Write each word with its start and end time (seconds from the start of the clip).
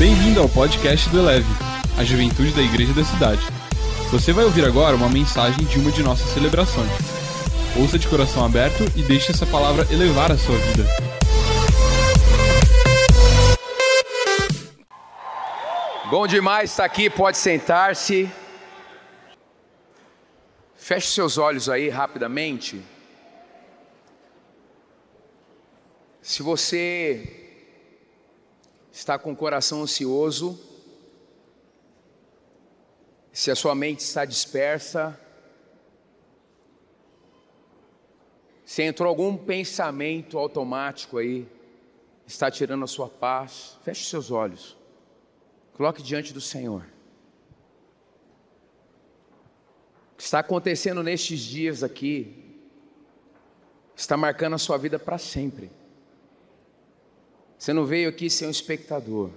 Bem-vindo 0.00 0.40
ao 0.40 0.48
podcast 0.48 1.10
do 1.10 1.18
Eleve, 1.18 1.44
a 1.98 2.02
juventude 2.02 2.52
da 2.52 2.62
igreja 2.62 2.94
da 2.94 3.04
cidade. 3.04 3.42
Você 4.10 4.32
vai 4.32 4.46
ouvir 4.46 4.64
agora 4.64 4.96
uma 4.96 5.10
mensagem 5.10 5.62
de 5.66 5.78
uma 5.78 5.92
de 5.92 6.02
nossas 6.02 6.30
celebrações. 6.32 6.90
Ouça 7.78 7.98
de 7.98 8.08
coração 8.08 8.42
aberto 8.42 8.82
e 8.96 9.02
deixe 9.02 9.30
essa 9.30 9.44
palavra 9.44 9.86
elevar 9.92 10.32
a 10.32 10.38
sua 10.38 10.56
vida. 10.56 10.84
Bom 16.08 16.26
demais 16.26 16.70
estar 16.70 16.86
aqui, 16.86 17.10
pode 17.10 17.36
sentar-se. 17.36 18.32
Feche 20.76 21.08
seus 21.08 21.36
olhos 21.36 21.68
aí 21.68 21.90
rapidamente. 21.90 22.82
Se 26.22 26.42
você 26.42 27.39
está 29.00 29.18
com 29.18 29.32
o 29.32 29.36
coração 29.36 29.82
ansioso, 29.82 30.60
se 33.32 33.50
a 33.50 33.56
sua 33.56 33.74
mente 33.74 34.00
está 34.00 34.26
dispersa, 34.26 35.18
se 38.62 38.82
entrou 38.82 39.08
algum 39.08 39.38
pensamento 39.38 40.36
automático 40.36 41.16
aí, 41.16 41.48
está 42.26 42.50
tirando 42.50 42.84
a 42.84 42.86
sua 42.86 43.08
paz, 43.08 43.78
feche 43.82 44.04
seus 44.04 44.30
olhos, 44.30 44.76
coloque 45.72 46.02
diante 46.02 46.34
do 46.34 46.40
Senhor. 46.40 46.84
O 50.12 50.16
que 50.18 50.22
está 50.24 50.40
acontecendo 50.40 51.02
nestes 51.02 51.40
dias 51.40 51.82
aqui, 51.82 52.60
está 53.96 54.14
marcando 54.14 54.56
a 54.56 54.58
sua 54.58 54.76
vida 54.76 54.98
para 54.98 55.16
sempre. 55.16 55.79
Você 57.60 57.74
não 57.74 57.84
veio 57.84 58.08
aqui 58.08 58.30
ser 58.30 58.46
um 58.46 58.50
espectador. 58.50 59.28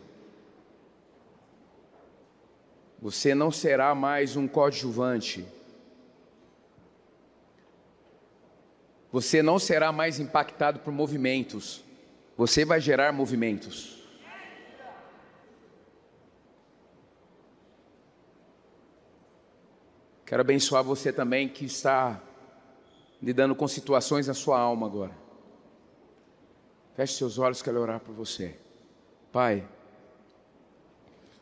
Você 3.02 3.36
não 3.36 3.52
será 3.52 3.94
mais 3.94 4.38
um 4.38 4.48
coadjuvante. 4.48 5.46
Você 9.12 9.44
não 9.44 9.60
será 9.60 9.92
mais 9.92 10.22
impactado 10.22 10.80
por 10.80 10.94
movimentos. 10.94 11.84
Você 12.38 12.64
vai 12.64 12.80
gerar 12.80 13.12
movimentos. 13.12 14.02
Quero 20.26 20.40
abençoar 20.40 20.82
você 20.82 21.12
também 21.12 21.50
que 21.50 21.66
está 21.66 22.24
lidando 23.22 23.54
com 23.54 23.68
situações 23.68 24.28
na 24.28 24.34
sua 24.34 24.58
alma 24.58 24.88
agora. 24.88 25.23
Feche 26.96 27.14
seus 27.16 27.40
olhos, 27.40 27.62
quero 27.62 27.80
orar 27.80 28.00
por 28.00 28.14
você. 28.14 28.56
Pai, 29.32 29.68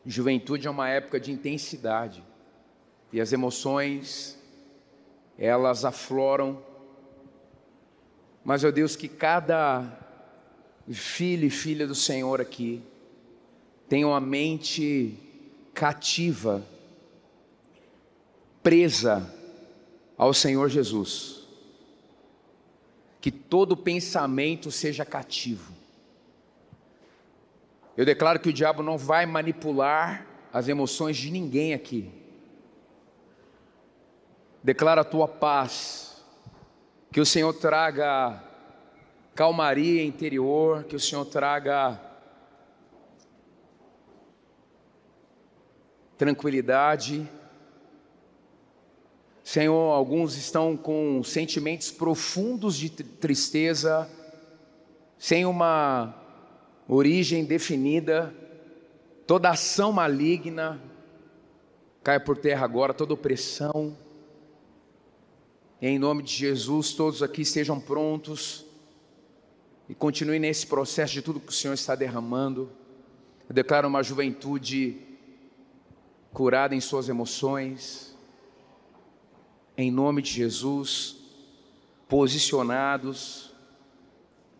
juventude 0.04 0.66
é 0.66 0.70
uma 0.70 0.88
época 0.88 1.20
de 1.20 1.30
intensidade 1.30 2.24
e 3.12 3.20
as 3.20 3.32
emoções, 3.32 4.38
elas 5.38 5.84
afloram. 5.84 6.62
Mas, 8.42 8.64
ó 8.64 8.70
Deus, 8.70 8.96
que 8.96 9.08
cada 9.08 9.86
filho 10.90 11.46
e 11.46 11.50
filha 11.50 11.86
do 11.86 11.94
Senhor 11.94 12.40
aqui 12.40 12.82
tenha 13.88 14.06
uma 14.06 14.20
mente 14.20 15.18
cativa, 15.74 16.64
presa 18.62 19.30
ao 20.16 20.32
Senhor 20.32 20.70
Jesus 20.70 21.41
que 23.22 23.30
todo 23.30 23.76
pensamento 23.76 24.72
seja 24.72 25.04
cativo. 25.04 25.72
Eu 27.96 28.04
declaro 28.04 28.40
que 28.40 28.48
o 28.48 28.52
diabo 28.52 28.82
não 28.82 28.98
vai 28.98 29.24
manipular 29.26 30.26
as 30.52 30.66
emoções 30.66 31.16
de 31.16 31.30
ninguém 31.30 31.72
aqui. 31.72 32.10
Declaro 34.60 35.02
a 35.02 35.04
tua 35.04 35.28
paz, 35.28 36.20
que 37.12 37.20
o 37.20 37.26
Senhor 37.26 37.52
traga 37.54 38.42
calmaria 39.36 40.04
interior, 40.04 40.82
que 40.82 40.96
o 40.96 41.00
Senhor 41.00 41.24
traga 41.24 42.00
tranquilidade 46.18 47.30
Senhor, 49.44 49.92
alguns 49.92 50.36
estão 50.36 50.76
com 50.76 51.22
sentimentos 51.24 51.90
profundos 51.90 52.76
de 52.76 52.88
tristeza, 52.90 54.08
sem 55.18 55.44
uma 55.44 56.14
origem 56.88 57.44
definida, 57.44 58.32
toda 59.26 59.50
ação 59.50 59.92
maligna 59.92 60.80
cai 62.02 62.18
por 62.18 62.36
terra 62.36 62.64
agora, 62.64 62.92
toda 62.92 63.14
opressão. 63.14 63.96
Em 65.80 65.98
nome 65.98 66.22
de 66.22 66.32
Jesus, 66.32 66.92
todos 66.92 67.22
aqui 67.22 67.42
estejam 67.42 67.80
prontos 67.80 68.64
e 69.88 69.94
continuem 69.94 70.40
nesse 70.40 70.66
processo 70.66 71.12
de 71.12 71.22
tudo 71.22 71.40
que 71.40 71.48
o 71.48 71.52
Senhor 71.52 71.74
está 71.74 71.94
derramando. 71.94 72.70
Eu 73.48 73.54
declaro 73.54 73.88
uma 73.88 74.02
juventude 74.02 74.96
curada 76.32 76.74
em 76.74 76.80
suas 76.80 77.08
emoções 77.08 78.11
em 79.76 79.90
nome 79.90 80.22
de 80.22 80.30
Jesus, 80.30 81.16
posicionados, 82.08 83.52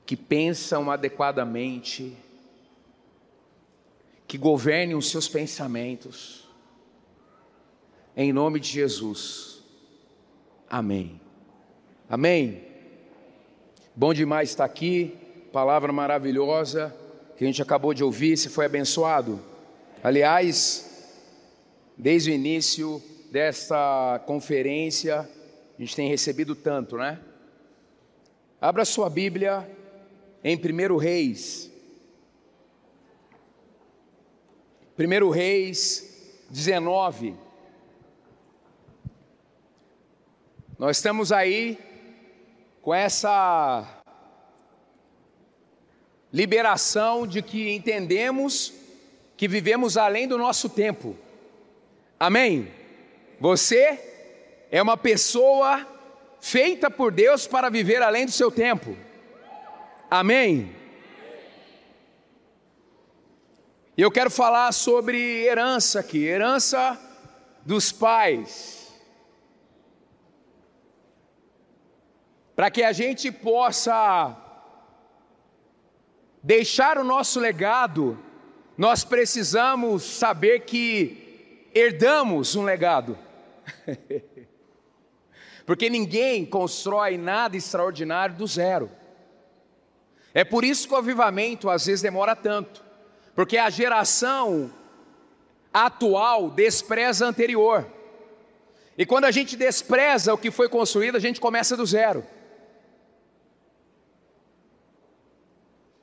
que 0.07 0.17
pensam 0.17 0.91
adequadamente, 0.91 2.17
que 4.27 4.39
governem 4.39 4.97
os 4.97 5.11
seus 5.11 5.29
pensamentos, 5.29 6.49
em 8.17 8.33
nome 8.33 8.61
de 8.61 8.69
Jesus, 8.69 9.63
amém. 10.69 11.21
Amém. 12.09 12.63
Bom 13.97 14.13
demais 14.13 14.51
estar 14.51 14.65
aqui, 14.65 15.17
palavra 15.51 15.93
maravilhosa 15.93 16.95
que 17.37 17.45
a 17.45 17.47
gente 17.47 17.63
acabou 17.63 17.93
de 17.93 18.05
ouvir, 18.05 18.37
se 18.37 18.49
foi 18.49 18.67
abençoado. 18.67 19.41
Aliás, 20.01 21.11
desde 21.97 22.31
o 22.31 22.35
início, 22.35 23.03
desta 23.33 24.23
conferência, 24.27 25.21
a 25.21 25.81
gente 25.81 25.97
tem 25.97 26.07
recebido 26.07 26.55
tanto, 26.55 26.99
né? 26.99 27.19
Abra 28.61 28.85
sua 28.85 29.09
Bíblia 29.09 29.67
em 30.45 30.55
1 30.55 30.97
Reis. 30.99 31.73
1 34.99 35.31
Reis 35.31 36.45
19. 36.51 37.35
Nós 40.79 40.99
estamos 40.99 41.33
aí 41.33 41.79
com 42.83 42.93
essa 42.93 44.05
liberação 46.31 47.27
de 47.27 47.41
que 47.41 47.71
entendemos 47.71 48.75
que 49.39 49.49
vivemos 49.49 49.97
além 49.97 50.29
do 50.29 50.37
nosso 50.37 50.69
tempo. 50.69 51.17
Amém? 52.21 52.82
Você 53.43 53.99
é 54.71 54.81
uma 54.81 54.97
pessoa 54.97 55.85
feita 56.41 56.89
por 56.89 57.11
Deus 57.11 57.45
para 57.45 57.69
viver 57.69 58.01
além 58.01 58.25
do 58.25 58.31
seu 58.31 58.53
tempo. 58.53 58.97
Amém? 60.09 60.73
E 63.97 64.01
eu 64.01 64.13
quero 64.13 64.31
falar 64.31 64.71
sobre 64.71 65.45
herança 65.45 65.99
aqui, 65.99 66.23
herança 66.25 66.97
dos 67.67 67.91
pais. 67.91 68.93
Para 72.55 72.71
que 72.71 72.85
a 72.85 72.93
gente 72.93 73.33
possa 73.33 74.37
deixar 76.41 76.97
o 76.97 77.03
nosso 77.03 77.41
legado, 77.41 78.17
nós 78.79 79.03
precisamos 79.03 80.05
saber 80.05 80.61
que 80.61 81.69
herdamos 81.75 82.55
um 82.55 82.63
legado. 82.63 83.19
Porque 85.65 85.89
ninguém 85.89 86.45
constrói 86.45 87.17
nada 87.17 87.57
extraordinário 87.57 88.35
do 88.35 88.47
zero. 88.47 88.91
É 90.35 90.45
por 90.45 90.65
isso 90.65 90.89
que 90.89 90.95
o 90.95 90.97
avivamento 90.97 91.69
às 91.69 91.87
vezes 91.87 92.03
demora 92.03 92.35
tanto, 92.35 92.83
porque 93.35 93.59
a 93.59 93.69
geração 93.69 94.73
atual 95.73 96.51
despreza 96.51 97.27
a 97.27 97.29
anterior. 97.29 97.87
E 98.97 99.07
quando 99.07 99.25
a 99.25 99.31
gente 99.31 99.57
despreza 99.57 100.33
o 100.33 100.39
que 100.39 100.51
foi 100.51 100.69
construído, 100.69 101.17
a 101.17 101.21
gente 101.21 101.41
começa 101.41 101.77
do 101.77 101.85
zero. 101.85 102.27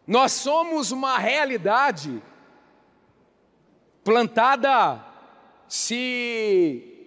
Nós 0.05 0.31
somos 0.31 0.91
uma 0.91 1.17
realidade 1.17 2.21
plantada 4.03 5.05
se 5.67 6.98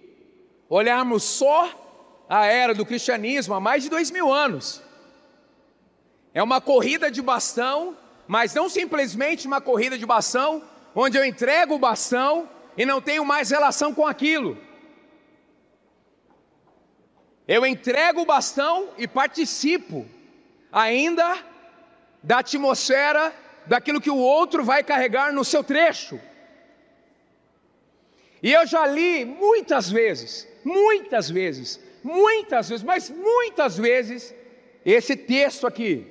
olharmos 0.73 1.23
só 1.23 1.69
a 2.27 2.47
era 2.47 2.73
do 2.73 2.85
cristianismo 2.85 3.53
há 3.53 3.59
mais 3.59 3.83
de 3.83 3.89
dois 3.89 4.09
mil 4.09 4.33
anos. 4.33 4.81
É 6.33 6.41
uma 6.41 6.59
corrida 6.59 7.11
de 7.11 7.21
bastão, 7.21 7.95
mas 8.27 8.55
não 8.55 8.67
simplesmente 8.67 9.45
uma 9.45 9.61
corrida 9.61 9.97
de 9.97 10.05
bastão 10.05 10.63
onde 10.95 11.17
eu 11.17 11.23
entrego 11.23 11.75
o 11.75 11.79
bastão 11.79 12.49
e 12.75 12.85
não 12.85 12.99
tenho 12.99 13.23
mais 13.23 13.51
relação 13.51 13.93
com 13.93 14.07
aquilo. 14.07 14.57
Eu 17.47 17.65
entrego 17.65 18.21
o 18.21 18.25
bastão 18.25 18.89
e 18.97 19.07
participo 19.07 20.07
ainda 20.71 21.37
da 22.23 22.39
atmosfera 22.39 23.31
daquilo 23.67 24.01
que 24.01 24.09
o 24.09 24.17
outro 24.17 24.63
vai 24.63 24.83
carregar 24.83 25.31
no 25.31 25.45
seu 25.45 25.63
trecho. 25.63 26.19
E 28.41 28.51
eu 28.51 28.65
já 28.65 28.87
li 28.87 29.23
muitas 29.23 29.89
vezes, 29.89 30.47
muitas 30.63 31.29
vezes, 31.29 31.79
muitas 32.03 32.69
vezes, 32.69 32.83
mas 32.83 33.09
muitas 33.09 33.77
vezes, 33.77 34.33
esse 34.85 35.15
texto 35.15 35.67
aqui. 35.67 36.07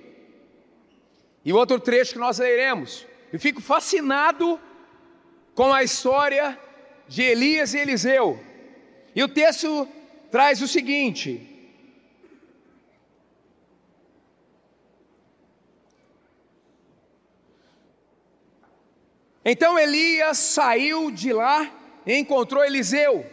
E 1.44 1.52
outro 1.52 1.80
trecho 1.80 2.14
que 2.14 2.18
nós 2.18 2.38
leremos. 2.38 3.06
E 3.32 3.38
fico 3.38 3.60
fascinado 3.60 4.60
com 5.54 5.72
a 5.72 5.82
história 5.82 6.58
de 7.08 7.22
Elias 7.22 7.74
e 7.74 7.78
Eliseu. 7.78 8.38
E 9.14 9.22
o 9.22 9.28
texto 9.28 9.88
traz 10.30 10.62
o 10.62 10.68
seguinte: 10.68 11.52
Então 19.44 19.78
Elias 19.78 20.38
saiu 20.38 21.10
de 21.10 21.32
lá 21.32 21.70
e 22.06 22.14
encontrou 22.14 22.64
Eliseu, 22.64 23.26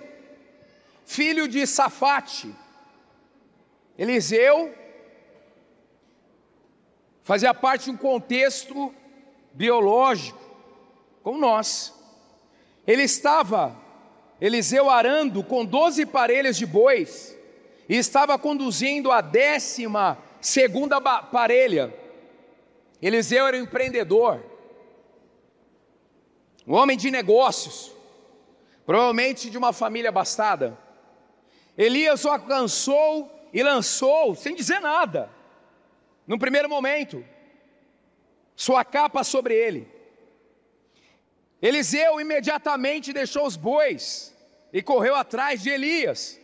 filho 1.09 1.47
de 1.47 1.65
Safate. 1.65 2.55
Eliseu 3.97 4.71
fazia 7.23 7.51
parte 7.51 7.85
de 7.85 7.89
um 7.89 7.97
contexto 7.97 8.93
biológico, 9.51 10.39
como 11.23 11.39
nós. 11.39 11.95
Ele 12.85 13.01
estava, 13.01 13.75
Eliseu 14.39 14.87
arando 14.87 15.43
com 15.43 15.65
doze 15.65 16.05
parelhas 16.05 16.55
de 16.55 16.67
bois, 16.67 17.35
e 17.89 17.95
estava 17.95 18.37
conduzindo 18.37 19.11
a 19.11 19.19
décima 19.19 20.15
segunda 20.39 21.01
parelha. 21.01 21.91
Eliseu 23.01 23.47
era 23.47 23.57
um 23.57 23.61
empreendedor, 23.61 24.43
um 26.67 26.75
homem 26.75 26.95
de 26.95 27.09
negócios, 27.09 27.91
provavelmente 28.85 29.49
de 29.49 29.57
uma 29.57 29.73
família 29.73 30.09
abastada. 30.09 30.77
Elias 31.85 32.25
o 32.25 32.29
alcançou 32.29 33.13
e 33.53 33.63
lançou, 33.63 34.35
sem 34.35 34.53
dizer 34.53 34.81
nada, 34.81 35.29
no 36.27 36.37
primeiro 36.37 36.67
momento, 36.67 37.25
sua 38.53 38.83
capa 38.83 39.23
sobre 39.23 39.55
ele. 39.55 39.87
Eliseu 41.61 42.19
imediatamente 42.19 43.13
deixou 43.13 43.45
os 43.47 43.55
bois 43.55 44.35
e 44.73 44.81
correu 44.81 45.15
atrás 45.15 45.63
de 45.63 45.69
Elias, 45.69 46.37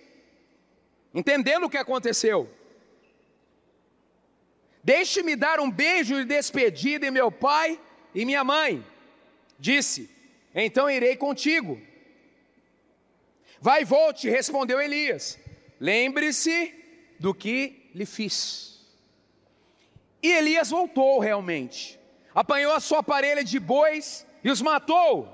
entendendo 1.14 1.66
o 1.66 1.70
que 1.70 1.78
aconteceu. 1.78 2.50
Deixe-me 4.82 5.36
dar 5.36 5.60
um 5.60 5.70
beijo 5.70 6.16
de 6.16 6.24
despedida 6.24 7.08
em 7.08 7.12
meu 7.12 7.30
pai 7.30 7.78
e 8.14 8.24
minha 8.24 8.44
mãe, 8.44 8.82
disse 9.60 10.10
então 10.56 10.90
irei 10.90 11.18
contigo. 11.18 11.78
Vai 13.66 13.82
e 13.82 13.84
volte, 13.84 14.30
respondeu 14.30 14.80
Elias. 14.80 15.40
Lembre-se 15.80 16.72
do 17.20 17.34
que 17.34 17.90
lhe 17.96 18.06
fiz. 18.06 18.80
E 20.22 20.32
Elias 20.32 20.70
voltou 20.70 21.18
realmente. 21.18 22.00
Apanhou 22.36 22.74
a 22.74 22.80
sua 22.80 23.02
parelha 23.02 23.44
de 23.44 23.60
bois 23.60 24.24
e 24.44 24.52
os 24.52 24.62
matou. 24.62 25.28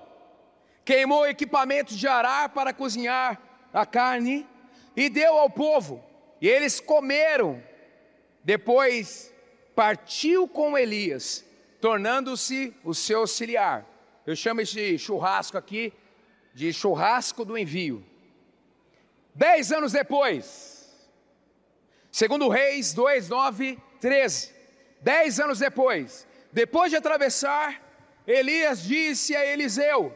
Queimou 0.86 1.28
equipamento 1.28 1.94
de 1.94 2.07
arar 2.07 2.48
para 2.54 2.74
cozinhar 2.74 3.38
a 3.74 3.86
carne 3.86 4.48
e 4.95 5.10
deu 5.10 5.38
ao 5.38 5.50
povo. 5.50 6.01
E 6.39 6.48
eles 6.48 6.80
comeram. 6.80 7.62
Depois 8.45 9.30
partiu 9.75 10.48
com 10.48 10.78
Elias, 10.78 11.44
tornando-se 11.81 12.74
o 12.86 12.94
seu 12.94 13.19
auxiliar. 13.19 13.86
Eu 14.25 14.38
chamo 14.38 14.62
esse 14.62 14.98
churrasco 14.98 15.57
aqui 15.57 15.92
de 16.54 16.72
churrasco 16.72 17.44
do 17.44 17.57
envio. 17.57 18.10
Dez 19.33 19.72
anos 19.72 19.92
depois, 19.92 20.89
segundo 22.12 22.50
Reis 22.50 22.94
2, 22.94 23.30
9, 23.30 23.78
13. 24.00 24.54
Dez 25.01 25.39
anos 25.39 25.60
depois, 25.60 26.28
depois 26.51 26.92
de 26.92 26.98
atravessar, 26.98 27.81
Elias 28.28 28.83
disse 28.83 29.36
a 29.36 29.45
Eliseu: 29.45 30.13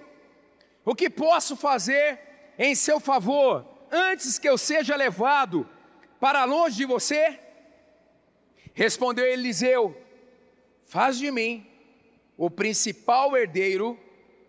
O 0.84 0.94
que 0.94 1.10
posso 1.10 1.56
fazer 1.56 2.20
em 2.58 2.76
seu 2.76 3.00
favor 3.00 3.66
antes 3.92 4.38
que 4.38 4.48
eu 4.48 4.58
seja 4.58 4.96
levado 4.96 5.68
para 6.20 6.44
longe 6.44 6.76
de 6.76 6.86
você? 6.86 7.40
Respondeu 8.74 9.26
Eliseu: 9.26 9.96
Faz 10.86 11.18
de 11.18 11.32
mim 11.32 11.66
o 12.38 12.50
principal 12.50 13.36
herdeiro 13.36 13.98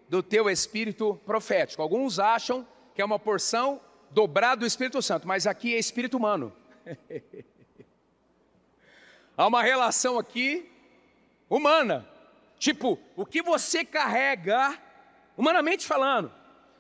do 0.09 0.23
teu 0.23 0.51
espírito 0.51 1.21
profético. 1.25 1.83
Alguns 1.83 2.19
acham 2.19 2.67
que 2.95 3.01
é 3.01 3.05
uma 3.05 3.19
porção 3.19 3.81
dobrada 4.17 4.61
do 4.61 4.67
Espírito 4.67 5.03
Santo, 5.03 5.29
mas 5.29 5.47
aqui 5.47 5.75
é 5.75 5.79
espírito 5.79 6.17
humano. 6.17 6.51
Há 9.37 9.47
uma 9.47 9.63
relação 9.63 10.19
aqui 10.19 10.73
humana. 11.51 12.09
Tipo, 12.59 12.99
o 13.15 13.27
que 13.27 13.43
você 13.43 13.85
carrega, 13.85 14.75
humanamente 15.37 15.87
falando, 15.87 16.33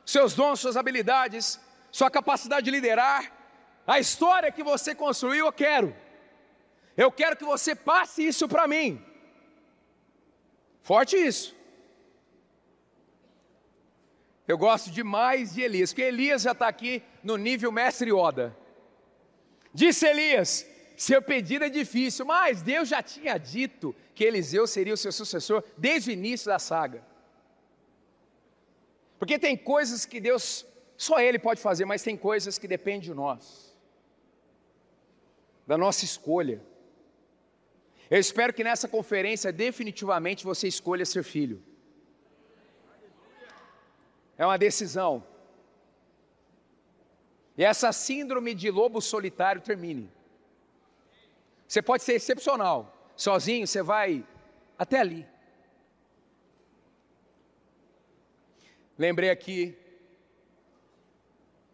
seus 0.03 0.33
dons, 0.33 0.61
suas 0.61 0.79
habilidades, 0.79 1.61
sua 1.93 2.11
capacidade 2.11 2.65
de 2.65 2.71
liderar, 2.71 3.31
a 3.87 4.01
história 4.01 4.51
que 4.51 4.63
você 4.63 4.95
construiu, 4.95 5.45
eu 5.45 5.53
quero. 5.53 5.95
Eu 6.97 7.13
quero 7.13 7.37
que 7.37 7.45
você 7.45 7.75
passe 7.75 8.27
isso 8.27 8.49
para 8.49 8.67
mim. 8.67 9.05
Forte 10.81 11.17
isso. 11.17 11.55
Eu 14.49 14.57
gosto 14.57 14.91
demais 14.91 15.53
de 15.53 15.61
Elias, 15.61 15.91
porque 15.91 16.03
Elias 16.03 16.43
já 16.43 16.53
está 16.53 16.67
aqui 16.67 17.03
no 17.27 17.37
nível 17.37 17.73
mestre 17.73 18.13
Oda. 18.13 18.57
Disse 19.75 20.07
Elias: 20.07 20.51
seu 20.97 21.21
pedido 21.21 21.65
é 21.65 21.69
difícil, 21.69 22.25
mas 22.25 22.63
Deus 22.63 22.89
já 22.89 23.03
tinha 23.03 23.37
dito 23.37 23.95
que 24.15 24.25
Eliseu 24.25 24.67
seria 24.67 24.95
o 24.95 25.03
seu 25.05 25.13
sucessor 25.21 25.63
desde 25.77 26.11
o 26.11 26.13
início 26.13 26.47
da 26.47 26.59
saga. 26.59 27.05
Porque 29.19 29.39
tem 29.39 29.57
coisas 29.57 30.07
que 30.07 30.21
Deus, 30.21 30.65
só 30.97 31.19
Ele 31.21 31.39
pode 31.39 31.61
fazer, 31.61 31.85
mas 31.85 32.03
tem 32.03 32.17
coisas 32.17 32.59
que 32.59 32.69
dependem 32.69 33.01
de 33.09 33.15
nós, 33.15 33.77
da 35.67 35.77
nossa 35.77 36.05
escolha. 36.05 36.63
Eu 38.09 38.21
espero 38.21 38.53
que 38.55 38.63
nessa 38.63 38.87
conferência 38.87 39.53
definitivamente 39.53 40.45
você 40.45 40.69
escolha 40.69 41.05
ser 41.05 41.25
filho. 41.25 41.61
É 44.39 44.47
uma 44.47 44.57
decisão. 44.57 45.25
E 47.57 47.65
essa 47.65 47.93
síndrome 47.93 48.55
de 48.55 48.71
lobo 48.71 49.01
solitário 49.01 49.63
termine. 49.63 50.11
Você 51.67 51.81
pode 51.81 52.03
ser 52.03 52.15
excepcional. 52.15 52.93
Sozinho 53.17 53.67
você 53.67 53.83
vai 53.83 54.25
até 54.79 55.01
ali. 55.01 55.27
Lembrei 58.99 59.31
aqui. 59.31 59.77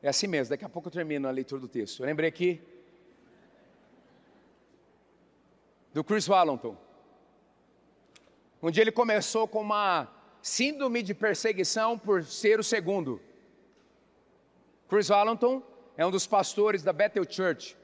É 0.03 0.09
assim 0.09 0.27
mesmo, 0.27 0.51
daqui 0.51 0.65
a 0.65 0.69
pouco 0.69 0.89
eu 0.89 0.93
termino 0.93 1.29
a 1.29 1.31
leitura 1.31 1.61
do 1.61 1.69
texto. 1.69 2.03
Eu 2.03 2.07
lembrei 2.07 2.29
aqui 2.29 2.61
do 5.93 6.03
Chris 6.03 6.27
Wallington. 6.27 6.77
Um 8.63 8.71
dia 8.71 8.83
ele 8.83 8.93
começou 8.93 9.47
com 9.47 9.61
uma 9.61 10.09
síndrome 10.41 11.03
de 11.03 11.15
perseguição 11.15 11.99
por 11.99 12.25
ser 12.25 12.59
o 12.59 12.65
segundo. 12.65 13.21
Chris 14.89 15.09
Wallington 15.09 15.63
é 16.03 16.07
um 16.07 16.11
dos 16.11 16.27
pastores 16.27 16.83
da 16.83 16.93
Bethel 16.93 17.25
Church, 17.29 17.77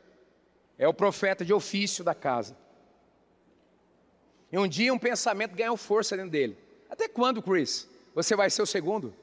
é 0.77 0.89
o 0.89 0.93
profeta 0.93 1.45
de 1.45 1.55
ofício 1.55 2.03
da 2.03 2.15
casa. 2.15 2.57
E 4.51 4.59
um 4.59 4.67
dia 4.67 4.93
um 4.93 4.99
pensamento 4.99 5.55
ganhou 5.55 5.77
força 5.77 6.17
dentro 6.17 6.33
dele. 6.33 6.59
Até 6.91 7.07
quando, 7.07 7.41
Chris? 7.41 7.89
Você 8.15 8.35
vai 8.35 8.51
ser 8.51 8.63
o 8.63 8.67
segundo? 8.67 9.15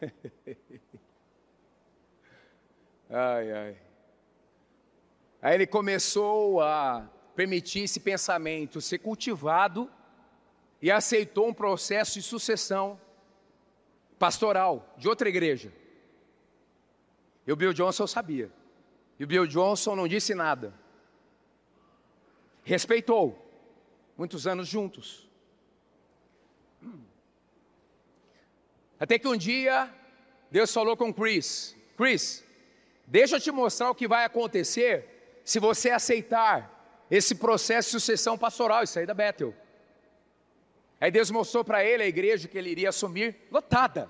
ai, 3.10 3.50
ai. 3.52 3.76
Aí 5.42 5.54
ele 5.54 5.66
começou 5.66 6.60
a 6.60 7.10
permitir 7.34 7.80
esse 7.80 7.98
pensamento 7.98 8.80
ser 8.80 8.98
cultivado 8.98 9.90
e 10.80 10.92
aceitou 10.92 11.48
um 11.48 11.54
processo 11.54 12.14
de 12.14 12.22
sucessão 12.22 13.00
pastoral 14.16 14.94
de 14.96 15.08
outra 15.08 15.28
igreja. 15.28 15.72
E 17.48 17.52
o 17.52 17.56
Bill 17.56 17.72
Johnson 17.72 18.06
sabia. 18.06 18.52
E 19.18 19.24
o 19.24 19.26
Bill 19.26 19.46
Johnson 19.46 19.96
não 19.96 20.06
disse 20.06 20.34
nada. 20.34 20.74
Respeitou. 22.62 23.42
Muitos 24.18 24.46
anos 24.46 24.68
juntos. 24.68 25.26
Até 29.00 29.18
que 29.18 29.26
um 29.26 29.34
dia, 29.34 29.90
Deus 30.50 30.70
falou 30.74 30.94
com 30.94 31.10
Chris: 31.10 31.74
Chris, 31.96 32.44
deixa 33.06 33.36
eu 33.36 33.40
te 33.40 33.50
mostrar 33.50 33.90
o 33.90 33.94
que 33.94 34.06
vai 34.06 34.26
acontecer 34.26 35.40
se 35.42 35.58
você 35.58 35.88
aceitar 35.88 37.06
esse 37.10 37.34
processo 37.34 37.88
de 37.88 37.92
sucessão 37.92 38.36
pastoral 38.36 38.82
e 38.82 38.86
sair 38.86 39.06
da 39.06 39.14
Bethel. 39.14 39.54
Aí 41.00 41.10
Deus 41.10 41.30
mostrou 41.30 41.64
para 41.64 41.82
ele 41.82 42.02
a 42.02 42.06
igreja 42.06 42.46
que 42.46 42.58
ele 42.58 42.68
iria 42.68 42.90
assumir 42.90 43.34
lotada, 43.50 44.06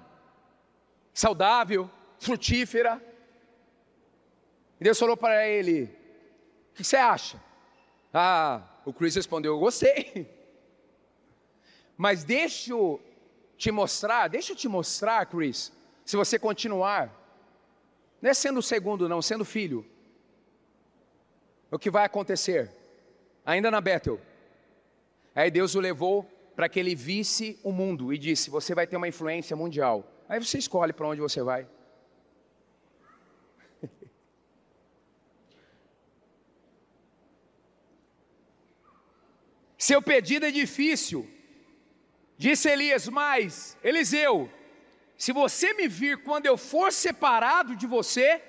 saudável, 1.15 1.89
frutífera. 2.19 3.08
E 4.81 4.85
Deus 4.85 4.99
falou 4.99 5.17
para 5.17 5.47
ele: 5.47 5.85
O 6.73 6.75
que 6.75 6.85
você 6.85 6.97
acha? 6.97 7.41
Ah, 8.13 8.63
o 8.85 8.93
Chris 8.93 9.15
respondeu: 9.15 9.55
Eu 9.55 9.59
gostei. 9.59 10.29
Mas 11.97 12.23
deixa 12.23 12.73
eu 12.73 13.01
te 13.57 13.73
mostrar, 13.73 14.29
deixa 14.29 14.53
eu 14.53 14.57
te 14.57 14.69
mostrar, 14.69 15.27
Chris, 15.27 15.73
se 16.05 16.17
você 16.17 16.39
continuar, 16.39 17.13
não 18.23 18.31
é 18.31 18.35
sendo 18.35 18.63
segundo, 18.63 19.09
não, 19.09 19.21
sendo 19.21 19.45
filho, 19.45 19.85
o 21.71 21.79
que 21.79 21.91
vai 21.91 22.05
acontecer? 22.05 22.71
Ainda 23.45 23.71
na 23.71 23.81
Bethel. 23.81 24.21
Aí 25.35 25.51
Deus 25.51 25.75
o 25.75 25.81
levou 25.81 26.25
para 26.55 26.69
que 26.69 26.79
ele 26.79 26.95
visse 26.95 27.59
o 27.63 27.73
mundo 27.73 28.13
e 28.13 28.19
disse: 28.19 28.49
Você 28.51 28.75
vai 28.75 28.87
ter 28.87 28.97
uma 28.97 29.09
influência 29.09 29.57
mundial. 29.57 30.05
Aí 30.29 30.39
você 30.39 30.59
escolhe 30.59 30.93
para 30.93 31.09
onde 31.09 31.21
você 31.21 31.43
vai. 31.43 31.67
Seu 39.89 40.03
pedido 40.03 40.45
é 40.45 40.51
difícil, 40.51 41.27
disse 42.37 42.69
Elias, 42.69 43.09
mas 43.09 43.75
Eliseu, 43.83 44.53
se 45.17 45.33
você 45.33 45.73
me 45.73 45.89
vir 45.89 46.23
quando 46.25 46.45
eu 46.45 46.59
for 46.59 46.93
separado 46.93 47.75
de 47.75 47.87
você, 47.87 48.43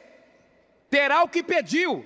terá 0.90 1.24
o 1.24 1.30
que 1.30 1.42
pediu, 1.42 2.06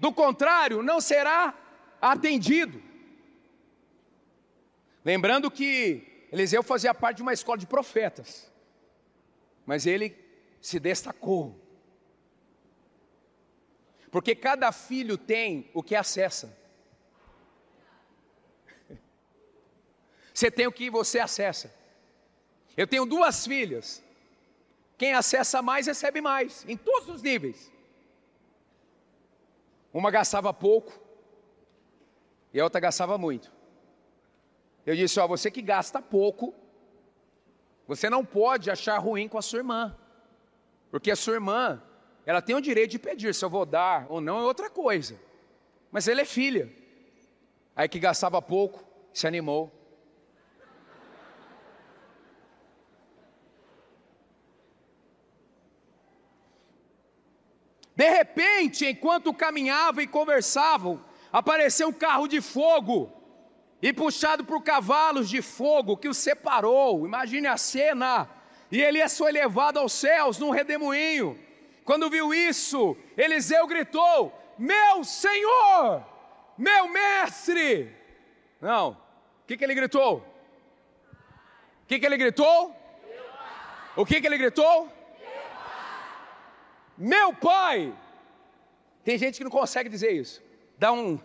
do 0.00 0.12
contrário, 0.12 0.82
não 0.82 1.00
será 1.00 1.56
atendido. 2.00 2.82
Lembrando 5.04 5.48
que 5.48 6.26
Eliseu 6.32 6.64
fazia 6.64 6.92
parte 6.92 7.18
de 7.18 7.22
uma 7.22 7.32
escola 7.32 7.58
de 7.58 7.68
profetas, 7.68 8.52
mas 9.64 9.86
ele 9.86 10.12
se 10.60 10.80
destacou. 10.80 11.56
Porque 14.10 14.34
cada 14.34 14.72
filho 14.72 15.16
tem 15.16 15.70
o 15.72 15.84
que 15.84 15.94
acessa. 15.94 16.61
Você 20.32 20.50
tem 20.50 20.66
o 20.66 20.72
que 20.72 20.90
você 20.90 21.18
acessa. 21.18 21.72
Eu 22.76 22.86
tenho 22.86 23.04
duas 23.04 23.46
filhas. 23.46 24.02
Quem 24.96 25.12
acessa 25.14 25.60
mais 25.60 25.86
recebe 25.86 26.20
mais, 26.20 26.64
em 26.68 26.76
todos 26.76 27.08
os 27.08 27.22
níveis. 27.22 27.70
Uma 29.92 30.10
gastava 30.10 30.54
pouco 30.54 30.98
e 32.52 32.60
a 32.60 32.64
outra 32.64 32.80
gastava 32.80 33.18
muito. 33.18 33.52
Eu 34.86 34.96
disse: 34.96 35.20
Ó, 35.20 35.26
você 35.26 35.50
que 35.50 35.60
gasta 35.60 36.00
pouco, 36.00 36.54
você 37.86 38.08
não 38.08 38.24
pode 38.24 38.70
achar 38.70 38.98
ruim 38.98 39.28
com 39.28 39.38
a 39.38 39.42
sua 39.42 39.58
irmã, 39.58 39.96
porque 40.90 41.10
a 41.10 41.16
sua 41.16 41.34
irmã, 41.34 41.82
ela 42.24 42.40
tem 42.40 42.54
o 42.54 42.60
direito 42.60 42.92
de 42.92 42.98
pedir 42.98 43.34
se 43.34 43.44
eu 43.44 43.50
vou 43.50 43.66
dar 43.66 44.06
ou 44.08 44.20
não 44.20 44.38
é 44.38 44.44
outra 44.44 44.70
coisa, 44.70 45.18
mas 45.90 46.08
ela 46.08 46.20
é 46.20 46.24
filha. 46.24 46.72
Aí 47.74 47.88
que 47.88 47.98
gastava 47.98 48.40
pouco, 48.40 48.84
se 49.12 49.26
animou. 49.26 49.81
De 58.02 58.08
repente, 58.10 58.84
enquanto 58.84 59.32
caminhavam 59.32 60.02
e 60.02 60.08
conversavam, 60.08 61.00
apareceu 61.32 61.86
um 61.86 61.92
carro 61.92 62.26
de 62.26 62.40
fogo 62.40 63.12
e 63.80 63.92
puxado 63.92 64.44
por 64.44 64.60
cavalos 64.60 65.30
de 65.30 65.40
fogo 65.40 65.96
que 65.96 66.08
o 66.08 66.14
separou. 66.14 67.06
Imagine 67.06 67.46
a 67.46 67.56
cena. 67.56 68.28
E 68.72 68.82
Elias 68.82 69.16
foi 69.16 69.30
levado 69.30 69.78
aos 69.78 69.92
céus 69.92 70.36
num 70.36 70.50
redemoinho. 70.50 71.38
Quando 71.84 72.10
viu 72.10 72.34
isso, 72.34 72.96
Eliseu 73.16 73.68
gritou: 73.68 74.36
Meu 74.58 75.04
Senhor, 75.04 76.04
meu 76.58 76.88
mestre. 76.88 77.88
Não, 78.60 78.90
o 78.90 79.46
que, 79.46 79.56
que 79.56 79.62
ele 79.62 79.76
gritou? 79.76 80.26
O 81.84 81.86
que, 81.86 82.00
que 82.00 82.06
ele 82.06 82.16
gritou? 82.16 82.74
O 83.94 84.04
que, 84.04 84.20
que 84.20 84.26
ele 84.26 84.38
gritou? 84.38 84.90
Meu 86.96 87.34
pai. 87.34 87.92
Tem 89.04 89.18
gente 89.18 89.38
que 89.38 89.44
não 89.44 89.50
consegue 89.50 89.88
dizer 89.88 90.12
isso. 90.12 90.42
Dá 90.78 90.92
um. 90.92 91.18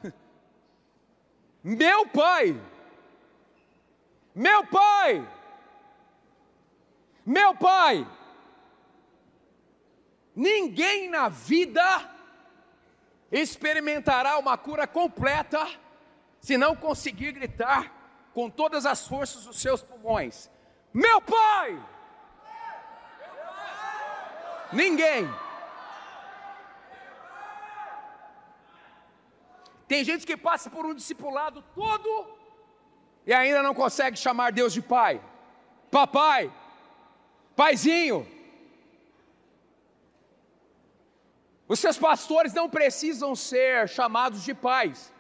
Meu 1.64 2.08
pai, 2.08 2.56
meu 4.34 4.66
pai, 4.68 5.28
meu 7.26 7.56
pai. 7.56 8.08
Ninguém 10.34 11.10
na 11.10 11.28
vida 11.28 11.84
experimentará 13.32 14.38
uma 14.38 14.58
cura 14.58 14.88
completa 14.88 15.68
se 16.40 16.58
não 16.58 16.76
conseguir 16.76 17.32
gritar 17.32 17.92
com 18.34 18.50
todas 18.50 18.86
as 18.86 19.08
forças 19.08 19.44
dos 19.44 19.60
seus 19.60 19.82
pulmões: 19.82 20.50
Meu 20.94 21.20
pai! 21.20 21.84
Ninguém. 24.72 25.28
Tem 29.88 30.03
gente 30.03 30.25
que 30.25 30.36
passa 30.36 30.70
por 30.70 30.86
um 30.86 30.94
discipulado 30.94 31.63
todo 31.74 32.27
e 33.25 33.34
ainda 33.34 33.63
não 33.63 33.74
consegue 33.74 34.17
chamar 34.17 34.51
Deus 34.51 34.74
de 34.74 34.82
pai, 34.82 35.22
papai, 35.89 36.51
paizinho. 37.56 38.27
Os 41.67 41.79
seus 41.79 41.98
pastores 41.98 42.53
não 42.53 42.70
precisam 42.70 43.36
ser 43.36 43.89
chamados 43.89 44.44
de 44.44 44.53
pais, 44.53 45.13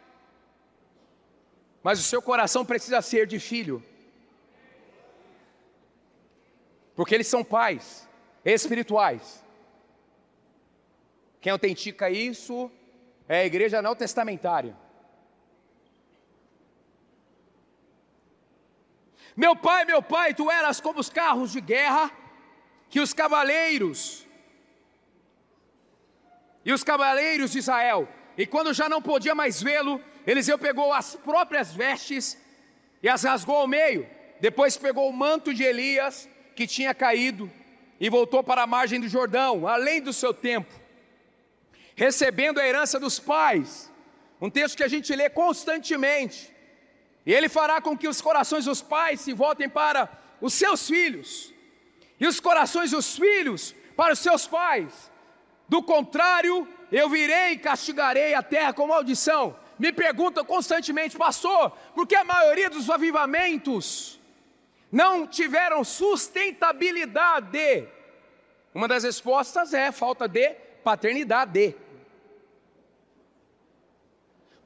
mas 1.83 1.99
o 1.99 2.03
seu 2.03 2.21
coração 2.21 2.65
precisa 2.65 3.01
ser 3.01 3.25
de 3.27 3.39
filho, 3.39 3.83
porque 6.95 7.15
eles 7.15 7.27
são 7.27 7.43
pais 7.43 8.07
espirituais. 8.43 9.43
Quem 11.41 11.51
autentica 11.51 12.09
isso 12.09 12.71
é 13.27 13.41
a 13.41 13.45
igreja 13.45 13.81
não 13.81 13.95
testamentária. 13.95 14.75
Meu 19.35 19.55
pai, 19.55 19.85
meu 19.85 20.01
pai, 20.01 20.33
tu 20.33 20.49
eras 20.49 20.81
como 20.81 20.99
os 20.99 21.09
carros 21.09 21.51
de 21.51 21.61
guerra 21.61 22.11
que 22.89 22.99
os 22.99 23.13
cavaleiros 23.13 24.25
e 26.65 26.71
os 26.73 26.83
cavaleiros 26.83 27.51
de 27.51 27.59
Israel. 27.59 28.07
E 28.37 28.47
quando 28.47 28.73
já 28.73 28.89
não 28.89 29.01
podia 29.01 29.35
mais 29.35 29.61
vê-lo, 29.61 30.01
Eliseu 30.25 30.57
pegou 30.57 30.91
as 30.91 31.15
próprias 31.15 31.73
vestes 31.73 32.37
e 33.01 33.07
as 33.07 33.23
rasgou 33.23 33.57
ao 33.57 33.67
meio. 33.67 34.09
Depois 34.39 34.75
pegou 34.77 35.09
o 35.09 35.13
manto 35.13 35.53
de 35.53 35.63
Elias 35.63 36.27
que 36.55 36.65
tinha 36.65 36.93
caído 36.93 37.51
e 37.99 38.09
voltou 38.09 38.43
para 38.43 38.63
a 38.63 38.67
margem 38.67 38.99
do 38.99 39.07
Jordão, 39.07 39.67
além 39.67 40.01
do 40.01 40.13
seu 40.13 40.33
tempo 40.33 40.73
recebendo 41.97 42.59
a 42.59 42.65
herança 42.65 42.97
dos 42.99 43.19
pais. 43.19 43.91
Um 44.39 44.51
texto 44.51 44.77
que 44.77 44.83
a 44.83 44.87
gente 44.87 45.13
lê 45.15 45.29
constantemente. 45.29 46.55
E 47.25 47.33
ele 47.33 47.49
fará 47.49 47.81
com 47.81 47.97
que 47.97 48.07
os 48.07 48.21
corações 48.21 48.65
dos 48.65 48.81
pais 48.81 49.19
se 49.19 49.33
voltem 49.33 49.67
para 49.67 50.07
os 50.39 50.53
seus 50.53 50.87
filhos, 50.87 51.51
e 52.19 52.27
os 52.27 52.39
corações 52.39 52.91
dos 52.91 53.17
filhos 53.17 53.73
para 53.95 54.13
os 54.13 54.19
seus 54.19 54.45
pais. 54.47 55.11
Do 55.67 55.81
contrário, 55.81 56.67
eu 56.91 57.09
virei 57.09 57.53
e 57.53 57.57
castigarei 57.57 58.35
a 58.35 58.43
terra 58.43 58.71
com 58.71 58.85
maldição. 58.85 59.57
Me 59.79 59.91
perguntam 59.91 60.45
constantemente, 60.45 61.17
pastor, 61.17 61.71
por 61.95 62.05
que 62.07 62.15
a 62.15 62.23
maioria 62.23 62.69
dos 62.69 62.87
avivamentos 62.89 64.19
não 64.91 65.25
tiveram 65.25 65.83
sustentabilidade? 65.83 67.87
Uma 68.73 68.87
das 68.87 69.03
respostas 69.03 69.73
é 69.73 69.91
falta 69.91 70.27
de 70.27 70.55
paternidade. 70.83 71.75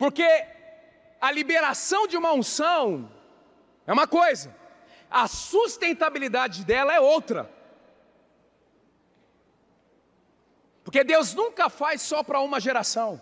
Porque 0.02 0.28
a 1.22 1.32
liberação 1.32 2.08
de 2.08 2.18
uma 2.18 2.34
unção 2.34 3.08
é 3.86 3.94
uma 3.94 4.08
coisa, 4.08 4.52
a 5.12 5.28
sustentabilidade 5.28 6.66
dela 6.66 6.92
é 6.92 7.00
outra. 7.00 7.48
Porque 10.84 11.04
Deus 11.04 11.36
nunca 11.36 11.70
faz 11.70 12.02
só 12.02 12.24
para 12.24 12.40
uma 12.40 12.60
geração. 12.60 13.22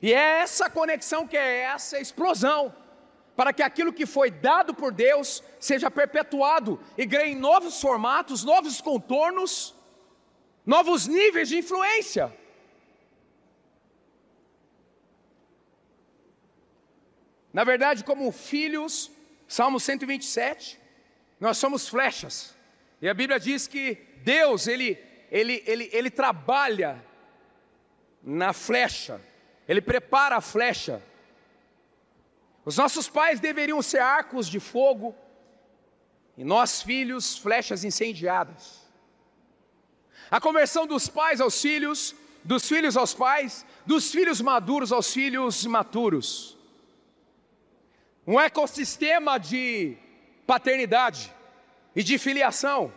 E 0.00 0.14
é 0.14 0.38
essa 0.42 0.70
conexão 0.70 1.26
que 1.26 1.36
é 1.36 1.62
essa 1.62 1.98
explosão. 1.98 2.72
para 3.34 3.52
que 3.52 3.62
aquilo 3.62 3.92
que 3.92 4.06
foi 4.06 4.30
dado 4.30 4.72
por 4.74 4.92
Deus 4.92 5.42
seja 5.58 5.90
perpetuado 5.90 6.78
e 6.98 7.04
ganhe 7.04 7.34
novos 7.34 7.80
formatos, 7.80 8.44
novos 8.44 8.80
contornos, 8.80 9.74
novos 10.64 11.08
níveis 11.08 11.48
de 11.48 11.56
influência. 11.58 12.32
Na 17.52 17.64
verdade, 17.64 18.02
como 18.02 18.32
filhos, 18.32 19.10
Salmo 19.46 19.78
127, 19.78 20.80
nós 21.38 21.58
somos 21.58 21.88
flechas. 21.88 22.54
E 23.00 23.08
a 23.08 23.14
Bíblia 23.14 23.38
diz 23.38 23.66
que 23.66 23.98
Deus, 24.24 24.66
ele, 24.66 24.98
ele, 25.30 25.62
ele, 25.66 25.90
ele 25.92 26.10
trabalha 26.10 27.04
na 28.22 28.52
flecha, 28.52 29.20
ele 29.68 29.80
prepara 29.80 30.36
a 30.36 30.40
flecha. 30.40 31.02
Os 32.64 32.76
nossos 32.76 33.08
pais 33.08 33.40
deveriam 33.40 33.82
ser 33.82 33.98
arcos 33.98 34.48
de 34.48 34.60
fogo, 34.60 35.14
e 36.36 36.44
nós, 36.44 36.80
filhos, 36.80 37.36
flechas 37.36 37.84
incendiadas. 37.84 38.80
A 40.30 40.40
conversão 40.40 40.86
dos 40.86 41.08
pais 41.08 41.40
aos 41.42 41.60
filhos, 41.60 42.14
dos 42.42 42.66
filhos 42.66 42.96
aos 42.96 43.12
pais, 43.12 43.66
dos 43.84 44.10
filhos 44.10 44.40
maduros 44.40 44.92
aos 44.92 45.12
filhos 45.12 45.64
imaturos. 45.64 46.56
Um 48.26 48.40
ecossistema 48.40 49.38
de 49.38 49.96
paternidade 50.46 51.32
e 51.94 52.02
de 52.02 52.18
filiação. 52.18 52.92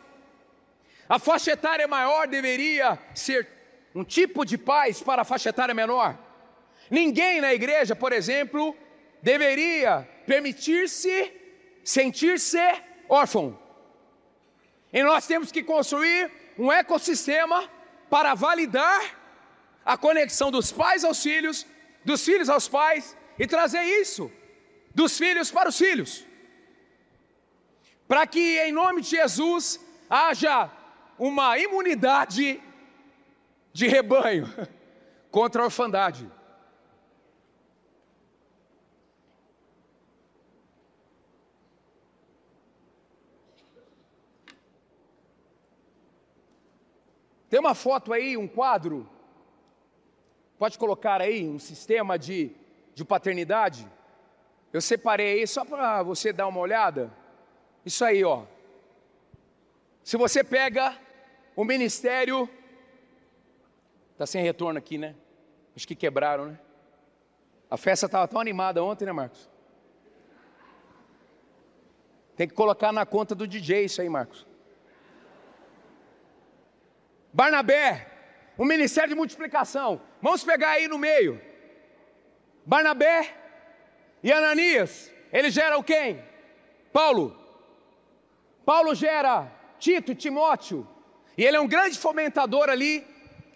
A 1.10 1.18
faixa 1.18 1.52
etária 1.52 1.88
maior 1.88 2.28
deveria 2.28 3.00
ser 3.14 3.48
um 3.96 4.04
tipo 4.04 4.46
de 4.46 4.58
paz 4.58 5.02
para 5.02 5.24
a 5.24 5.26
faixa 5.26 5.50
etária 5.50 5.74
menor. 5.74 6.18
Ninguém 6.90 7.42
na 7.42 7.54
igreja, 7.54 7.96
por 7.96 8.14
exemplo, 8.14 8.76
deveria 9.22 10.08
permitir-se 10.28 11.32
sentir-se 11.84 12.60
órfão. 13.10 13.58
E 14.94 15.02
nós 15.02 15.26
temos 15.26 15.52
que 15.52 15.64
construir 15.64 16.32
um 16.58 16.72
ecossistema 16.72 17.70
para 18.10 18.36
validar 18.36 19.02
a 19.84 19.98
conexão 19.98 20.52
dos 20.52 20.72
pais 20.72 21.04
aos 21.04 21.22
filhos, 21.22 21.66
dos 22.04 22.24
filhos 22.24 22.50
aos 22.50 22.68
pais 22.68 23.18
e 23.40 23.48
trazer 23.48 23.84
isso 23.84 24.32
dos 24.96 25.18
filhos 25.18 25.52
para 25.52 25.68
os 25.70 25.78
filhos. 25.78 26.26
Para 28.08 28.26
que 28.26 28.60
em 28.62 28.72
nome 28.72 29.02
de 29.02 29.10
Jesus 29.10 29.80
haja 30.10 30.72
uma 31.20 31.60
imunidade 31.60 32.62
de 33.74 33.88
rebanho 33.88 34.48
contra 35.30 35.62
a 35.62 35.66
orfandade. 35.66 36.32
Tem 47.50 47.60
uma 47.60 47.76
foto 47.76 48.14
aí, 48.14 48.38
um 48.38 48.48
quadro. 48.48 49.10
Pode 50.58 50.78
colocar 50.78 51.22
aí 51.22 51.48
um 51.48 51.60
sistema 51.60 52.18
de, 52.18 52.52
de 52.94 53.04
paternidade. 53.04 53.88
Eu 54.76 54.82
separei 54.82 55.40
aí 55.40 55.48
só 55.48 55.64
para 55.64 56.04
você 56.04 56.34
dar 56.34 56.48
uma 56.48 56.60
olhada. 56.60 57.10
Isso 57.86 58.04
aí, 58.04 58.26
ó. 58.26 58.44
Se 60.04 60.18
você 60.18 60.44
pega 60.44 61.00
o 61.56 61.64
ministério. 61.64 62.50
Está 64.12 64.26
sem 64.26 64.44
retorno 64.44 64.78
aqui, 64.78 64.98
né? 64.98 65.16
Acho 65.74 65.88
que 65.88 65.96
quebraram, 65.96 66.48
né? 66.48 66.60
A 67.72 67.78
festa 67.78 68.06
estava 68.06 68.28
tão 68.28 68.38
animada 68.38 68.84
ontem, 68.84 69.06
né, 69.06 69.14
Marcos? 69.14 69.50
Tem 72.36 72.46
que 72.46 72.54
colocar 72.54 72.92
na 72.92 73.06
conta 73.06 73.34
do 73.34 73.48
DJ 73.48 73.86
isso 73.86 74.02
aí, 74.02 74.10
Marcos. 74.10 74.46
Barnabé, 77.32 78.12
o 78.58 78.66
ministério 78.66 79.12
de 79.12 79.16
multiplicação. 79.16 80.02
Vamos 80.22 80.44
pegar 80.44 80.72
aí 80.72 80.90
no 80.90 80.98
meio. 80.98 81.42
Barnabé 82.66 83.45
e 84.26 84.32
Ananias, 84.32 85.14
ele 85.32 85.52
gera 85.52 85.78
o 85.78 85.84
quem? 85.84 86.20
Paulo. 86.92 87.40
Paulo 88.66 88.96
gera 88.96 89.52
Tito 89.78 90.14
e 90.14 90.16
Timóteo. 90.16 90.88
E 91.38 91.44
ele 91.46 91.58
é 91.58 91.60
um 91.60 91.68
grande 91.68 91.96
fomentador 91.96 92.68
ali. 92.68 93.06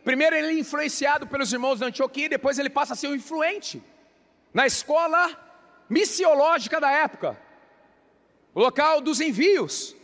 Primeiro 0.04 0.36
ele 0.36 0.48
é 0.50 0.60
influenciado 0.60 1.26
pelos 1.26 1.52
irmãos 1.52 1.80
da 1.80 1.88
Antioquia, 1.88 2.30
depois 2.30 2.60
ele 2.60 2.70
passa 2.70 2.94
a 2.94 2.96
ser 2.96 3.08
um 3.08 3.16
influente 3.16 3.82
na 4.54 4.68
escola 4.68 5.24
missiológica 5.90 6.80
da 6.80 6.92
época. 6.92 7.36
O 8.54 8.60
local 8.60 9.02
dos 9.02 9.20
envios. 9.20 9.96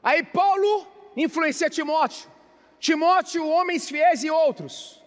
Aí 0.00 0.22
Paulo 0.22 0.86
influencia 1.16 1.68
Timóteo. 1.68 2.30
Timóteo, 2.78 3.44
homens 3.44 3.88
fiéis 3.88 4.22
e 4.22 4.30
outros. 4.30 5.02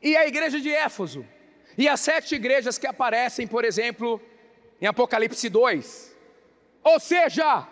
E 0.00 0.16
a 0.16 0.24
igreja 0.24 0.60
de 0.60 0.70
Éfeso 0.70 1.33
e 1.76 1.88
as 1.88 2.00
sete 2.00 2.34
igrejas 2.34 2.78
que 2.78 2.86
aparecem, 2.86 3.46
por 3.46 3.64
exemplo, 3.64 4.20
em 4.80 4.86
Apocalipse 4.86 5.48
2. 5.48 6.16
Ou 6.82 7.00
seja, 7.00 7.66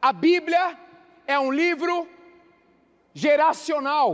a 0.00 0.12
Bíblia 0.12 0.78
é 1.26 1.38
um 1.38 1.50
livro 1.50 2.08
geracional, 3.12 4.08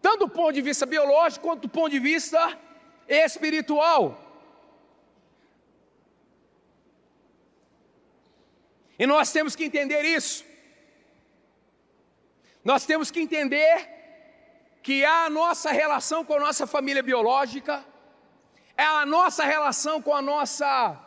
tanto 0.00 0.26
do 0.26 0.28
ponto 0.28 0.52
de 0.52 0.62
vista 0.62 0.86
biológico 0.86 1.46
quanto 1.46 1.62
do 1.62 1.68
ponto 1.68 1.90
de 1.90 1.98
vista 1.98 2.58
espiritual. 3.08 4.24
E 8.98 9.06
nós 9.06 9.30
temos 9.32 9.54
que 9.54 9.64
entender 9.64 10.02
isso. 10.04 10.44
Nós 12.64 12.84
temos 12.84 13.10
que 13.10 13.20
entender 13.20 13.97
que 14.88 15.04
é 15.04 15.06
a 15.26 15.28
nossa 15.28 15.70
relação 15.70 16.24
com 16.24 16.32
a 16.32 16.40
nossa 16.40 16.66
família 16.66 17.02
biológica, 17.02 17.84
é 18.74 18.84
a 18.84 19.04
nossa 19.04 19.44
relação 19.44 20.00
com 20.00 20.14
a 20.14 20.22
nossa 20.22 20.98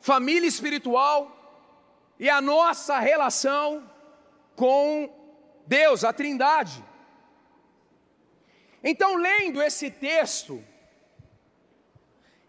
família 0.00 0.48
espiritual 0.48 1.18
e 2.18 2.30
a 2.30 2.40
nossa 2.40 2.98
relação 2.98 3.90
com 4.56 5.14
Deus, 5.66 6.02
a 6.02 6.10
Trindade. 6.10 6.82
Então, 8.82 9.14
lendo 9.16 9.60
esse 9.60 9.90
texto, 9.90 10.64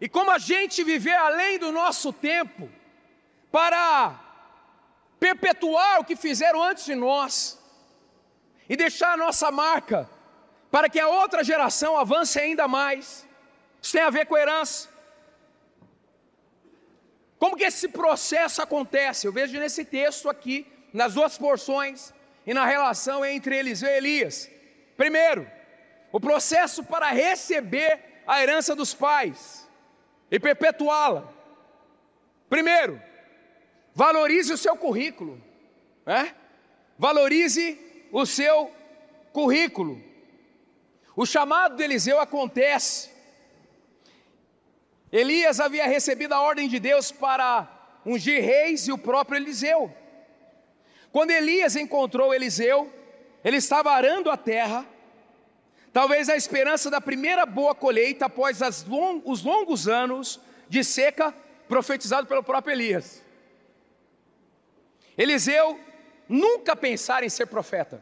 e 0.00 0.08
como 0.08 0.30
a 0.30 0.38
gente 0.38 0.82
viver 0.82 1.16
além 1.16 1.58
do 1.58 1.70
nosso 1.70 2.14
tempo, 2.14 2.66
para 3.52 4.18
perpetuar 5.18 6.00
o 6.00 6.04
que 6.06 6.16
fizeram 6.16 6.62
antes 6.62 6.86
de 6.86 6.94
nós, 6.94 7.59
e 8.70 8.76
deixar 8.76 9.14
a 9.14 9.16
nossa 9.16 9.50
marca, 9.50 10.08
para 10.70 10.88
que 10.88 11.00
a 11.00 11.08
outra 11.08 11.42
geração 11.42 11.98
avance 11.98 12.38
ainda 12.38 12.68
mais. 12.68 13.26
Isso 13.82 13.90
tem 13.90 14.00
a 14.00 14.10
ver 14.10 14.26
com 14.26 14.38
herança. 14.38 14.88
Como 17.36 17.56
que 17.56 17.64
esse 17.64 17.88
processo 17.88 18.62
acontece? 18.62 19.26
Eu 19.26 19.32
vejo 19.32 19.58
nesse 19.58 19.84
texto 19.84 20.30
aqui, 20.30 20.70
nas 20.92 21.14
duas 21.14 21.36
porções, 21.36 22.14
e 22.46 22.54
na 22.54 22.64
relação 22.64 23.24
entre 23.24 23.58
Eliseu 23.58 23.88
e 23.88 23.96
Elias. 23.96 24.48
Primeiro, 24.96 25.50
o 26.12 26.20
processo 26.20 26.84
para 26.84 27.08
receber 27.08 28.22
a 28.24 28.40
herança 28.40 28.76
dos 28.76 28.94
pais 28.94 29.68
e 30.30 30.38
perpetuá-la. 30.38 31.28
Primeiro, 32.48 33.02
valorize 33.92 34.52
o 34.52 34.58
seu 34.58 34.76
currículo, 34.76 35.42
né? 36.06 36.36
valorize 36.96 37.89
o 38.12 38.26
seu 38.26 38.70
currículo. 39.32 40.02
O 41.16 41.26
chamado 41.26 41.76
de 41.76 41.82
Eliseu 41.82 42.20
acontece. 42.20 43.10
Elias 45.12 45.58
havia 45.58 45.86
recebido 45.86 46.32
a 46.32 46.40
ordem 46.40 46.68
de 46.68 46.78
Deus 46.78 47.10
para 47.10 47.68
ungir 48.06 48.42
reis 48.42 48.86
e 48.86 48.92
o 48.92 48.98
próprio 48.98 49.36
Eliseu. 49.36 49.92
Quando 51.12 51.32
Elias 51.32 51.74
encontrou 51.74 52.32
Eliseu, 52.32 52.92
ele 53.42 53.56
estava 53.56 53.90
arando 53.90 54.30
a 54.30 54.36
terra, 54.36 54.86
talvez 55.92 56.28
a 56.28 56.36
esperança 56.36 56.90
da 56.90 57.00
primeira 57.00 57.44
boa 57.44 57.74
colheita 57.74 58.26
após 58.26 58.60
long, 58.86 59.20
os 59.24 59.42
longos 59.42 59.88
anos 59.88 60.40
de 60.68 60.84
seca 60.84 61.34
profetizado 61.68 62.28
pelo 62.28 62.44
próprio 62.44 62.72
Elias. 62.72 63.22
Eliseu 65.18 65.78
nunca 66.30 66.76
pensar 66.76 67.24
em 67.24 67.28
ser 67.28 67.46
profeta. 67.46 68.00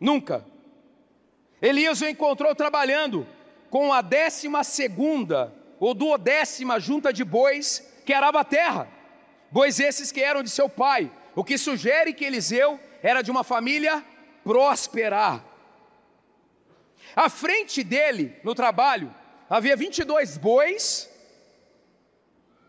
Nunca. 0.00 0.44
Elias 1.60 2.00
o 2.00 2.08
encontrou 2.08 2.54
trabalhando 2.54 3.26
com 3.70 3.92
a 3.92 4.00
décima 4.00 4.64
segunda 4.64 5.52
ou 5.78 5.94
duodécima 5.94 6.80
junta 6.80 7.12
de 7.12 7.22
bois 7.22 7.86
que 8.04 8.12
arava 8.12 8.40
a 8.40 8.44
terra, 8.44 8.88
bois 9.50 9.78
esses 9.78 10.10
que 10.10 10.20
eram 10.20 10.42
de 10.42 10.50
seu 10.50 10.68
pai, 10.68 11.12
o 11.36 11.44
que 11.44 11.58
sugere 11.58 12.14
que 12.14 12.24
Eliseu 12.24 12.80
era 13.02 13.22
de 13.22 13.30
uma 13.30 13.44
família 13.44 14.04
próspera. 14.42 15.44
À 17.14 17.28
frente 17.28 17.84
dele, 17.84 18.34
no 18.42 18.54
trabalho, 18.54 19.14
havia 19.48 19.76
22 19.76 20.38
bois 20.38 21.10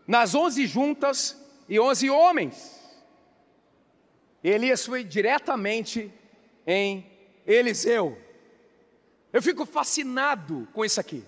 nas 0.06 0.34
11 0.34 0.66
juntas 0.66 1.36
e 1.68 1.80
11 1.80 2.10
homens. 2.10 2.73
Elias 4.44 4.84
foi 4.84 5.02
diretamente 5.02 6.12
em 6.66 7.10
Eliseu. 7.46 8.18
Eu 9.32 9.42
fico 9.42 9.64
fascinado 9.64 10.68
com 10.74 10.84
isso 10.84 11.00
aqui. 11.00 11.24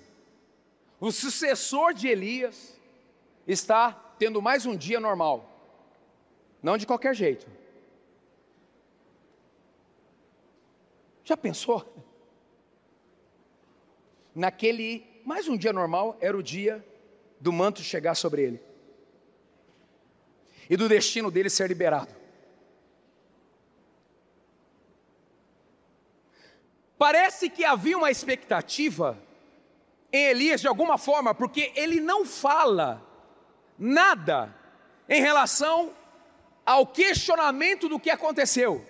O 1.00 1.11
sucessor 1.11 1.94
de 1.94 2.09
Elias 2.09 2.79
está 3.46 3.92
tendo 4.18 4.40
mais 4.42 4.66
um 4.66 4.76
dia 4.76 5.00
normal, 5.00 5.50
não 6.62 6.76
de 6.76 6.87
qualquer 6.87 7.14
jeito. 7.14 7.46
Já 11.24 11.37
pensou? 11.37 11.85
Naquele 14.35 15.05
mais 15.24 15.48
um 15.48 15.57
dia 15.57 15.72
normal 15.72 16.16
era 16.20 16.37
o 16.37 16.42
dia 16.42 16.85
do 17.40 17.52
manto 17.52 17.83
chegar 17.83 18.14
sobre 18.14 18.42
ele 18.42 18.61
e 20.68 20.76
do 20.76 20.88
destino 20.88 21.31
dele 21.31 21.50
ser 21.50 21.68
liberado. 21.68 22.15
Parece 26.98 27.50
que 27.50 27.64
havia 27.64 27.98
uma 27.98 28.11
expectativa 28.11 29.18
em 30.12 30.26
Elias 30.26 30.61
de 30.61 30.68
alguma 30.68 30.96
forma, 30.96 31.35
porque 31.35 31.72
ele 31.76 32.00
não 32.00 32.24
fala 32.24 33.02
nada 33.78 34.54
em 35.09 35.20
relação 35.20 35.92
ao 36.64 36.87
questionamento 36.87 37.88
do 37.88 38.00
que 38.00 38.11
aconteceu. 38.11 38.85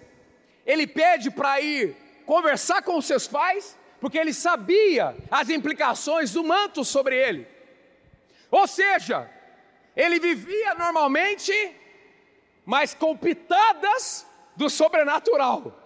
Ele 0.64 0.86
pede 0.86 1.30
para 1.30 1.60
ir 1.60 1.96
conversar 2.24 2.82
com 2.82 3.00
seus 3.00 3.26
pais, 3.26 3.76
porque 4.00 4.18
ele 4.18 4.32
sabia 4.32 5.16
as 5.30 5.48
implicações 5.48 6.32
do 6.32 6.44
manto 6.44 6.84
sobre 6.84 7.16
ele. 7.16 7.46
Ou 8.50 8.66
seja, 8.66 9.30
ele 9.96 10.20
vivia 10.20 10.74
normalmente, 10.74 11.52
mas 12.64 12.94
com 12.94 13.16
pitadas 13.16 14.26
do 14.54 14.70
sobrenatural. 14.70 15.85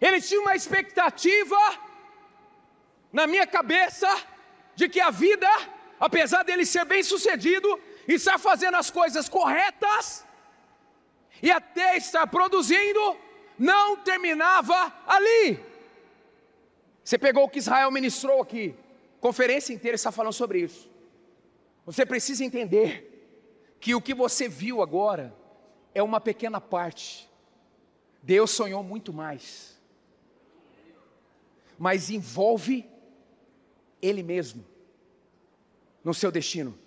Ele 0.00 0.20
tinha 0.20 0.40
uma 0.40 0.56
expectativa 0.56 1.56
na 3.12 3.26
minha 3.26 3.46
cabeça 3.46 4.08
de 4.74 4.88
que 4.88 5.00
a 5.00 5.10
vida, 5.10 5.48
apesar 5.98 6.42
dele 6.42 6.64
ser 6.64 6.84
bem 6.84 7.02
sucedido, 7.02 7.78
estar 8.08 8.38
fazendo 8.38 8.76
as 8.76 8.90
coisas 8.90 9.28
corretas 9.28 10.24
e 11.42 11.50
até 11.50 11.96
estar 11.96 12.26
produzindo, 12.26 13.16
não 13.58 13.96
terminava 13.96 14.92
ali. 15.06 15.62
Você 17.04 17.18
pegou 17.18 17.44
o 17.44 17.48
que 17.48 17.58
Israel 17.58 17.90
ministrou 17.90 18.40
aqui, 18.40 18.74
conferência 19.20 19.72
inteira 19.72 19.96
está 19.96 20.10
falando 20.10 20.32
sobre 20.32 20.60
isso. 20.60 20.88
Você 21.84 22.06
precisa 22.06 22.44
entender 22.44 23.76
que 23.80 23.94
o 23.94 24.00
que 24.00 24.14
você 24.14 24.48
viu 24.48 24.82
agora 24.82 25.34
é 25.94 26.02
uma 26.02 26.20
pequena 26.20 26.60
parte. 26.60 27.28
Deus 28.22 28.50
sonhou 28.50 28.82
muito 28.82 29.12
mais. 29.12 29.79
Mas 31.86 32.10
envolve 32.10 32.86
Ele 34.02 34.22
mesmo 34.22 34.62
no 36.04 36.12
seu 36.12 36.30
destino. 36.30 36.78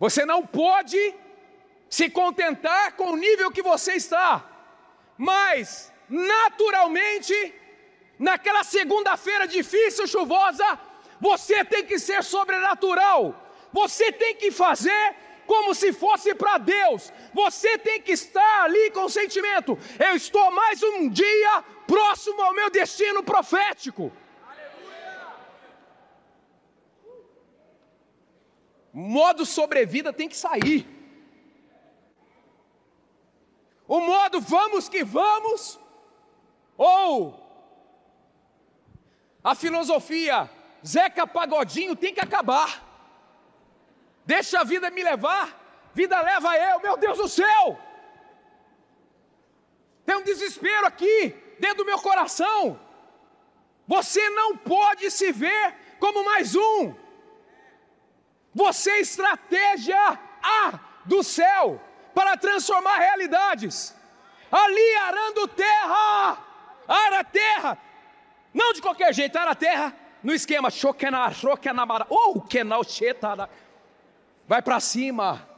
Você 0.00 0.26
não 0.26 0.44
pode 0.44 1.14
se 1.88 2.10
contentar 2.10 2.96
com 2.96 3.12
o 3.12 3.16
nível 3.16 3.52
que 3.52 3.62
você 3.62 3.92
está, 3.92 4.44
mas 5.16 5.92
naturalmente 6.08 7.54
naquela 8.18 8.64
segunda-feira 8.64 9.46
difícil, 9.46 10.08
chuvosa, 10.08 10.66
você 11.20 11.64
tem 11.64 11.86
que 11.86 12.00
ser 12.00 12.24
sobrenatural, 12.24 13.20
você 13.72 14.10
tem 14.10 14.34
que 14.34 14.50
fazer 14.50 15.14
como 15.46 15.72
se 15.72 15.92
fosse 15.92 16.34
para 16.34 16.58
Deus, 16.58 17.12
você 17.32 17.78
tem 17.78 18.00
que 18.00 18.10
estar 18.10 18.64
ali 18.64 18.90
com 18.90 19.04
o 19.04 19.10
sentimento: 19.10 19.78
eu 20.00 20.16
estou 20.16 20.50
mais 20.50 20.82
um 20.82 21.08
dia 21.08 21.64
próximo 21.86 22.40
ao 22.42 22.54
meu 22.54 22.70
destino 22.70 23.22
profético. 23.22 24.12
Modo 28.92 29.44
sobrevida 29.44 30.12
tem 30.12 30.28
que 30.28 30.36
sair. 30.36 30.86
O 33.86 34.00
modo 34.00 34.40
vamos 34.40 34.88
que 34.88 35.04
vamos, 35.04 35.78
ou 36.76 37.44
a 39.42 39.54
filosofia 39.54 40.50
Zeca 40.86 41.26
Pagodinho 41.26 41.94
tem 41.94 42.14
que 42.14 42.20
acabar. 42.20 42.82
Deixa 44.24 44.60
a 44.60 44.64
vida 44.64 44.90
me 44.90 45.02
levar, 45.02 45.90
vida 45.92 46.18
leva 46.20 46.56
eu, 46.56 46.80
meu 46.80 46.96
Deus 46.96 47.18
do 47.18 47.28
céu. 47.28 47.78
Tem 50.06 50.16
um 50.16 50.22
desespero 50.22 50.86
aqui, 50.86 51.34
dentro 51.58 51.78
do 51.78 51.86
meu 51.86 51.98
coração. 51.98 52.78
Você 53.86 54.28
não 54.30 54.56
pode 54.56 55.10
se 55.10 55.32
ver 55.32 55.74
como 55.98 56.24
mais 56.24 56.54
um. 56.54 56.94
Você 58.54 58.90
é 58.90 59.00
estratégia 59.00 60.18
A 60.42 60.78
do 61.04 61.22
céu 61.22 61.80
para 62.14 62.36
transformar 62.36 62.98
realidades. 62.98 63.94
Ali 64.50 64.96
arando 64.96 65.48
terra, 65.48 66.38
ara 66.86 67.24
terra, 67.24 67.78
não 68.52 68.72
de 68.72 68.80
qualquer 68.80 69.12
jeito, 69.12 69.36
era 69.36 69.50
a 69.50 69.54
terra 69.54 69.94
no 70.22 70.32
esquema 70.32 70.70
ou 72.08 72.40
Vai 74.46 74.62
para 74.62 74.78
cima. 74.78 75.48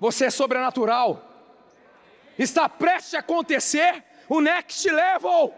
Você 0.00 0.26
é 0.26 0.30
sobrenatural. 0.30 1.33
Está 2.38 2.68
prestes 2.68 3.14
a 3.14 3.20
acontecer 3.20 4.02
o 4.28 4.40
next 4.40 4.88
level. 4.90 5.54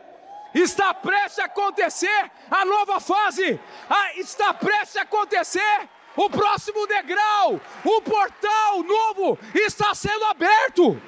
Está 0.54 0.94
prestes 0.94 1.38
a 1.38 1.44
acontecer 1.44 2.30
a 2.50 2.64
nova 2.64 3.00
fase. 3.00 3.60
Ah, 3.88 4.14
está 4.16 4.54
prestes 4.54 4.96
a 4.96 5.02
acontecer 5.02 5.88
o 6.16 6.30
próximo 6.30 6.86
degrau. 6.86 7.60
O 7.84 8.02
portal 8.02 8.82
novo 8.82 9.38
está 9.54 9.94
sendo 9.94 10.24
aberto. 10.24 11.00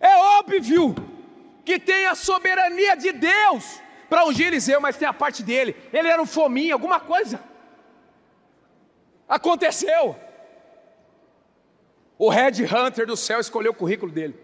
É 0.00 0.16
óbvio 0.16 0.94
que 1.64 1.78
tem 1.78 2.06
a 2.06 2.14
soberania 2.14 2.96
de 2.96 3.12
Deus 3.12 3.80
para 4.08 4.24
ungir 4.26 4.48
Eliseu, 4.48 4.80
mas 4.80 4.96
tem 4.96 5.06
a 5.06 5.12
parte 5.12 5.42
dele. 5.42 5.76
Ele 5.92 6.08
era 6.08 6.20
um 6.20 6.26
fominho, 6.26 6.74
alguma 6.74 6.98
coisa. 7.00 7.42
Aconteceu. 9.28 10.16
O 12.24 12.28
Red 12.28 12.62
Hunter 12.62 13.04
do 13.04 13.16
céu 13.16 13.40
escolheu 13.40 13.72
o 13.72 13.74
currículo 13.74 14.12
dele. 14.12 14.38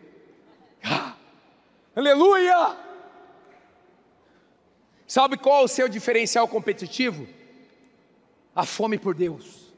Ah, 0.83 1.15
aleluia! 1.95 2.77
Sabe 5.07 5.37
qual 5.37 5.61
é 5.61 5.65
o 5.65 5.69
seu 5.69 5.89
diferencial 5.89 6.49
competitivo? 6.49 7.29
A 8.53 8.67
fome 8.67 8.99
por 8.99 9.15
Deus. 9.15 9.73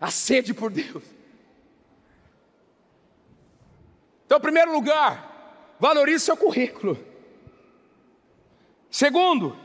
A 0.00 0.10
sede 0.10 0.52
por 0.52 0.72
Deus. 0.72 1.04
Então, 4.26 4.38
em 4.38 4.42
primeiro 4.42 4.72
lugar, 4.72 5.76
valorize 5.78 6.24
seu 6.24 6.36
currículo. 6.36 6.98
Segundo, 8.90 9.56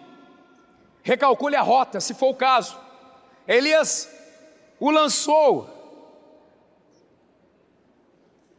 recalcule 1.02 1.56
a 1.56 1.62
rota, 1.64 2.00
se 2.00 2.14
for 2.14 2.30
o 2.30 2.36
caso. 2.36 2.80
Elias 3.48 4.08
o 4.80 4.92
lançou, 4.92 5.83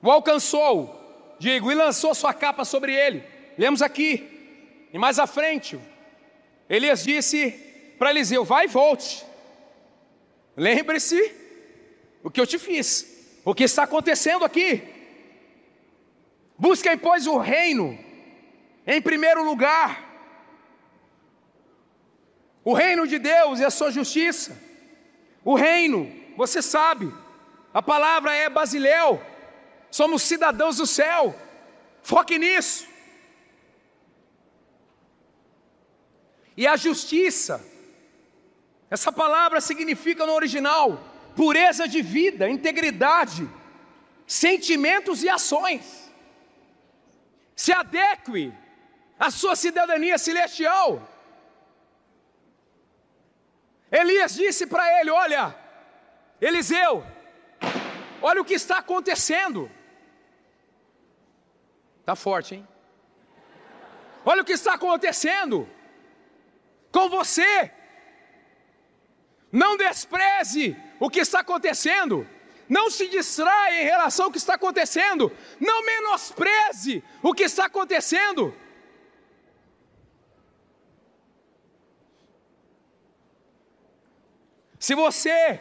o 0.05 0.11
alcançou, 0.11 1.35
digo, 1.39 1.73
e 1.73 1.75
lançou 1.75 2.15
sua 2.15 2.35
capa 2.35 2.65
sobre 2.65 2.95
ele. 2.95 3.25
Lemos 3.57 3.81
aqui, 3.81 4.89
e 4.93 4.99
mais 4.99 5.19
à 5.19 5.27
frente, 5.27 5.81
Elias 6.69 7.03
disse 7.03 7.51
para 7.99 8.11
Eliseu: 8.11 8.45
Vai 8.45 8.67
e 8.67 8.69
volte. 8.69 9.25
Lembre-se 10.55 11.35
o 12.23 12.31
que 12.31 12.41
eu 12.41 12.47
te 12.47 12.59
fiz, 12.59 13.41
o 13.45 13.55
que 13.55 13.65
está 13.65 13.85
acontecendo 13.85 14.45
aqui. 14.45 14.83
Busquem, 16.59 16.99
pois, 16.99 17.27
o 17.27 17.39
reino 17.39 17.99
em 18.87 19.01
primeiro 19.01 19.43
lugar, 19.43 20.05
o 22.63 22.75
reino 22.75 23.07
de 23.07 23.19
Deus 23.19 23.59
e 23.59 23.65
a 23.65 23.71
sua 23.71 23.91
justiça. 23.91 24.55
O 25.43 25.55
reino, 25.55 26.13
você 26.37 26.61
sabe, 26.61 27.13
a 27.73 27.83
palavra 27.83 28.35
é 28.35 28.51
Basileu, 28.51 29.21
somos 29.99 30.23
cidadãos 30.23 30.79
do 30.79 30.87
céu, 30.87 31.23
foque 32.03 32.37
nisso. 32.37 32.85
E 36.57 36.67
a 36.67 36.75
justiça, 36.77 37.65
essa 38.91 39.13
palavra 39.13 39.61
significa 39.61 40.27
no 40.27 40.33
original 40.33 40.87
pureza 41.37 41.87
de 41.87 42.03
vida, 42.03 42.49
integridade, 42.49 43.49
sentimentos 44.27 45.23
e 45.23 45.29
ações. 45.29 45.85
se 47.55 47.73
adeque 47.73 48.53
à 49.27 49.31
sua 49.31 49.55
cidadania 49.55 50.19
celestial. 50.19 50.89
Elias 53.93 54.35
disse 54.35 54.67
para 54.67 54.85
ele: 54.99 55.11
Olha, 55.11 55.55
Eliseu, 56.41 57.07
olha 58.21 58.43
o 58.43 58.45
que 58.45 58.55
está 58.55 58.79
acontecendo. 58.79 59.71
Está 62.05 62.15
forte, 62.15 62.57
hein? 62.57 62.69
Olha 64.27 64.43
o 64.43 64.45
que 64.45 64.53
está 64.53 64.75
acontecendo 64.75 65.67
com 66.93 67.09
você. 67.09 67.73
Não 69.51 69.75
despreze 69.79 70.77
o 71.01 71.09
que 71.09 71.21
está 71.21 71.41
acontecendo. 71.41 72.29
Não 72.69 72.91
se 72.91 73.09
distraia 73.09 73.81
em 73.81 73.85
relação 73.85 74.27
ao 74.27 74.31
que 74.31 74.37
está 74.37 74.53
acontecendo. 74.53 75.33
Não 75.59 75.83
menospreze 75.83 77.03
o 77.23 77.33
que 77.33 77.45
está 77.45 77.65
acontecendo. 77.65 78.55
Se 84.79 84.95
você 84.95 85.59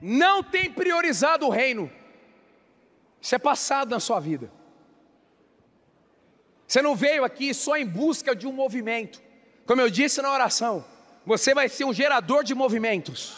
não 0.00 0.42
tem 0.42 0.72
priorizado 0.72 1.46
o 1.46 1.50
reino, 1.50 1.88
isso 3.20 3.32
é 3.32 3.38
passado 3.38 3.90
na 3.90 4.00
sua 4.00 4.18
vida. 4.18 4.55
Você 6.66 6.82
não 6.82 6.96
veio 6.96 7.24
aqui 7.24 7.54
só 7.54 7.76
em 7.76 7.86
busca 7.86 8.34
de 8.34 8.46
um 8.46 8.52
movimento. 8.52 9.22
Como 9.64 9.80
eu 9.80 9.88
disse 9.88 10.20
na 10.20 10.32
oração, 10.32 10.84
você 11.24 11.54
vai 11.54 11.68
ser 11.68 11.84
um 11.84 11.92
gerador 11.92 12.42
de 12.44 12.54
movimentos. 12.54 13.36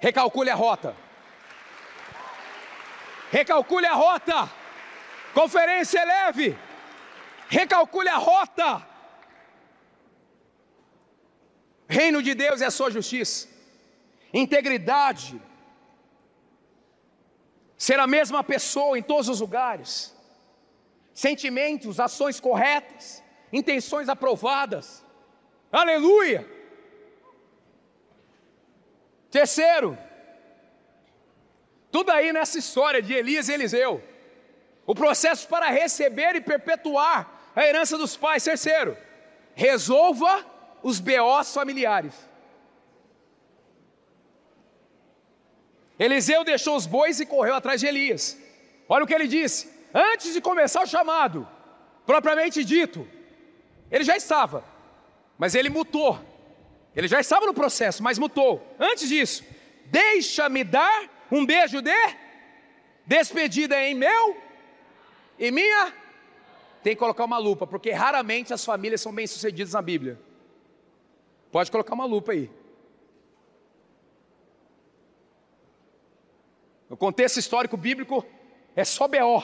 Recalcule 0.00 0.50
a 0.50 0.54
rota. 0.54 0.96
Recalcule 3.30 3.86
a 3.86 3.94
rota. 3.94 4.50
Conferência 5.34 6.04
leve. 6.04 6.56
Recalcule 7.48 8.08
a 8.08 8.16
rota. 8.16 8.86
Reino 11.88 12.22
de 12.22 12.34
Deus 12.34 12.60
é 12.62 12.66
a 12.66 12.70
sua 12.70 12.88
justiça, 12.88 13.48
integridade, 14.32 15.42
ser 17.80 17.98
a 17.98 18.06
mesma 18.06 18.44
pessoa 18.44 18.98
em 18.98 19.02
todos 19.02 19.26
os 19.30 19.40
lugares, 19.40 20.14
sentimentos, 21.14 21.98
ações 21.98 22.38
corretas, 22.38 23.24
intenções 23.50 24.06
aprovadas. 24.06 25.02
Aleluia! 25.72 26.46
Terceiro, 29.30 29.96
tudo 31.90 32.10
aí 32.10 32.34
nessa 32.34 32.58
história 32.58 33.00
de 33.00 33.14
Elias 33.14 33.48
e 33.48 33.54
Eliseu, 33.54 34.04
o 34.84 34.94
processo 34.94 35.48
para 35.48 35.70
receber 35.70 36.36
e 36.36 36.40
perpetuar 36.42 37.50
a 37.56 37.64
herança 37.64 37.96
dos 37.96 38.14
pais. 38.14 38.44
Terceiro, 38.44 38.94
resolva 39.54 40.44
os 40.82 41.00
BOs 41.00 41.54
familiares. 41.54 42.29
Eliseu 46.00 46.42
deixou 46.42 46.76
os 46.76 46.86
bois 46.86 47.20
e 47.20 47.26
correu 47.26 47.54
atrás 47.54 47.78
de 47.78 47.86
Elias. 47.86 48.38
Olha 48.88 49.04
o 49.04 49.06
que 49.06 49.14
ele 49.14 49.28
disse: 49.28 49.70
antes 49.92 50.32
de 50.32 50.40
começar 50.40 50.82
o 50.82 50.86
chamado, 50.86 51.46
propriamente 52.06 52.64
dito, 52.64 53.06
ele 53.90 54.02
já 54.02 54.16
estava, 54.16 54.64
mas 55.36 55.54
ele 55.54 55.68
mutou. 55.68 56.18
Ele 56.96 57.06
já 57.06 57.20
estava 57.20 57.44
no 57.44 57.52
processo, 57.52 58.02
mas 58.02 58.18
mutou. 58.18 58.66
Antes 58.78 59.08
disso, 59.10 59.44
deixa-me 59.86 60.64
dar 60.64 61.08
um 61.30 61.44
beijo 61.44 61.82
de 61.82 61.94
despedida 63.06 63.80
em 63.84 63.94
meu 63.94 64.36
e 65.38 65.50
minha. 65.50 65.92
Tem 66.82 66.94
que 66.94 66.98
colocar 66.98 67.26
uma 67.26 67.38
lupa, 67.38 67.66
porque 67.66 67.90
raramente 67.90 68.54
as 68.54 68.64
famílias 68.64 69.02
são 69.02 69.12
bem-sucedidas 69.12 69.74
na 69.74 69.82
Bíblia. 69.82 70.18
Pode 71.52 71.70
colocar 71.70 71.94
uma 71.94 72.06
lupa 72.06 72.32
aí. 72.32 72.50
O 76.90 76.96
contexto 76.96 77.38
histórico 77.38 77.76
bíblico 77.76 78.26
é 78.76 78.84
só 78.84 79.08
BO. 79.08 79.42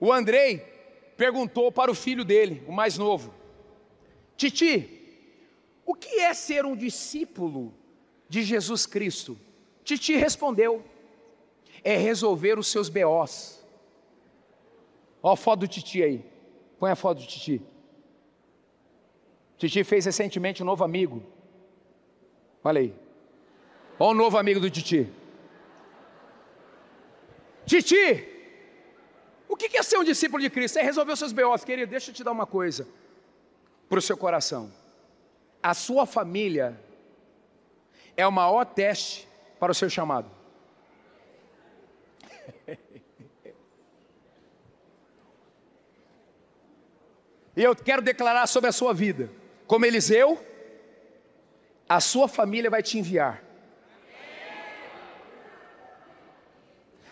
O 0.00 0.12
Andrei 0.12 0.58
perguntou 1.16 1.70
para 1.70 1.90
o 1.90 1.94
filho 1.94 2.24
dele, 2.24 2.64
o 2.66 2.72
mais 2.72 2.98
novo: 2.98 3.32
Titi, 4.36 4.90
o 5.84 5.94
que 5.94 6.20
é 6.20 6.34
ser 6.34 6.64
um 6.64 6.74
discípulo 6.74 7.72
de 8.28 8.42
Jesus 8.42 8.86
Cristo? 8.86 9.38
Titi 9.84 10.16
respondeu: 10.16 10.84
é 11.84 11.96
resolver 11.96 12.58
os 12.58 12.66
seus 12.66 12.88
BOs 12.88 13.56
Olha 15.26 15.32
a 15.32 15.36
foto 15.36 15.60
do 15.60 15.68
Titi 15.68 16.04
aí. 16.04 16.24
Põe 16.78 16.92
a 16.92 16.94
foto 16.94 17.18
do 17.18 17.26
Titi. 17.26 17.60
Titi 19.58 19.82
fez 19.84 20.04
recentemente 20.04 20.62
um 20.62 20.66
novo 20.66 20.84
amigo. 20.84 21.22
Olha 22.62 22.80
aí. 22.80 22.94
Olha 23.98 24.10
o 24.10 24.14
novo 24.14 24.36
amigo 24.36 24.60
do 24.60 24.70
Titi. 24.70 25.10
Titi, 27.64 28.28
o 29.48 29.56
que 29.56 29.76
é 29.76 29.82
ser 29.82 29.98
um 29.98 30.04
discípulo 30.04 30.42
de 30.42 30.50
Cristo? 30.50 30.78
É 30.78 30.82
resolver 30.82 31.16
seus 31.16 31.32
B.O.s, 31.32 31.64
querido. 31.64 31.90
Deixa 31.90 32.10
eu 32.10 32.14
te 32.14 32.22
dar 32.22 32.32
uma 32.32 32.46
coisa 32.46 32.86
para 33.88 33.98
o 33.98 34.02
seu 34.02 34.16
coração. 34.16 34.72
A 35.62 35.72
sua 35.72 36.06
família 36.06 36.78
é 38.16 38.26
o 38.26 38.32
maior 38.32 38.64
teste 38.64 39.26
para 39.58 39.72
o 39.72 39.74
seu 39.74 39.88
chamado. 39.88 40.30
E 47.56 47.62
eu 47.62 47.74
quero 47.74 48.02
declarar 48.02 48.46
sobre 48.46 48.68
a 48.68 48.72
sua 48.72 48.92
vida, 48.92 49.30
como 49.66 49.84
Eliseu, 49.84 50.44
a 51.88 52.00
sua 52.00 52.28
família 52.28 52.70
vai 52.70 52.82
te 52.82 52.98
enviar. 52.98 53.42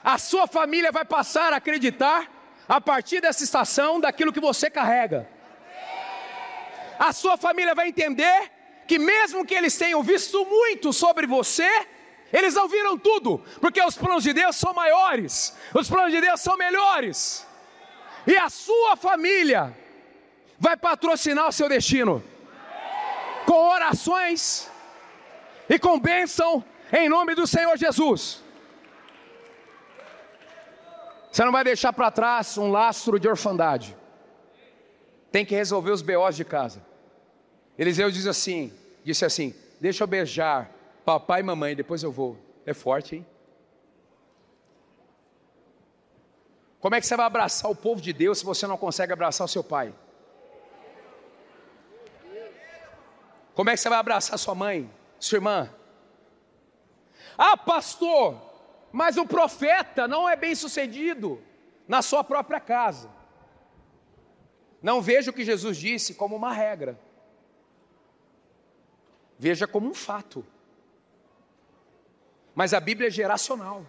A 0.03 0.19
sua 0.19 0.47
família 0.47 0.93
vai 0.93 1.05
passar 1.05 1.53
a 1.53 1.57
acreditar, 1.57 2.31
a 2.69 2.81
partir 2.81 3.21
dessa 3.21 3.43
estação, 3.43 4.01
daquilo 4.01 4.33
que 4.33 4.40
você 4.40 4.69
carrega. 4.69 5.29
A 6.99 7.12
sua 7.12 7.37
família 7.37 7.75
vai 7.75 7.88
entender 7.88 8.51
que, 8.87 8.99
mesmo 8.99 9.45
que 9.47 9.55
eles 9.55 9.77
tenham 9.77 10.03
visto 10.03 10.45
muito 10.45 10.93
sobre 10.93 11.27
você, 11.27 11.69
eles 12.33 12.55
não 12.55 12.69
viram 12.69 12.99
tudo, 12.99 13.43
porque 13.61 13.83
os 13.83 13.97
planos 13.97 14.23
de 14.23 14.33
Deus 14.33 14.57
são 14.57 14.75
maiores, 14.75 15.57
os 15.73 15.88
planos 15.88 16.12
de 16.12 16.21
Deus 16.21 16.40
são 16.40 16.57
melhores. 16.57 17.47
E 18.27 18.37
a 18.37 18.49
sua 18.51 18.97
família 18.97 19.75
vai 20.59 20.77
patrocinar 20.77 21.49
o 21.49 21.53
seu 21.53 21.69
destino 21.69 22.23
com 23.47 23.69
orações 23.69 24.71
e 25.69 25.79
com 25.79 25.99
bênção 25.99 26.65
em 26.93 27.09
nome 27.09 27.35
do 27.35 27.47
Senhor 27.47 27.77
Jesus. 27.77 28.43
Você 31.31 31.45
não 31.45 31.51
vai 31.51 31.65
deixar 31.65 31.93
para 31.93 32.11
trás 32.11 32.57
um 32.59 32.71
lastro 32.71 33.19
de 33.19 33.29
orfandade. 33.29 33.97
Tem 35.33 35.45
que 35.45 35.55
resolver 35.55 35.91
os 35.91 36.01
BOs 36.01 36.37
de 36.37 36.45
casa. 36.45 36.81
Eliseu 37.77 38.11
diz 38.11 38.27
assim, 38.27 38.73
disse 39.03 39.25
assim: 39.25 39.55
"Deixa 39.81 40.05
eu 40.05 40.07
beijar 40.07 40.71
papai 41.05 41.41
e 41.41 41.43
mamãe, 41.43 41.75
depois 41.75 42.03
eu 42.03 42.13
vou". 42.13 42.39
É 42.65 42.73
forte, 42.73 43.17
hein? 43.17 43.27
Como 46.79 46.95
é 46.95 47.01
que 47.01 47.07
você 47.07 47.17
vai 47.17 47.27
abraçar 47.27 47.71
o 47.71 47.75
povo 47.75 48.01
de 48.01 48.13
Deus 48.13 48.39
se 48.39 48.45
você 48.45 48.67
não 48.67 48.77
consegue 48.77 49.13
abraçar 49.13 49.47
o 49.47 49.49
seu 49.49 49.65
pai? 49.65 49.93
Como 53.55 53.71
é 53.71 53.75
que 53.75 53.81
você 53.81 53.88
vai 53.88 53.99
abraçar 53.99 54.38
sua 54.38 54.55
mãe, 54.55 54.90
sua 55.19 55.37
irmã? 55.37 55.73
Ah, 57.38 57.57
pastor, 57.57 58.40
mas 58.93 59.17
o 59.17 59.27
profeta 59.27 60.07
não 60.09 60.29
é 60.29 60.37
bem 60.37 60.55
sucedido 60.55 61.40
na 61.87 62.03
sua 62.03 62.25
própria 62.25 62.61
casa. 62.61 63.11
Não 64.83 65.01
veja 65.01 65.31
o 65.31 65.35
que 65.35 65.45
Jesus 65.45 65.77
disse 65.77 66.14
como 66.14 66.37
uma 66.37 66.53
regra. 66.53 66.99
Veja 69.38 69.67
como 69.67 69.88
um 69.88 69.95
fato. 69.95 70.45
Mas 72.55 72.75
a 72.75 72.81
Bíblia 72.81 73.09
é 73.09 73.11
geracional. 73.11 73.87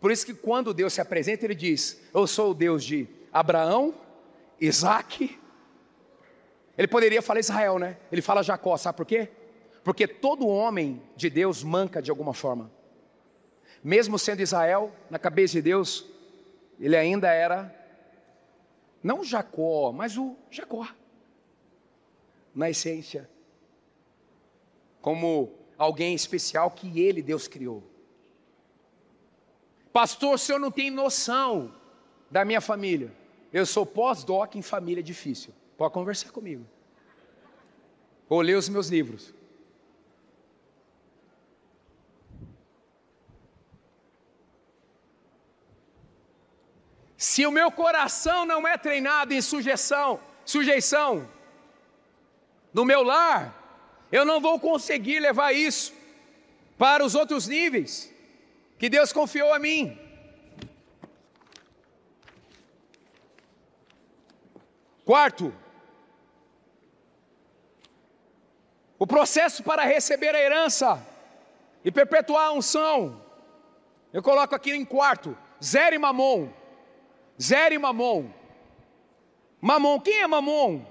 Por 0.00 0.10
isso 0.10 0.24
que 0.24 0.34
quando 0.34 0.74
Deus 0.74 0.92
se 0.92 1.00
apresenta, 1.00 1.44
ele 1.44 1.54
diz: 1.54 2.00
Eu 2.14 2.26
sou 2.26 2.52
o 2.52 2.54
Deus 2.54 2.84
de 2.84 3.08
Abraão, 3.32 3.94
Isaac 4.60 5.38
ele 6.78 6.86
poderia 6.86 7.20
falar 7.20 7.40
Israel, 7.40 7.76
né? 7.78 7.98
Ele 8.10 8.22
fala 8.22 8.40
Jacó, 8.40 8.76
sabe 8.76 8.96
por 8.96 9.04
quê? 9.04 9.28
Porque 9.82 10.06
todo 10.06 10.46
homem 10.46 11.02
de 11.16 11.28
Deus 11.28 11.64
manca 11.64 12.00
de 12.00 12.08
alguma 12.08 12.32
forma. 12.32 12.70
Mesmo 13.82 14.16
sendo 14.16 14.42
Israel, 14.42 14.94
na 15.10 15.18
cabeça 15.18 15.54
de 15.54 15.62
Deus, 15.62 16.06
ele 16.78 16.96
ainda 16.96 17.32
era, 17.32 17.74
não 19.02 19.24
Jacó, 19.24 19.90
mas 19.90 20.16
o 20.16 20.36
Jacó, 20.50 20.86
na 22.54 22.70
essência. 22.70 23.28
como 25.00 25.52
alguém 25.76 26.14
especial 26.14 26.70
que 26.70 27.00
ele, 27.00 27.22
Deus, 27.22 27.48
criou. 27.48 27.82
Pastor, 29.92 30.34
o 30.34 30.38
senhor 30.38 30.58
não 30.58 30.70
tem 30.70 30.90
noção 30.90 31.74
da 32.30 32.44
minha 32.44 32.60
família. 32.60 33.12
Eu 33.52 33.64
sou 33.64 33.86
pós-doc 33.86 34.54
em 34.54 34.62
família 34.62 35.02
difícil. 35.02 35.54
Pode 35.78 35.94
conversar 35.94 36.32
comigo. 36.32 36.66
Ou 38.28 38.40
ler 38.40 38.56
os 38.56 38.68
meus 38.68 38.88
livros. 38.88 39.32
Se 47.16 47.46
o 47.46 47.52
meu 47.52 47.70
coração 47.70 48.44
não 48.44 48.66
é 48.66 48.76
treinado 48.76 49.32
em 49.32 49.40
sujeição, 49.40 50.20
sujeição 50.44 51.28
no 52.72 52.84
meu 52.84 53.02
lar, 53.02 53.40
eu 54.10 54.24
não 54.24 54.40
vou 54.40 54.58
conseguir 54.58 55.20
levar 55.20 55.52
isso 55.52 55.92
para 56.76 57.04
os 57.04 57.14
outros 57.14 57.46
níveis 57.46 58.12
que 58.78 58.88
Deus 58.88 59.12
confiou 59.12 59.52
a 59.54 59.58
mim. 59.60 59.96
Quarto, 65.04 65.54
o 68.98 69.06
processo 69.06 69.62
para 69.62 69.84
receber 69.84 70.34
a 70.34 70.40
herança 70.40 71.00
e 71.84 71.90
perpetuar 71.90 72.48
a 72.48 72.52
unção. 72.52 73.22
Eu 74.12 74.22
coloco 74.22 74.54
aqui 74.54 74.72
em 74.72 74.84
quarto, 74.84 75.36
zero 75.62 76.00
mamon. 76.00 76.48
Zero 77.40 77.80
mamon. 77.80 78.30
Mamon, 79.60 80.00
quem 80.00 80.20
é 80.20 80.26
mamon? 80.26 80.84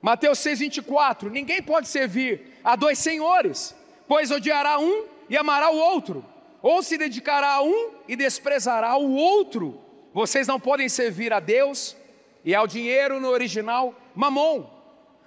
Mateus 0.00 0.38
6,24: 0.38 1.30
Ninguém 1.30 1.60
pode 1.62 1.88
servir 1.88 2.60
a 2.62 2.76
dois 2.76 2.98
senhores, 2.98 3.74
pois 4.06 4.30
odiará 4.30 4.78
um 4.78 5.06
e 5.28 5.36
amará 5.36 5.70
o 5.70 5.76
outro, 5.76 6.24
ou 6.62 6.82
se 6.82 6.96
dedicará 6.96 7.54
a 7.54 7.62
um 7.62 7.90
e 8.06 8.14
desprezará 8.14 8.96
o 8.96 9.14
outro. 9.14 9.80
Vocês 10.12 10.46
não 10.46 10.60
podem 10.60 10.88
servir 10.88 11.32
a 11.32 11.40
Deus 11.40 11.96
e 12.44 12.54
ao 12.54 12.66
dinheiro 12.66 13.18
no 13.18 13.28
original, 13.28 13.94
mamon. 14.14 14.75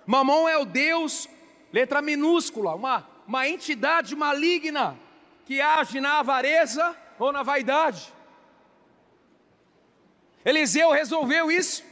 Mamon 0.10 0.50
é 0.50 0.58
o 0.58 0.66
Deus, 0.66 1.30
letra 1.72 2.02
minúscula, 2.02 2.74
uma, 2.74 3.08
uma 3.28 3.48
entidade 3.48 4.16
maligna 4.16 4.98
que 5.46 5.62
age 5.62 6.02
na 6.02 6.18
avareza 6.18 6.98
ou 7.20 7.32
na 7.32 7.44
vaidade. 7.44 8.12
Eliseu 10.44 10.90
resolveu 10.90 11.52
isso. 11.52 11.84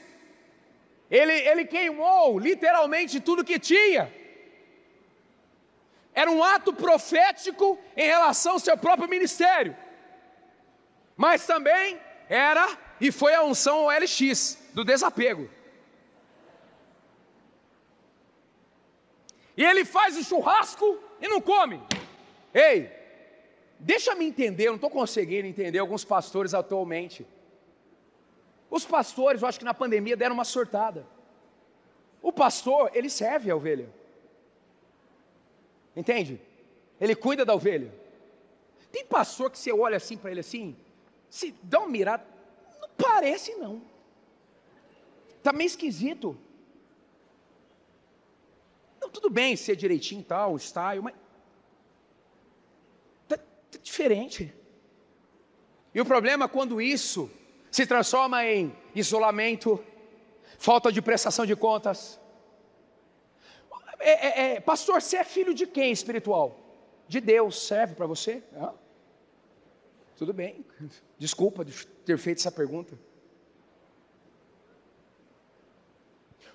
Ele, 1.12 1.32
ele 1.32 1.66
queimou 1.66 2.40
literalmente 2.40 3.20
tudo 3.20 3.44
que 3.44 3.60
tinha. 3.60 4.12
Era 6.12 6.32
um 6.32 6.44
ato 6.44 6.74
profético 6.74 7.78
em 7.96 8.08
relação 8.08 8.54
ao 8.54 8.60
seu 8.60 8.76
próprio 8.76 9.08
ministério. 9.08 9.78
Mas 11.16 11.46
também 11.46 12.02
era 12.28 12.68
e 13.00 13.12
foi 13.12 13.36
a 13.36 13.44
unção 13.44 13.88
ao 13.88 14.00
LX, 14.00 14.58
do 14.74 14.84
desapego. 14.84 15.48
E 19.58 19.64
ele 19.66 19.84
faz 19.84 20.16
o 20.16 20.24
churrasco 20.24 21.00
e 21.20 21.28
não 21.28 21.42
come. 21.42 21.82
Ei, 22.54 22.92
deixa 23.80 24.14
me 24.14 24.26
entender, 24.26 24.68
eu 24.68 24.72
não 24.72 24.76
estou 24.76 24.90
conseguindo 24.90 25.48
entender 25.48 25.80
alguns 25.80 26.06
pastores 26.06 26.54
atualmente. 26.54 27.26
Os 28.70 28.86
pastores, 28.86 29.42
eu 29.42 29.48
acho 29.48 29.58
que 29.58 29.66
na 29.66 29.74
pandemia 29.74 30.16
deram 30.16 30.36
uma 30.36 30.46
sortada. 30.46 31.08
O 32.22 32.32
pastor, 32.32 32.92
ele 32.94 33.10
serve 33.10 33.50
a 33.50 33.56
ovelha. 33.56 33.90
Entende? 35.96 36.40
Ele 37.02 37.16
cuida 37.16 37.44
da 37.44 37.56
ovelha. 37.56 37.92
Tem 38.92 39.06
pastor 39.06 39.50
que 39.50 39.58
você 39.58 39.72
olha 39.72 39.98
assim 39.98 40.18
para 40.18 40.30
ele 40.30 40.42
assim, 40.42 40.76
se 41.30 41.52
dá 41.64 41.80
uma 41.80 41.90
mirada, 41.90 42.24
não 42.80 42.90
parece 42.96 43.56
não. 43.56 43.82
Está 45.38 45.52
meio 45.52 45.68
esquisito. 45.68 46.38
Tudo 49.12 49.30
bem 49.30 49.56
ser 49.56 49.76
direitinho 49.76 50.24
tal, 50.24 50.58
style, 50.58 51.02
mas 51.02 51.16
tá, 53.28 53.38
tá 53.38 53.80
diferente. 53.82 54.54
E 55.94 56.02
o 56.02 56.06
problema 56.06 56.46
é 56.46 56.48
quando 56.48 56.82
isso 56.82 57.30
se 57.72 57.86
transforma 57.86 58.46
em 58.46 58.76
isolamento, 58.94 59.84
falta 60.58 60.92
de 60.92 61.02
prestação 61.02 61.46
de 61.46 61.56
contas. 61.56 62.20
É, 64.00 64.12
é, 64.12 64.54
é, 64.56 64.60
pastor, 64.60 65.02
você 65.02 65.18
é 65.18 65.24
filho 65.24 65.54
de 65.54 65.66
quem 65.66 65.92
espiritual? 65.92 66.60
De 67.08 67.20
Deus, 67.20 67.68
serve 67.68 67.96
para 67.96 68.06
você? 68.06 68.44
Tudo 70.18 70.34
bem, 70.34 70.66
desculpa 71.18 71.64
de 71.64 71.86
ter 72.06 72.18
feito 72.18 72.40
essa 72.40 72.52
pergunta. 72.52 72.98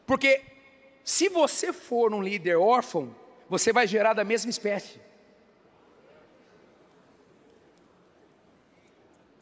Porque 0.07 0.52
se 1.05 1.29
você 1.29 1.73
for 1.73 2.13
um 2.15 2.23
líder 2.23 2.57
órfão, 2.57 3.15
você 3.49 3.73
vai 3.73 3.87
gerar 3.87 4.15
da 4.15 4.25
mesma 4.25 4.51
espécie. 4.51 5.01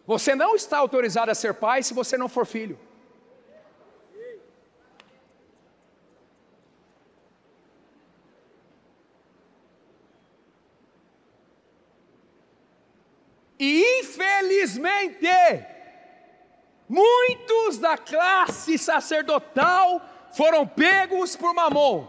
Você 0.07 0.35
não 0.35 0.57
está 0.57 0.79
autorizado 0.79 1.31
a 1.31 1.35
ser 1.35 1.55
pai 1.55 1.83
se 1.83 1.95
você 1.95 2.17
não 2.17 2.29
for 2.29 2.45
filho. 2.45 2.79
E 13.61 14.01
infelizmente, 14.01 15.29
muitos 16.89 17.77
da 17.77 17.99
classe 17.99 18.79
sacerdotal 18.79 20.01
foram 20.33 20.67
pegos 20.67 21.37
por 21.37 21.55
mamon. 21.55 22.09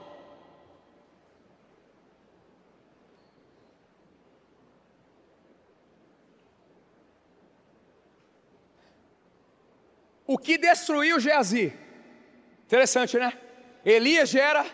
O 10.26 10.38
que 10.38 10.58
destruiu 10.58 11.20
Geazi? 11.20 11.74
Interessante, 12.66 13.18
né? 13.18 13.38
Elias 13.84 14.30
gera 14.30 14.66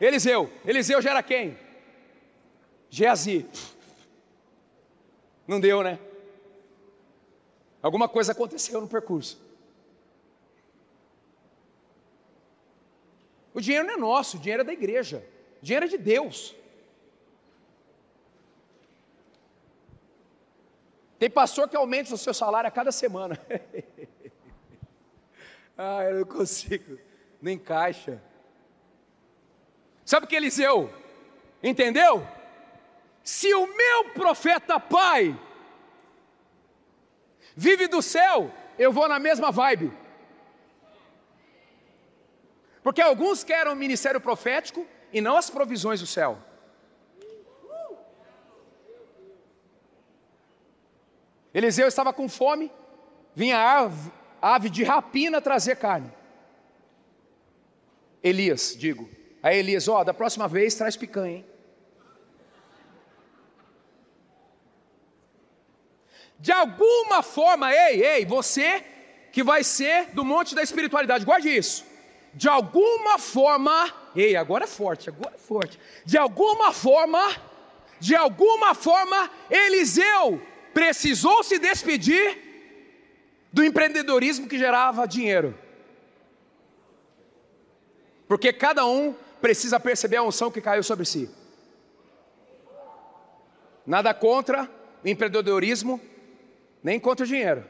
Eliseu. 0.00 0.48
Eliseu 0.64 1.02
gera 1.02 1.22
quem? 1.22 1.58
Geazi. 2.88 3.48
Não 5.46 5.58
deu, 5.58 5.82
né? 5.82 5.98
Alguma 7.82 8.08
coisa 8.08 8.30
aconteceu 8.30 8.80
no 8.80 8.86
percurso. 8.86 9.40
O 13.54 13.60
dinheiro 13.60 13.86
não 13.86 13.94
é 13.94 13.96
nosso, 13.96 14.36
o 14.36 14.40
dinheiro 14.40 14.62
é 14.62 14.64
da 14.64 14.72
igreja, 14.72 15.24
o 15.60 15.64
dinheiro 15.64 15.86
é 15.86 15.88
de 15.88 15.98
Deus. 15.98 16.54
Tem 21.18 21.30
pastor 21.30 21.68
que 21.68 21.76
aumenta 21.76 22.14
o 22.14 22.18
seu 22.18 22.34
salário 22.34 22.68
a 22.68 22.70
cada 22.70 22.92
semana. 22.92 23.38
Ah, 25.74 26.04
eu 26.04 26.18
não 26.18 26.26
consigo, 26.26 26.98
não 27.40 27.50
encaixa. 27.50 28.22
Sabe 30.04 30.26
o 30.26 30.28
que 30.28 30.36
Eliseu 30.36 30.92
entendeu? 31.62 32.26
Se 33.22 33.54
o 33.54 33.66
meu 33.66 34.10
profeta 34.14 34.80
pai 34.80 35.38
vive 37.54 37.86
do 37.86 38.02
céu, 38.02 38.50
eu 38.78 38.92
vou 38.92 39.06
na 39.08 39.18
mesma 39.18 39.52
vibe. 39.52 39.92
Porque 42.82 43.00
alguns 43.00 43.44
querem 43.44 43.72
o 43.72 43.76
ministério 43.76 44.20
profético 44.20 44.86
e 45.12 45.20
não 45.20 45.36
as 45.36 45.48
provisões 45.48 46.00
do 46.00 46.06
céu. 46.06 46.38
Eliseu 51.54 51.86
estava 51.86 52.12
com 52.12 52.28
fome, 52.28 52.72
vinha 53.34 53.58
ave 54.40 54.70
de 54.70 54.82
rapina 54.82 55.40
trazer 55.40 55.76
carne. 55.76 56.10
Elias, 58.22 58.74
digo. 58.76 59.08
Aí 59.42 59.58
Elias, 59.58 59.86
ó, 59.86 60.02
da 60.02 60.14
próxima 60.14 60.48
vez 60.48 60.74
traz 60.74 60.96
picanha, 60.96 61.36
hein? 61.38 61.46
De 66.38 66.50
alguma 66.50 67.22
forma, 67.22 67.72
ei, 67.72 68.04
ei, 68.04 68.24
você 68.24 68.84
que 69.30 69.44
vai 69.44 69.62
ser 69.62 70.06
do 70.12 70.24
monte 70.24 70.54
da 70.54 70.62
espiritualidade, 70.62 71.24
guarde 71.24 71.48
isso. 71.48 71.91
De 72.34 72.48
alguma 72.48 73.18
forma, 73.18 73.92
ei, 74.16 74.36
agora 74.36 74.64
é 74.64 74.66
forte, 74.66 75.08
agora 75.08 75.34
é 75.34 75.38
forte. 75.38 75.78
De 76.04 76.16
alguma 76.16 76.72
forma, 76.72 77.20
de 78.00 78.16
alguma 78.16 78.74
forma, 78.74 79.30
Eliseu 79.50 80.40
precisou 80.72 81.42
se 81.42 81.58
despedir 81.58 82.38
do 83.52 83.62
empreendedorismo 83.62 84.48
que 84.48 84.58
gerava 84.58 85.06
dinheiro. 85.06 85.56
Porque 88.26 88.52
cada 88.52 88.86
um 88.86 89.14
precisa 89.42 89.78
perceber 89.78 90.16
a 90.16 90.22
unção 90.22 90.50
que 90.50 90.60
caiu 90.60 90.82
sobre 90.82 91.04
si. 91.04 91.28
Nada 93.86 94.14
contra 94.14 94.70
o 95.04 95.08
empreendedorismo, 95.08 96.00
nem 96.82 96.98
contra 96.98 97.24
o 97.24 97.28
dinheiro. 97.28 97.64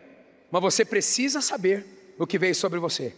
Mas 0.50 0.62
você 0.62 0.84
precisa 0.84 1.40
saber 1.40 2.14
o 2.18 2.26
que 2.26 2.38
veio 2.38 2.54
sobre 2.54 2.78
você. 2.78 3.12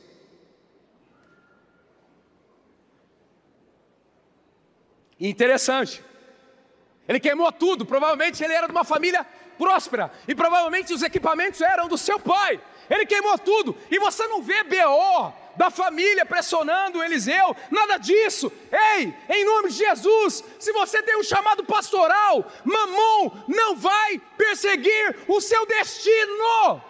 Interessante. 5.29 6.03
Ele 7.09 7.20
queimou 7.20 7.51
tudo, 7.53 7.85
provavelmente 7.85 8.43
ele 8.43 8.55
era 8.55 8.66
de 8.66 8.72
uma 8.72 8.85
família 8.85 9.27
próspera, 9.59 10.11
e 10.27 10.35
provavelmente 10.35 10.93
os 10.93 11.03
equipamentos 11.03 11.61
eram 11.61 11.87
do 11.87 11.99
seu 11.99 12.18
pai. 12.18 12.61
Ele 12.89 13.07
queimou 13.07 13.39
tudo, 13.39 13.77
e 13.91 13.99
você 13.99 14.27
não 14.27 14.43
vê 14.43 14.62
BO 14.62 15.33
da 15.57 15.70
família 15.70 16.27
pressionando 16.27 17.03
Eliseu, 17.03 17.57
nada 17.70 17.97
disso. 17.97 18.51
Ei, 18.97 19.14
em 19.29 19.45
nome 19.45 19.68
de 19.68 19.77
Jesus, 19.77 20.45
se 20.59 20.72
você 20.72 21.03
tem 21.03 21.16
um 21.16 21.22
chamado 21.22 21.64
pastoral, 21.64 22.51
mamão 22.64 23.45
não 23.49 23.77
vai 23.77 24.20
perseguir 24.37 25.16
o 25.29 25.41
seu 25.41 25.64
destino. 25.66 26.83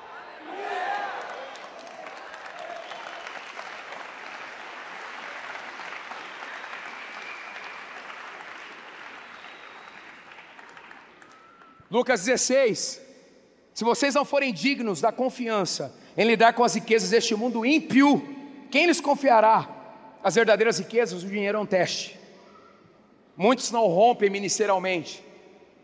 Lucas 11.94 12.24
16. 12.24 13.00
Se 13.72 13.84
vocês 13.84 14.16
não 14.16 14.24
forem 14.24 14.52
dignos 14.52 15.00
da 15.00 15.12
confiança 15.12 15.94
em 16.16 16.26
lidar 16.26 16.52
com 16.52 16.64
as 16.64 16.74
riquezas 16.74 17.10
deste 17.10 17.36
mundo 17.36 17.64
ímpio, 17.64 18.20
quem 18.68 18.86
lhes 18.86 19.00
confiará 19.00 19.68
as 20.20 20.34
verdadeiras 20.34 20.80
riquezas? 20.80 21.22
O 21.22 21.28
dinheiro 21.28 21.56
é 21.56 21.60
um 21.60 21.64
teste. 21.64 22.18
Muitos 23.36 23.70
não 23.70 23.86
rompem 23.86 24.28
ministerialmente, 24.28 25.24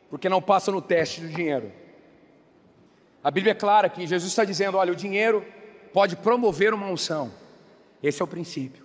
porque 0.08 0.28
não 0.28 0.42
passam 0.42 0.74
no 0.74 0.82
teste 0.82 1.20
do 1.20 1.28
dinheiro. 1.28 1.70
A 3.22 3.30
Bíblia 3.30 3.52
é 3.52 3.54
clara 3.54 3.88
que 3.88 4.04
Jesus 4.04 4.32
está 4.32 4.44
dizendo: 4.44 4.78
olha, 4.78 4.92
o 4.92 4.96
dinheiro 4.96 5.46
pode 5.92 6.16
promover 6.16 6.74
uma 6.74 6.88
unção. 6.88 7.32
Esse 8.02 8.20
é 8.20 8.24
o 8.24 8.28
princípio. 8.28 8.84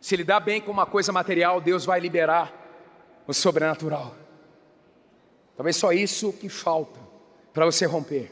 Se 0.00 0.16
lidar 0.16 0.40
bem 0.40 0.58
com 0.58 0.72
uma 0.72 0.86
coisa 0.86 1.12
material, 1.12 1.60
Deus 1.60 1.84
vai 1.84 2.00
liberar 2.00 2.50
o 3.26 3.34
sobrenatural. 3.34 4.23
Talvez 5.56 5.76
só 5.76 5.92
isso 5.92 6.32
que 6.32 6.48
falta 6.48 6.98
para 7.52 7.64
você 7.64 7.86
romper. 7.86 8.30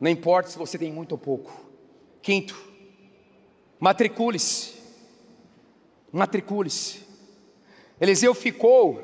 Não 0.00 0.10
importa 0.10 0.50
se 0.50 0.58
você 0.58 0.78
tem 0.78 0.92
muito 0.92 1.12
ou 1.12 1.18
pouco. 1.18 1.52
Quinto, 2.22 2.56
matricule-se. 3.80 4.78
Matricule-se. 6.12 7.06
Eliseu 8.00 8.32
ficou 8.32 9.02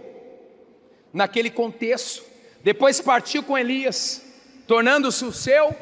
naquele 1.13 1.51
contexto, 1.51 2.25
depois 2.63 3.01
partiu 3.01 3.43
com 3.43 3.59
Elias, 3.59 4.23
tornando-se 4.67 5.25
o 5.25 5.33
seu, 5.33 5.75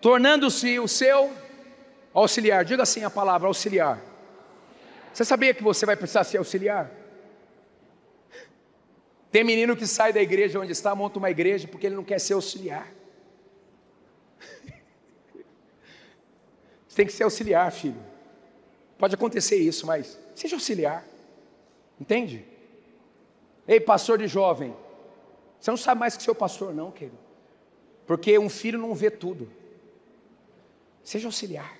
tornando-se 0.00 0.78
o 0.78 0.88
seu 0.88 1.32
auxiliar. 2.14 2.64
Diga 2.64 2.84
assim 2.84 3.04
a 3.04 3.10
palavra 3.10 3.48
auxiliar. 3.48 4.00
Você 5.12 5.24
sabia 5.24 5.52
que 5.52 5.62
você 5.62 5.84
vai 5.84 5.96
precisar 5.96 6.24
ser 6.24 6.38
auxiliar? 6.38 6.90
Tem 9.30 9.44
menino 9.44 9.76
que 9.76 9.86
sai 9.86 10.12
da 10.12 10.20
igreja 10.20 10.58
onde 10.58 10.72
está, 10.72 10.94
monta 10.94 11.18
uma 11.18 11.30
igreja 11.30 11.68
porque 11.68 11.86
ele 11.86 11.96
não 11.96 12.04
quer 12.04 12.18
ser 12.18 12.32
auxiliar. 12.32 12.92
Você 16.88 16.96
tem 16.96 17.06
que 17.06 17.12
ser 17.12 17.24
auxiliar, 17.24 17.70
filho. 17.70 18.02
Pode 18.96 19.14
acontecer 19.14 19.56
isso, 19.56 19.86
mas 19.86 20.18
seja 20.34 20.56
auxiliar. 20.56 21.04
Entende? 22.00 22.44
Ei, 23.66 23.78
pastor 23.78 24.18
de 24.18 24.26
jovem, 24.26 24.74
você 25.60 25.70
não 25.70 25.76
sabe 25.76 26.00
mais 26.00 26.16
que 26.16 26.22
seu 26.22 26.34
pastor, 26.34 26.74
não, 26.74 26.90
querido. 26.90 27.18
Porque 28.06 28.38
um 28.38 28.48
filho 28.48 28.78
não 28.78 28.94
vê 28.94 29.10
tudo. 29.10 29.50
Seja 31.02 31.28
auxiliar. 31.28 31.78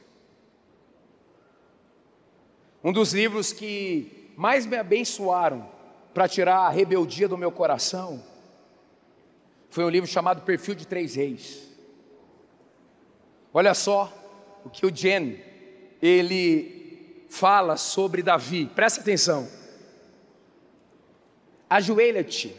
Um 2.85 2.93
dos 2.93 3.15
livros 3.15 3.53
que 3.53 4.31
mais 4.37 4.67
me 4.67 4.77
abençoaram 4.77 5.78
para 6.19 6.27
tirar 6.27 6.63
a 6.63 6.69
rebeldia 6.69 7.29
do 7.29 7.39
meu 7.39 7.53
coração, 7.53 8.21
foi 9.71 9.85
um 9.85 9.89
livro 9.89 10.11
chamado 10.11 10.43
Perfil 10.43 10.75
de 10.75 10.85
Três 10.85 11.15
Reis. 11.15 11.69
Olha 13.55 13.73
só 13.73 14.13
o 14.65 14.69
que 14.69 14.85
o 14.85 14.91
Jen 14.91 15.41
ele 16.03 17.25
fala 17.31 17.77
sobre 17.77 18.21
Davi. 18.21 18.67
Presta 18.67 19.01
atenção. 19.01 19.49
Ajoelha-te, 21.71 22.53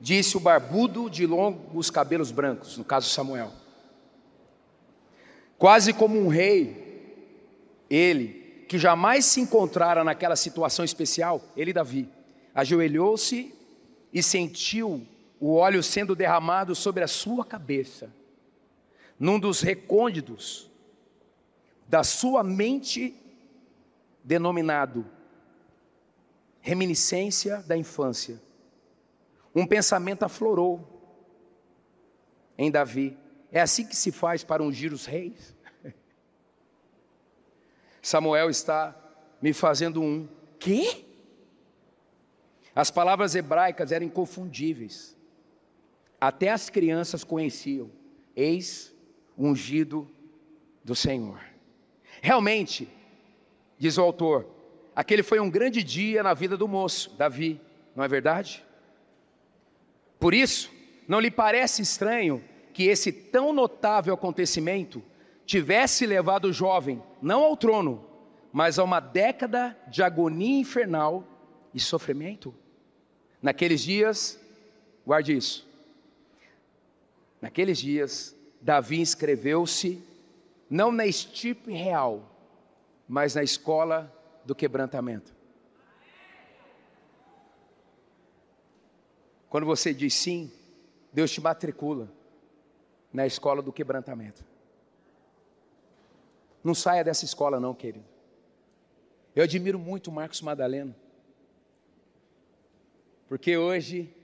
disse 0.00 0.36
o 0.36 0.40
barbudo 0.40 1.08
de 1.08 1.24
longos 1.24 1.88
cabelos 1.88 2.32
brancos, 2.32 2.76
no 2.76 2.84
caso 2.84 3.08
Samuel. 3.08 3.52
Quase 5.56 5.92
como 5.92 6.18
um 6.18 6.26
rei, 6.26 7.86
ele 7.88 8.64
que 8.68 8.76
jamais 8.76 9.24
se 9.24 9.40
encontrara 9.40 10.02
naquela 10.02 10.34
situação 10.34 10.84
especial, 10.84 11.40
ele 11.56 11.72
Davi 11.72 12.15
ajoelhou-se 12.56 13.54
e 14.10 14.22
sentiu 14.22 15.06
o 15.38 15.54
óleo 15.54 15.82
sendo 15.82 16.16
derramado 16.16 16.74
sobre 16.74 17.04
a 17.04 17.06
sua 17.06 17.44
cabeça, 17.44 18.10
num 19.20 19.38
dos 19.38 19.60
recônditos 19.60 20.70
da 21.86 22.02
sua 22.02 22.42
mente, 22.42 23.14
denominado 24.24 25.04
reminiscência 26.62 27.58
da 27.58 27.76
infância. 27.76 28.40
Um 29.54 29.66
pensamento 29.66 30.24
aflorou 30.24 30.84
em 32.56 32.70
Davi. 32.70 33.16
É 33.52 33.60
assim 33.60 33.86
que 33.86 33.94
se 33.94 34.10
faz 34.10 34.42
para 34.42 34.62
ungir 34.62 34.94
os 34.94 35.04
reis. 35.04 35.54
Samuel 38.00 38.48
está 38.48 38.96
me 39.42 39.52
fazendo 39.52 40.02
um 40.02 40.26
quê? 40.58 41.05
As 42.76 42.90
palavras 42.90 43.34
hebraicas 43.34 43.90
eram 43.90 44.04
inconfundíveis. 44.04 45.16
Até 46.20 46.50
as 46.50 46.68
crianças 46.68 47.24
conheciam. 47.24 47.90
Eis 48.36 48.94
ungido 49.36 50.06
do 50.84 50.94
Senhor. 50.94 51.40
Realmente, 52.20 52.86
diz 53.78 53.96
o 53.96 54.02
autor, 54.02 54.46
aquele 54.94 55.22
foi 55.22 55.40
um 55.40 55.48
grande 55.48 55.82
dia 55.82 56.22
na 56.22 56.34
vida 56.34 56.54
do 56.54 56.68
moço, 56.68 57.14
Davi, 57.16 57.58
não 57.94 58.04
é 58.04 58.08
verdade? 58.08 58.62
Por 60.20 60.34
isso, 60.34 60.70
não 61.08 61.18
lhe 61.18 61.30
parece 61.30 61.80
estranho 61.80 62.44
que 62.74 62.84
esse 62.84 63.10
tão 63.10 63.54
notável 63.54 64.12
acontecimento 64.12 65.02
tivesse 65.46 66.04
levado 66.04 66.46
o 66.46 66.52
jovem 66.52 67.02
não 67.22 67.42
ao 67.42 67.56
trono, 67.56 68.04
mas 68.52 68.78
a 68.78 68.84
uma 68.84 69.00
década 69.00 69.74
de 69.88 70.02
agonia 70.02 70.60
infernal 70.60 71.24
e 71.72 71.80
sofrimento? 71.80 72.54
Naqueles 73.46 73.80
dias, 73.80 74.40
guarde 75.06 75.36
isso. 75.36 75.64
Naqueles 77.40 77.78
dias, 77.78 78.34
Davi 78.60 78.98
inscreveu-se 79.00 80.02
não 80.68 80.90
na 80.90 81.06
estipe 81.06 81.70
real, 81.70 82.28
mas 83.06 83.36
na 83.36 83.44
escola 83.44 84.12
do 84.44 84.52
quebrantamento. 84.52 85.32
Quando 89.48 89.64
você 89.64 89.94
diz 89.94 90.12
sim, 90.12 90.50
Deus 91.12 91.30
te 91.30 91.40
matricula 91.40 92.10
na 93.12 93.28
escola 93.28 93.62
do 93.62 93.72
quebrantamento. 93.72 94.44
Não 96.64 96.74
saia 96.74 97.04
dessa 97.04 97.24
escola, 97.24 97.60
não, 97.60 97.72
querido. 97.72 98.08
Eu 99.36 99.44
admiro 99.44 99.78
muito 99.78 100.10
Marcos 100.10 100.42
Madaleno. 100.42 101.05
Porque 103.28 103.56
hoje 103.56 104.14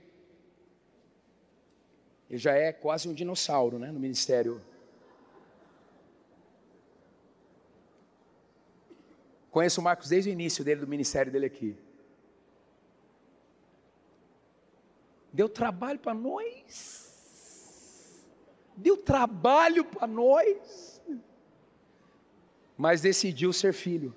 ele 2.29 2.39
já 2.39 2.53
é 2.53 2.71
quase 2.71 3.07
um 3.07 3.13
dinossauro 3.13 3.77
né, 3.77 3.91
no 3.91 3.99
ministério. 3.99 4.61
Conheço 9.51 9.81
o 9.81 9.83
Marcos 9.83 10.09
desde 10.09 10.29
o 10.29 10.33
início 10.33 10.63
dele, 10.63 10.81
do 10.81 10.87
ministério 10.87 11.31
dele 11.31 11.45
aqui. 11.45 11.77
Deu 15.31 15.47
trabalho 15.47 15.99
para 15.99 16.13
nós. 16.13 17.03
Deu 18.75 18.97
trabalho 18.97 19.85
para 19.85 20.07
nós. 20.07 21.01
Mas 22.75 23.01
decidiu 23.01 23.53
ser 23.53 23.73
filho. 23.73 24.15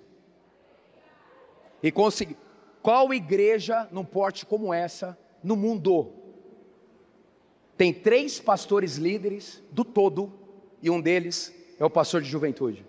E 1.82 1.92
conseguiu. 1.92 2.45
Qual 2.86 3.12
igreja 3.12 3.88
num 3.90 4.04
porte 4.04 4.46
como 4.46 4.72
essa 4.72 5.18
no 5.42 5.56
mundo? 5.56 6.12
Tem 7.76 7.92
três 7.92 8.38
pastores 8.38 8.94
líderes 8.94 9.60
do 9.72 9.84
todo 9.84 10.32
e 10.80 10.88
um 10.88 11.00
deles 11.00 11.52
é 11.80 11.84
o 11.84 11.90
pastor 11.90 12.22
de 12.22 12.28
juventude. 12.28 12.86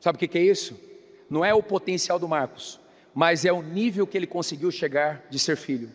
Sabe 0.00 0.16
o 0.16 0.18
que 0.26 0.38
é 0.38 0.42
isso? 0.42 0.80
Não 1.28 1.44
é 1.44 1.52
o 1.52 1.62
potencial 1.62 2.18
do 2.18 2.26
Marcos. 2.26 2.80
mas 3.12 3.44
é 3.44 3.52
o 3.52 3.60
nível 3.60 4.06
que 4.06 4.16
ele 4.16 4.26
conseguiu 4.26 4.70
chegar 4.70 5.26
de 5.28 5.38
ser 5.38 5.58
filho. 5.58 5.92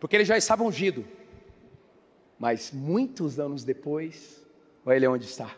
Porque 0.00 0.16
ele 0.16 0.24
já 0.24 0.38
estava 0.38 0.64
ungido, 0.64 1.06
mas 2.38 2.72
muitos 2.72 3.38
anos 3.38 3.62
depois, 3.62 4.39
olha 4.90 4.96
ele 4.96 5.06
onde 5.06 5.24
está. 5.24 5.54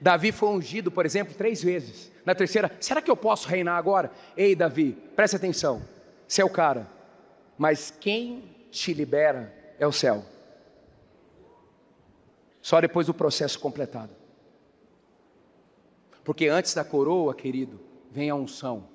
Davi 0.00 0.32
foi 0.32 0.48
ungido, 0.50 0.90
por 0.90 1.06
exemplo, 1.06 1.34
três 1.34 1.62
vezes. 1.62 2.12
Na 2.24 2.34
terceira, 2.34 2.70
será 2.80 3.00
que 3.00 3.10
eu 3.10 3.16
posso 3.16 3.48
reinar 3.48 3.78
agora? 3.78 4.10
Ei, 4.36 4.54
Davi, 4.54 4.92
preste 5.14 5.36
atenção. 5.36 5.82
Você 6.26 6.42
é 6.42 6.44
o 6.44 6.50
cara, 6.50 6.90
mas 7.56 7.90
quem 7.90 8.44
te 8.70 8.92
libera 8.92 9.54
é 9.78 9.86
o 9.86 9.92
céu. 9.92 10.24
Só 12.60 12.80
depois 12.80 13.06
do 13.06 13.14
processo 13.14 13.58
completado. 13.60 14.10
Porque 16.24 16.48
antes 16.48 16.74
da 16.74 16.84
coroa, 16.84 17.32
querido, 17.34 17.80
vem 18.10 18.28
a 18.28 18.34
unção. 18.34 18.88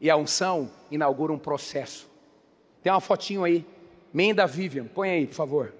E 0.00 0.08
a 0.08 0.16
unção 0.16 0.70
inaugura 0.90 1.32
um 1.32 1.38
processo. 1.38 2.08
Tem 2.82 2.90
uma 2.90 3.00
fotinho 3.00 3.44
aí. 3.44 3.66
Menda 4.16 4.46
Vivian, 4.46 4.86
põe 4.86 5.10
aí, 5.10 5.26
por 5.26 5.34
favor. 5.34 5.74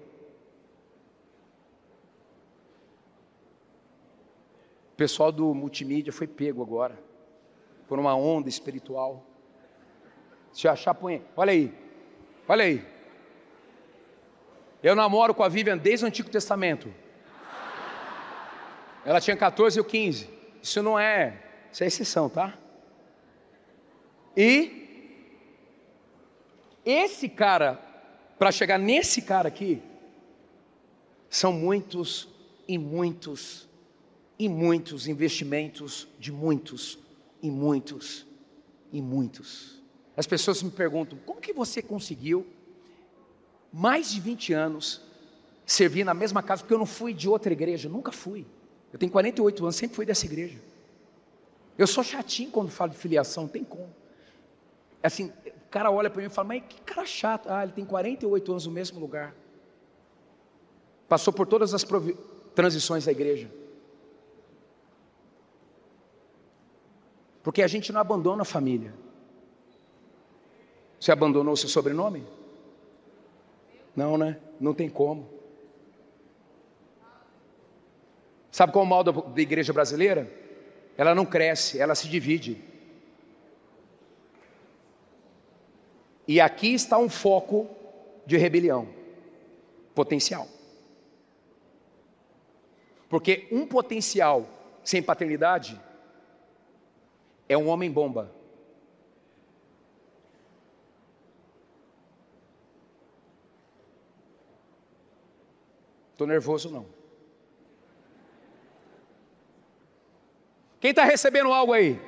O 4.93 4.95
pessoal 4.95 5.31
do 5.31 5.55
multimídia 5.55 6.13
foi 6.13 6.27
pego 6.27 6.61
agora 6.61 6.99
por 7.87 7.97
uma 7.97 8.15
onda 8.15 8.47
espiritual. 8.47 9.25
Se 10.53 10.67
achar, 10.67 10.93
põe. 10.93 11.25
Olha 11.35 11.51
aí. 11.51 11.73
Olha 12.47 12.65
aí. 12.65 12.85
Eu 14.83 14.95
namoro 14.95 15.33
com 15.33 15.41
a 15.41 15.49
Vivian 15.49 15.75
desde 15.75 16.05
o 16.05 16.07
Antigo 16.07 16.29
Testamento. 16.29 16.93
Ela 19.03 19.19
tinha 19.19 19.35
14 19.35 19.79
ou 19.79 19.85
15. 19.85 20.29
Isso 20.61 20.83
não 20.83 20.99
é. 20.99 21.41
Isso 21.71 21.83
é 21.83 21.87
exceção, 21.87 22.29
tá? 22.29 22.55
E 24.35 25.25
esse 26.85 27.27
cara, 27.27 27.86
para 28.37 28.51
chegar 28.51 28.77
nesse 28.77 29.21
cara 29.21 29.47
aqui, 29.47 29.81
são 31.29 31.51
muitos 31.51 32.27
e 32.67 32.77
muitos 32.77 33.67
e 34.39 34.47
muitos 34.47 35.07
investimentos 35.07 36.07
de 36.19 36.31
muitos 36.31 36.99
e 37.41 37.49
muitos 37.49 38.25
e 38.91 39.01
muitos. 39.01 39.81
As 40.15 40.27
pessoas 40.27 40.61
me 40.61 40.71
perguntam: 40.71 41.17
como 41.25 41.41
que 41.41 41.53
você 41.53 41.81
conseguiu 41.81 42.45
mais 43.71 44.11
de 44.11 44.19
20 44.19 44.53
anos 44.53 45.01
servir 45.65 46.03
na 46.03 46.13
mesma 46.13 46.43
casa? 46.43 46.61
Porque 46.61 46.73
eu 46.73 46.79
não 46.79 46.85
fui 46.85 47.13
de 47.13 47.27
outra 47.27 47.51
igreja, 47.51 47.89
nunca 47.89 48.11
fui. 48.11 48.45
Eu 48.91 48.99
tenho 48.99 49.11
48 49.11 49.63
anos, 49.63 49.75
sempre 49.75 49.95
fui 49.95 50.05
dessa 50.05 50.25
igreja. 50.25 50.59
Eu 51.77 51.85
sou 51.85 52.03
chatinho 52.03 52.49
quando 52.49 52.69
falo 52.69 52.91
de 52.91 52.97
filiação, 52.97 53.43
não 53.43 53.49
tem 53.49 53.63
como. 53.63 53.93
Assim, 55.03 55.31
o 55.67 55.69
cara 55.69 55.91
olha 55.91 56.09
para 56.09 56.21
mim 56.21 56.27
e 56.27 56.31
fala, 56.31 56.47
mas 56.47 56.63
que 56.67 56.79
cara 56.81 57.05
chato. 57.05 57.49
Ah, 57.49 57.61
ele 57.61 57.73
tem 57.73 57.83
48 57.83 58.51
anos 58.51 58.65
no 58.65 58.71
mesmo 58.71 58.99
lugar. 59.01 59.35
Passou 61.09 61.33
por 61.33 61.45
todas 61.45 61.73
as 61.73 61.85
transições 62.55 63.03
da 63.03 63.11
igreja. 63.11 63.51
Porque 67.43 67.61
a 67.61 67.67
gente 67.67 67.91
não 67.91 67.99
abandona 67.99 68.43
a 68.43 68.45
família. 68.45 68.93
Você 70.97 71.11
abandonou 71.11 71.55
seu 71.57 71.67
sobrenome? 71.67 72.25
Não, 73.93 74.17
né? 74.17 74.39
Não 74.59 74.73
tem 74.73 74.89
como. 74.89 75.27
Sabe 78.51 78.71
qual 78.71 78.83
é 78.83 78.87
o 78.87 78.89
mal 78.89 79.03
da, 79.03 79.11
da 79.11 79.41
igreja 79.41 79.73
brasileira? 79.73 80.31
Ela 80.97 81.13
não 81.13 81.25
cresce, 81.25 81.77
ela 81.77 81.93
se 81.93 82.07
divide. 82.07 82.63
E 86.27 86.41
aqui 86.41 86.73
está 86.73 86.97
um 86.97 87.07
foco 87.07 87.69
de 88.25 88.35
rebelião 88.35 88.89
potencial. 89.95 90.47
Porque 93.09 93.47
um 93.51 93.65
potencial 93.65 94.45
sem 94.83 95.01
paternidade 95.01 95.79
é 97.47 97.57
um 97.57 97.69
homem 97.69 97.89
bomba. 97.89 98.31
Estou 106.11 106.27
nervoso 106.27 106.69
não. 106.69 106.85
Quem 110.79 110.89
está 110.89 111.03
recebendo 111.03 111.53
algo 111.53 111.73
aí? 111.73 111.99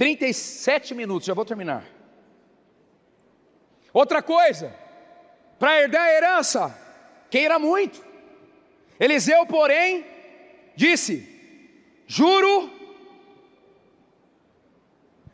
37 0.00 0.94
minutos, 0.94 1.26
já 1.26 1.34
vou 1.34 1.44
terminar. 1.44 1.84
Outra 3.92 4.22
coisa, 4.22 4.74
para 5.58 5.78
herdar 5.78 6.00
a 6.00 6.14
herança, 6.14 6.74
queira 7.28 7.58
muito. 7.58 8.02
Eliseu, 8.98 9.44
porém, 9.44 10.06
disse: 10.74 11.28
Juro, 12.06 12.70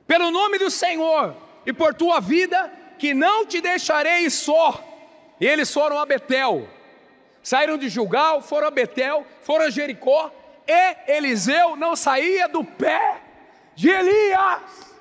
pelo 0.05 0.33
nome 0.33 0.59
do 0.59 0.69
Senhor 0.69 1.37
e 1.65 1.73
por 1.73 1.95
tua 1.95 2.19
vida, 2.19 2.69
que 2.99 3.15
não 3.15 3.47
te 3.47 3.61
deixarei 3.61 4.29
só. 4.29 4.83
E 5.41 5.47
eles 5.47 5.73
foram 5.73 5.97
a 5.97 6.05
Betel, 6.05 6.69
saíram 7.41 7.79
de 7.79 7.89
Julgal, 7.89 8.43
foram 8.43 8.67
a 8.67 8.73
Betel, 8.73 9.25
foram 9.43 9.67
a 9.67 9.71
Jericó, 9.71 10.33
e 10.67 10.97
Eliseu 11.07 11.77
não 11.77 11.95
saía 11.95 12.49
do 12.49 12.65
pé 12.65 13.26
de 13.77 13.91
Elias. 13.91 14.97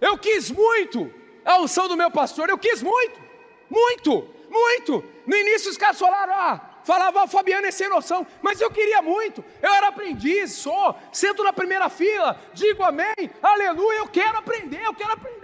Eu 0.00 0.16
quis 0.16 0.50
muito 0.50 1.12
a 1.44 1.60
unção 1.60 1.88
do 1.88 1.96
meu 1.96 2.10
pastor, 2.10 2.48
eu 2.48 2.56
quis 2.56 2.82
muito, 2.82 3.20
muito, 3.68 4.28
muito. 4.48 5.04
No 5.26 5.36
início 5.36 5.70
os 5.70 5.76
caras 5.76 5.98
falaram, 5.98 6.32
ah, 6.34 6.60
falava, 6.84 7.24
o 7.24 7.28
Fabiano 7.28 7.66
é 7.66 7.70
sem 7.70 7.88
noção, 7.88 8.26
mas 8.40 8.60
eu 8.60 8.70
queria 8.70 9.02
muito, 9.02 9.44
eu 9.60 9.72
era 9.72 9.88
aprendiz, 9.88 10.52
sou, 10.52 10.96
sento 11.12 11.44
na 11.44 11.52
primeira 11.52 11.88
fila, 11.88 12.40
digo 12.54 12.82
amém, 12.82 13.30
aleluia, 13.42 13.98
eu 13.98 14.08
quero 14.08 14.38
aprender, 14.38 14.82
eu 14.84 14.94
quero 14.94 15.12
aprender. 15.12 15.42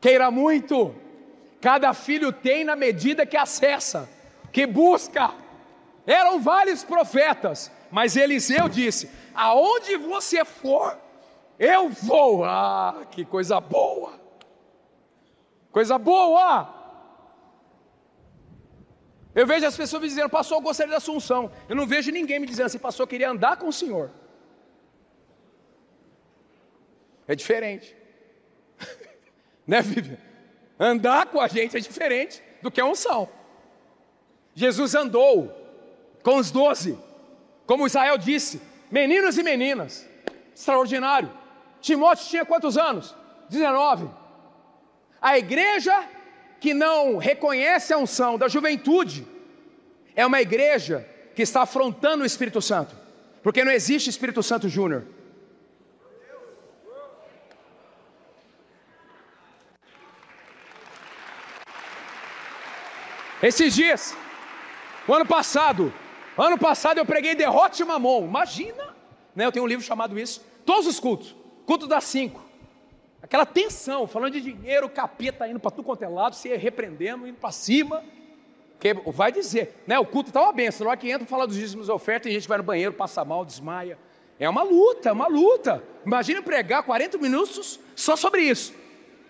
Queira 0.00 0.30
muito, 0.30 0.94
cada 1.60 1.92
filho 1.92 2.32
tem 2.32 2.64
na 2.64 2.74
medida 2.74 3.26
que 3.26 3.36
acessa, 3.36 4.08
que 4.50 4.66
busca. 4.66 5.34
Eram 6.06 6.40
vários 6.40 6.82
profetas, 6.82 7.70
mas 7.90 8.16
Eliseu 8.16 8.68
disse: 8.68 9.10
Aonde 9.34 9.96
você 9.96 10.44
for, 10.44 10.98
eu 11.58 11.88
vou. 11.88 12.44
Ah, 12.44 13.06
que 13.10 13.24
coisa 13.24 13.60
boa! 13.60 14.18
Coisa 15.70 15.98
boa! 15.98 16.80
Eu 19.34 19.46
vejo 19.46 19.64
as 19.64 19.76
pessoas 19.76 20.02
me 20.02 20.08
dizendo, 20.08 20.28
pastor, 20.28 20.58
eu 20.58 20.62
gostaria 20.62 20.90
da 20.90 20.96
Assunção. 20.96 21.52
Eu 21.68 21.76
não 21.76 21.86
vejo 21.86 22.10
ninguém 22.10 22.40
me 22.40 22.46
dizendo 22.46 22.66
assim, 22.66 22.78
pastor, 22.78 23.04
eu 23.04 23.08
queria 23.08 23.30
andar 23.30 23.56
com 23.56 23.68
o 23.68 23.72
Senhor. 23.72 24.10
É 27.28 27.34
diferente. 27.34 27.96
né, 29.64 29.80
Vivian? 29.82 30.18
Andar 30.78 31.26
com 31.26 31.40
a 31.40 31.46
gente 31.46 31.76
é 31.76 31.80
diferente 31.80 32.42
do 32.60 32.70
que 32.70 32.80
a 32.80 32.84
unção. 32.84 33.28
Jesus 34.54 34.94
andou, 34.96 35.54
com 36.22 36.36
os 36.36 36.50
doze, 36.50 36.98
como 37.66 37.86
Israel 37.86 38.18
disse, 38.18 38.60
meninos 38.90 39.38
e 39.38 39.42
meninas, 39.42 40.06
extraordinário. 40.54 41.30
Timóteo 41.80 42.26
tinha 42.26 42.44
quantos 42.44 42.76
anos? 42.76 43.14
19. 43.48 44.08
A 45.20 45.38
igreja 45.38 46.08
que 46.60 46.74
não 46.74 47.16
reconhece 47.16 47.92
a 47.92 47.98
unção 47.98 48.36
da 48.36 48.48
juventude 48.48 49.26
é 50.14 50.24
uma 50.26 50.40
igreja 50.40 51.06
que 51.34 51.42
está 51.42 51.62
afrontando 51.62 52.22
o 52.22 52.26
Espírito 52.26 52.60
Santo, 52.60 52.94
porque 53.42 53.64
não 53.64 53.72
existe 53.72 54.10
Espírito 54.10 54.42
Santo 54.42 54.68
Júnior. 54.68 55.04
Esses 63.42 63.74
dias, 63.74 64.14
o 65.08 65.14
ano 65.14 65.24
passado, 65.24 65.90
Ano 66.40 66.56
passado 66.56 66.96
eu 66.96 67.04
preguei 67.04 67.34
derrote 67.34 67.84
mamon. 67.84 68.24
Imagina, 68.24 68.96
né? 69.36 69.44
Eu 69.44 69.52
tenho 69.52 69.62
um 69.62 69.68
livro 69.68 69.84
chamado 69.84 70.18
isso. 70.18 70.42
Todos 70.64 70.86
os 70.86 70.98
cultos, 70.98 71.36
culto 71.66 71.86
das 71.86 72.04
cinco. 72.04 72.42
Aquela 73.22 73.44
tensão, 73.44 74.06
falando 74.06 74.32
de 74.32 74.40
dinheiro, 74.40 74.88
capeta 74.88 75.46
indo 75.46 75.60
para 75.60 75.70
tudo 75.70 75.84
quanto 75.84 76.02
é 76.02 76.08
lado, 76.08 76.34
se 76.34 76.48
repreendendo, 76.56 77.28
indo 77.28 77.36
para 77.36 77.52
cima. 77.52 78.02
Que 78.78 78.94
vai 78.94 79.30
dizer, 79.30 79.82
né? 79.86 79.98
O 79.98 80.06
culto 80.06 80.30
está 80.30 80.40
uma 80.40 80.52
benção. 80.54 80.86
Na 80.86 80.92
hora 80.92 80.98
que 80.98 81.10
entra 81.10 81.26
falar 81.26 81.44
dos 81.44 81.56
dízimos 81.56 81.88
e 81.88 81.92
a 81.92 82.30
gente 82.30 82.48
vai 82.48 82.56
no 82.56 82.64
banheiro, 82.64 82.94
passa 82.94 83.22
mal, 83.22 83.44
desmaia. 83.44 83.98
É 84.38 84.48
uma 84.48 84.62
luta, 84.62 85.10
é 85.10 85.12
uma 85.12 85.26
luta. 85.26 85.84
Imagina 86.06 86.40
pregar 86.40 86.82
40 86.84 87.18
minutos 87.18 87.78
só 87.94 88.16
sobre 88.16 88.40
isso. 88.40 88.72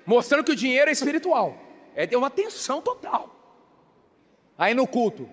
mostrando 0.07 0.45
que 0.45 0.53
o 0.53 0.57
dinheiro 0.57 0.89
é 0.89 0.93
espiritual. 0.93 1.57
É 1.97 2.17
uma 2.17 2.31
tensão 2.31 2.81
total. 2.81 3.35
Aí 4.57 4.75
no 4.75 4.87
culto, 4.87 5.29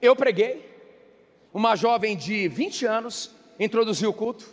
eu 0.00 0.14
preguei, 0.14 0.75
uma 1.56 1.74
jovem 1.74 2.14
de 2.14 2.48
20 2.48 2.84
anos 2.84 3.34
introduziu 3.58 4.10
o 4.10 4.12
culto, 4.12 4.46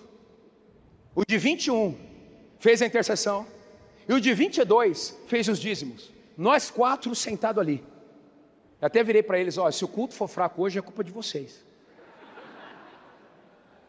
o 1.13 1.25
de 1.25 1.37
21 1.37 1.97
fez 2.59 2.81
a 2.81 2.85
intercessão, 2.85 3.45
e 4.07 4.13
o 4.13 4.21
de 4.21 4.33
22 4.33 5.19
fez 5.27 5.49
os 5.49 5.59
dízimos. 5.59 6.09
Nós 6.37 6.71
quatro 6.71 7.13
sentados 7.13 7.61
ali. 7.61 7.83
Eu 8.79 8.87
até 8.87 9.03
virei 9.03 9.21
para 9.21 9.37
eles: 9.37 9.57
ó, 9.57 9.69
se 9.69 9.83
o 9.83 9.87
culto 9.87 10.13
for 10.13 10.29
fraco 10.29 10.61
hoje, 10.61 10.79
é 10.79 10.81
culpa 10.81 11.03
de 11.03 11.11
vocês. 11.11 11.65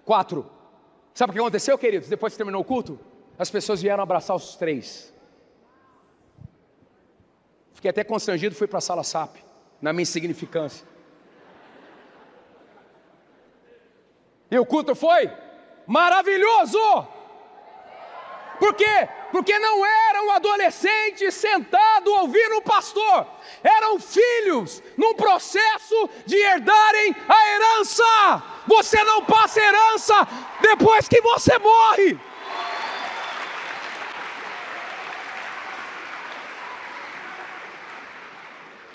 Quatro. 0.04 0.50
Sabe 1.14 1.30
o 1.30 1.34
que 1.34 1.38
aconteceu, 1.38 1.78
queridos? 1.78 2.08
Depois 2.08 2.32
que 2.32 2.36
terminou 2.36 2.62
o 2.62 2.64
culto, 2.64 2.98
as 3.38 3.48
pessoas 3.48 3.80
vieram 3.80 4.02
abraçar 4.02 4.34
os 4.34 4.56
três. 4.56 5.14
Fiquei 7.74 7.90
até 7.90 8.02
constrangido, 8.02 8.56
fui 8.56 8.66
para 8.66 8.78
a 8.78 8.82
sala 8.82 9.04
SAP, 9.04 9.36
na 9.80 9.92
minha 9.92 10.02
insignificância. 10.02 10.93
E 14.50 14.58
o 14.58 14.66
culto 14.66 14.94
foi 14.94 15.30
maravilhoso! 15.86 16.78
Por 18.58 18.72
quê? 18.74 19.08
Porque 19.32 19.58
não 19.58 19.84
eram 19.84 20.30
adolescentes 20.30 21.34
sentados 21.34 22.12
ouvindo 22.20 22.56
o 22.58 22.62
pastor, 22.62 23.26
eram 23.62 23.98
filhos 23.98 24.82
num 24.96 25.14
processo 25.14 26.08
de 26.24 26.36
herdarem 26.36 27.16
a 27.28 27.48
herança. 27.48 28.42
Você 28.66 29.02
não 29.02 29.24
passa 29.24 29.60
herança 29.60 30.28
depois 30.60 31.08
que 31.08 31.20
você 31.20 31.58
morre. 31.58 32.18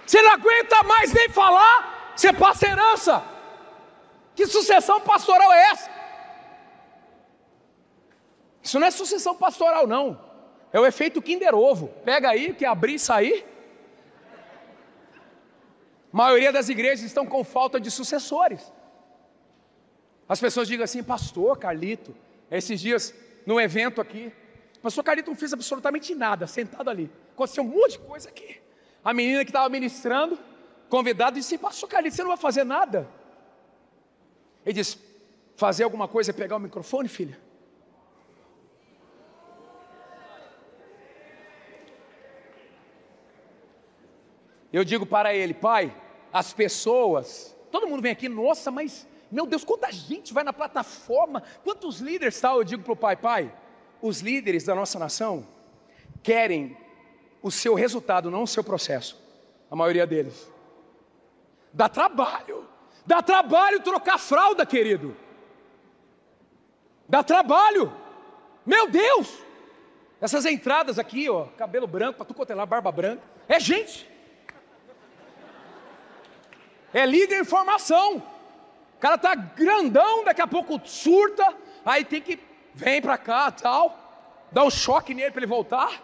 Você 0.05 0.21
não 0.21 0.31
aguenta 0.31 0.83
mais 0.83 1.13
nem 1.13 1.29
falar, 1.29 2.13
você 2.15 2.33
passa 2.33 2.65
herança. 2.65 3.38
Que 4.39 4.47
sucessão 4.47 5.01
pastoral 5.01 5.51
é 5.51 5.63
essa? 5.71 5.89
Isso 8.63 8.79
não 8.79 8.87
é 8.87 8.91
sucessão 8.91 9.35
pastoral, 9.35 9.85
não. 9.85 10.17
É 10.71 10.79
o 10.79 10.85
efeito 10.85 11.21
Kinder 11.21 11.53
Ovo. 11.53 11.89
Pega 12.05 12.29
aí, 12.29 12.53
que 12.53 12.63
abrir 12.63 12.93
e 12.93 12.99
sair. 12.99 13.45
A 16.13 16.15
maioria 16.15 16.53
das 16.53 16.69
igrejas 16.69 17.03
estão 17.03 17.25
com 17.25 17.43
falta 17.43 17.81
de 17.81 17.91
sucessores. 17.91 18.71
As 20.25 20.39
pessoas 20.39 20.69
digam 20.69 20.85
assim, 20.85 21.03
pastor 21.03 21.57
Carlito, 21.57 22.15
esses 22.49 22.79
dias, 22.79 23.13
num 23.45 23.59
evento 23.59 23.99
aqui, 23.99 24.31
pastor 24.81 25.03
Carlito 25.03 25.29
não 25.29 25.37
fez 25.37 25.51
absolutamente 25.51 26.15
nada, 26.15 26.47
sentado 26.47 26.89
ali. 26.89 27.11
Aconteceu 27.33 27.61
um 27.61 27.67
monte 27.67 27.91
de 27.91 27.99
coisa 27.99 28.29
aqui. 28.29 28.61
A 29.03 29.13
menina 29.13 29.43
que 29.43 29.49
estava 29.49 29.67
ministrando, 29.67 30.39
convidado, 30.87 31.35
disse: 31.35 31.57
Pastor 31.57 31.89
Carlito, 31.89 32.15
você 32.15 32.21
não 32.21 32.29
vai 32.29 32.37
fazer 32.37 32.63
nada? 32.63 33.18
Ele 34.69 34.73
disse: 34.73 34.99
Fazer 35.55 35.83
alguma 35.83 36.07
coisa 36.07 36.29
é 36.29 36.33
pegar 36.33 36.57
o 36.57 36.59
microfone, 36.59 37.09
filha? 37.09 37.39
Eu 44.71 44.83
digo 44.83 45.07
para 45.07 45.33
ele, 45.33 45.55
pai, 45.55 45.91
as 46.31 46.53
pessoas, 46.53 47.57
todo 47.71 47.87
mundo 47.87 48.03
vem 48.03 48.11
aqui, 48.11 48.29
nossa, 48.29 48.69
mas 48.69 49.07
meu 49.31 49.47
Deus, 49.47 49.63
quanta 49.63 49.91
gente 49.91 50.31
vai 50.31 50.43
na 50.43 50.53
plataforma, 50.53 51.41
quantos 51.63 51.99
líderes 51.99 52.39
tal? 52.39 52.57
Eu 52.57 52.63
digo 52.63 52.83
para 52.83 52.93
o 52.93 52.95
pai, 52.95 53.15
pai, 53.15 53.51
os 53.99 54.19
líderes 54.21 54.65
da 54.65 54.75
nossa 54.75 54.99
nação 54.99 55.47
querem 56.21 56.77
o 57.41 57.49
seu 57.49 57.73
resultado, 57.73 58.29
não 58.29 58.43
o 58.43 58.47
seu 58.47 58.63
processo, 58.63 59.19
a 59.71 59.75
maioria 59.75 60.05
deles. 60.05 60.47
Dá 61.73 61.89
trabalho, 61.89 62.58
dá 63.09 63.23
trabalho 63.23 63.81
trocar 63.81 64.19
fralda, 64.19 64.63
querido. 64.63 65.17
Dá 67.07 67.23
trabalho, 67.23 67.91
meu 68.63 68.87
Deus, 68.87 69.27
essas 70.21 70.45
entradas 70.45 70.99
aqui, 70.99 71.27
ó, 71.27 71.45
cabelo 71.57 71.87
branco, 71.87 72.17
para 72.17 72.27
tu 72.27 72.35
cotelar, 72.35 72.67
barba 72.67 72.91
branca, 72.91 73.23
é 73.47 73.59
gente. 73.59 74.07
É 76.93 77.03
líder 77.03 77.41
em 77.41 77.43
formação. 77.43 78.17
O 78.17 78.99
cara 78.99 79.17
tá 79.17 79.33
grandão, 79.33 80.23
daqui 80.23 80.43
a 80.43 80.47
pouco 80.47 80.79
surta, 80.85 81.45
aí 81.83 82.05
tem 82.05 82.21
que 82.21 82.39
vem 82.75 83.01
para 83.01 83.17
cá, 83.17 83.49
tal, 83.49 83.85
dá 84.51 84.63
um 84.63 84.69
choque 84.69 85.15
nele 85.15 85.31
para 85.31 85.39
ele 85.39 85.47
voltar. 85.47 86.03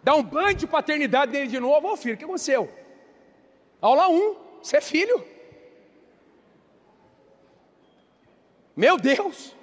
Dá 0.00 0.14
um 0.14 0.22
banho 0.22 0.54
de 0.54 0.66
paternidade 0.68 1.32
nele 1.32 1.48
de 1.48 1.58
novo. 1.58 1.92
Ô 1.92 1.96
filho, 1.96 2.14
o 2.14 2.18
que 2.18 2.24
aconteceu? 2.24 2.72
Aula 3.82 4.08
1, 4.08 4.14
um, 4.14 4.45
você 4.66 4.78
é 4.78 4.80
filho. 4.80 5.24
Meu 8.74 8.98
Deus. 8.98 9.54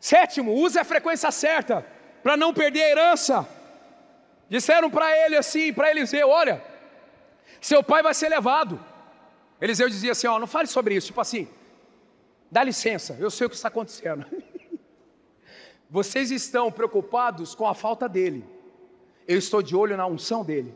Sétimo, 0.00 0.54
use 0.54 0.78
a 0.78 0.84
frequência 0.84 1.30
certa 1.30 1.86
para 2.22 2.38
não 2.38 2.54
perder 2.54 2.84
a 2.84 2.88
herança. 2.88 3.46
Disseram 4.48 4.90
para 4.90 5.14
ele 5.24 5.36
assim, 5.36 5.72
para 5.74 5.90
Eliseu: 5.90 6.30
Olha, 6.30 6.64
seu 7.60 7.82
pai 7.82 8.02
vai 8.02 8.14
ser 8.14 8.30
levado. 8.30 8.82
Eliseu 9.60 9.88
dizia 9.88 10.12
assim: 10.12 10.26
Ó, 10.26 10.38
não 10.38 10.46
fale 10.46 10.68
sobre 10.68 10.94
isso. 10.94 11.08
Tipo 11.08 11.20
assim, 11.20 11.48
dá 12.50 12.64
licença, 12.64 13.14
eu 13.20 13.30
sei 13.30 13.46
o 13.46 13.50
que 13.50 13.56
está 13.56 13.68
acontecendo. 13.68 14.24
Vocês 15.90 16.30
estão 16.30 16.72
preocupados 16.72 17.54
com 17.54 17.68
a 17.68 17.74
falta 17.74 18.08
dele. 18.08 18.42
Eu 19.28 19.36
estou 19.36 19.60
de 19.60 19.76
olho 19.76 19.96
na 19.98 20.06
unção 20.06 20.42
dele. 20.42 20.74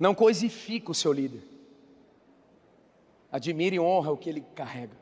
Não 0.00 0.14
coisifica 0.14 0.90
o 0.90 0.94
seu 0.94 1.12
líder. 1.12 1.42
Admire 3.30 3.76
e 3.76 3.80
honra 3.80 4.10
o 4.10 4.16
que 4.16 4.30
ele 4.30 4.42
carrega. 4.54 4.96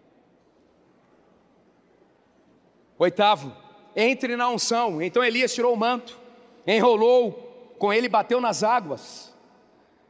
Oitavo, 2.98 3.56
entre 3.94 4.34
na 4.34 4.48
unção. 4.48 5.00
Então 5.00 5.22
Elias 5.22 5.54
tirou 5.54 5.72
o 5.72 5.76
manto, 5.76 6.18
enrolou 6.66 7.74
com 7.78 7.92
ele 7.92 8.08
bateu 8.08 8.40
nas 8.40 8.64
águas. 8.64 9.32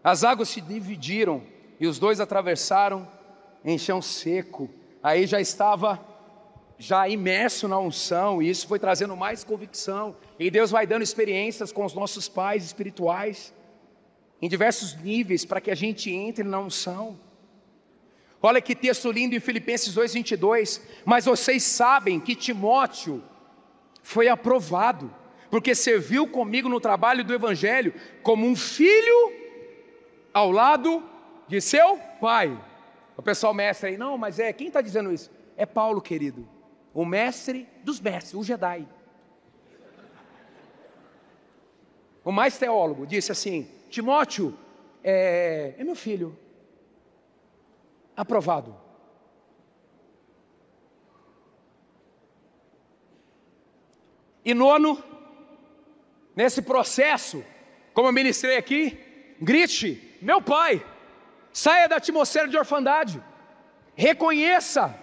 As 0.02 0.24
águas 0.24 0.48
se 0.48 0.62
dividiram 0.62 1.42
e 1.78 1.86
os 1.86 1.98
dois 1.98 2.18
atravessaram 2.18 3.06
em 3.62 3.76
chão 3.76 4.00
seco. 4.00 4.70
Aí 5.02 5.26
já 5.26 5.38
estava 5.38 6.00
já 6.78 7.08
imerso 7.08 7.66
na 7.68 7.78
unção, 7.78 8.40
e 8.40 8.48
isso 8.48 8.66
foi 8.66 8.78
trazendo 8.78 9.16
mais 9.16 9.44
convicção. 9.44 10.16
E 10.38 10.50
Deus 10.50 10.70
vai 10.70 10.86
dando 10.86 11.02
experiências 11.02 11.72
com 11.72 11.84
os 11.84 11.92
nossos 11.92 12.28
pais 12.28 12.64
espirituais 12.64 13.52
em 14.40 14.48
diversos 14.48 14.94
níveis 14.96 15.44
para 15.44 15.60
que 15.60 15.70
a 15.70 15.74
gente 15.74 16.10
entre 16.10 16.44
na 16.44 16.60
unção. 16.60 17.18
Olha 18.40 18.60
que 18.60 18.74
texto 18.74 19.10
lindo 19.10 19.34
em 19.34 19.40
Filipenses 19.40 19.94
2:22. 19.94 20.80
Mas 21.04 21.24
vocês 21.24 21.62
sabem 21.62 22.20
que 22.20 22.36
Timóteo 22.36 23.22
foi 24.02 24.28
aprovado, 24.28 25.12
porque 25.50 25.74
serviu 25.74 26.26
comigo 26.28 26.68
no 26.68 26.80
trabalho 26.80 27.24
do 27.24 27.34
evangelho 27.34 27.92
como 28.22 28.46
um 28.46 28.54
filho 28.54 29.32
ao 30.32 30.50
lado 30.50 31.02
de 31.48 31.60
seu 31.60 31.98
pai. 32.20 32.56
O 33.16 33.22
pessoal 33.22 33.52
mestre 33.52 33.90
aí, 33.90 33.96
não, 33.96 34.16
mas 34.16 34.38
é 34.38 34.52
quem 34.52 34.68
está 34.68 34.80
dizendo 34.80 35.12
isso? 35.12 35.30
É 35.56 35.66
Paulo, 35.66 36.00
querido, 36.00 36.48
o 36.94 37.04
mestre 37.04 37.66
dos 37.82 38.00
mestres, 38.00 38.34
o 38.34 38.44
Jedi. 38.44 38.86
O 42.24 42.30
mais 42.30 42.56
teólogo 42.56 43.06
disse 43.06 43.32
assim: 43.32 43.68
Timóteo 43.88 44.56
é, 45.02 45.74
é 45.78 45.84
meu 45.84 45.96
filho, 45.96 46.36
aprovado. 48.16 48.74
E 54.44 54.54
nono, 54.54 55.02
nesse 56.34 56.62
processo, 56.62 57.44
como 57.92 58.08
eu 58.08 58.12
ministrei 58.12 58.56
aqui, 58.56 58.98
grite: 59.40 60.16
meu 60.22 60.40
pai, 60.40 60.84
saia 61.52 61.88
da 61.88 61.96
atmosfera 61.96 62.48
de 62.48 62.56
orfandade, 62.56 63.22
reconheça 63.94 64.94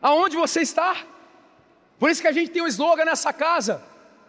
aonde 0.00 0.36
você 0.36 0.60
está. 0.60 0.96
Por 1.98 2.10
isso 2.10 2.20
que 2.20 2.28
a 2.28 2.32
gente 2.32 2.50
tem 2.50 2.62
um 2.62 2.66
slogan 2.66 3.04
nessa 3.04 3.32
casa: 3.32 3.82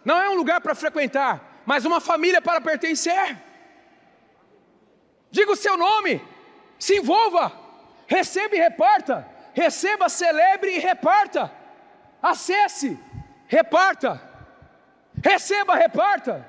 não 0.04 0.16
é 0.16 0.30
um 0.30 0.34
lugar 0.34 0.60
para 0.60 0.74
frequentar, 0.74 1.62
mas 1.66 1.84
uma 1.84 2.00
família 2.00 2.40
para 2.40 2.60
pertencer. 2.60 3.36
Diga 5.30 5.52
o 5.52 5.56
seu 5.56 5.76
nome, 5.76 6.22
se 6.78 6.96
envolva, 6.96 7.52
receba 8.06 8.54
e 8.54 8.58
reparta, 8.58 9.28
receba, 9.52 10.08
celebre 10.08 10.76
e 10.76 10.78
reparta, 10.78 11.52
acesse, 12.22 12.98
reparta, 13.46 14.20
receba, 15.22 15.74
reparta, 15.74 16.46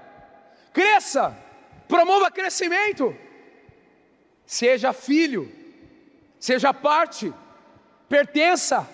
cresça, 0.73 1.35
promova 1.87 2.29
crescimento, 2.29 3.15
seja 4.45 4.93
filho, 4.93 5.51
seja 6.39 6.73
parte, 6.73 7.33
pertença, 8.07 8.87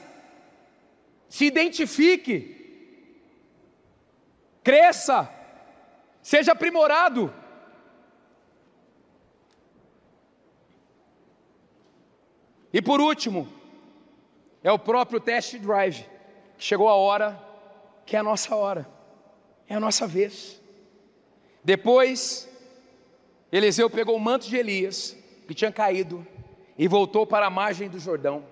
se 1.28 1.46
identifique, 1.46 2.54
cresça, 4.64 5.30
seja 6.22 6.54
aprimorado. 6.54 7.34
E 12.74 12.82
por 12.82 13.00
último, 13.00 13.48
é 14.64 14.72
o 14.72 14.80
próprio 14.80 15.20
test 15.20 15.56
drive. 15.60 16.04
Chegou 16.58 16.90
a 16.90 16.96
hora, 16.96 17.40
que 18.04 18.16
é 18.16 18.20
a 18.20 18.24
nossa 18.24 18.56
hora, 18.56 18.90
é 19.70 19.76
a 19.76 19.80
nossa 19.80 20.08
vez. 20.08 20.60
Depois, 21.64 22.50
Eliseu 23.52 23.90
pegou 23.90 24.16
o 24.16 24.20
manto 24.20 24.48
de 24.48 24.58
Elias, 24.58 25.16
que 25.48 25.54
tinha 25.54 25.72
caído, 25.72 26.26
e 26.76 26.88
voltou 26.88 27.28
para 27.28 27.46
a 27.46 27.52
margem 27.52 27.88
do 27.88 28.00
Jordão. 28.00 28.44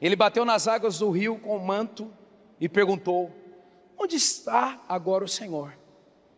Ele 0.00 0.16
bateu 0.16 0.44
nas 0.44 0.66
águas 0.66 0.98
do 0.98 1.10
rio 1.10 1.38
com 1.38 1.54
o 1.54 1.64
manto 1.64 2.10
e 2.58 2.68
perguntou: 2.68 3.30
Onde 3.98 4.16
está 4.16 4.82
agora 4.88 5.24
o 5.24 5.28
Senhor? 5.28 5.76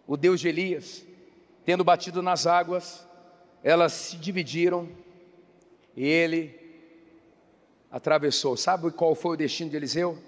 O 0.06 0.16
Deus 0.16 0.40
de 0.40 0.48
Elias, 0.48 1.06
tendo 1.64 1.84
batido 1.84 2.20
nas 2.20 2.46
águas, 2.46 3.06
elas 3.62 3.92
se 3.92 4.16
dividiram 4.16 4.88
e 5.96 6.04
ele 6.04 6.65
atravessou. 7.96 8.58
Sabe 8.58 8.90
qual 8.90 9.14
foi 9.14 9.32
o 9.32 9.36
destino 9.38 9.70
de 9.70 9.76
Eliseu? 9.76 10.18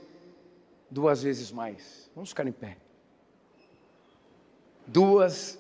Duas 0.91 1.23
vezes 1.23 1.53
mais. 1.53 2.11
Vamos 2.15 2.31
ficar 2.31 2.47
em 2.47 2.53
pé. 2.53 2.79
Duas 4.87 5.59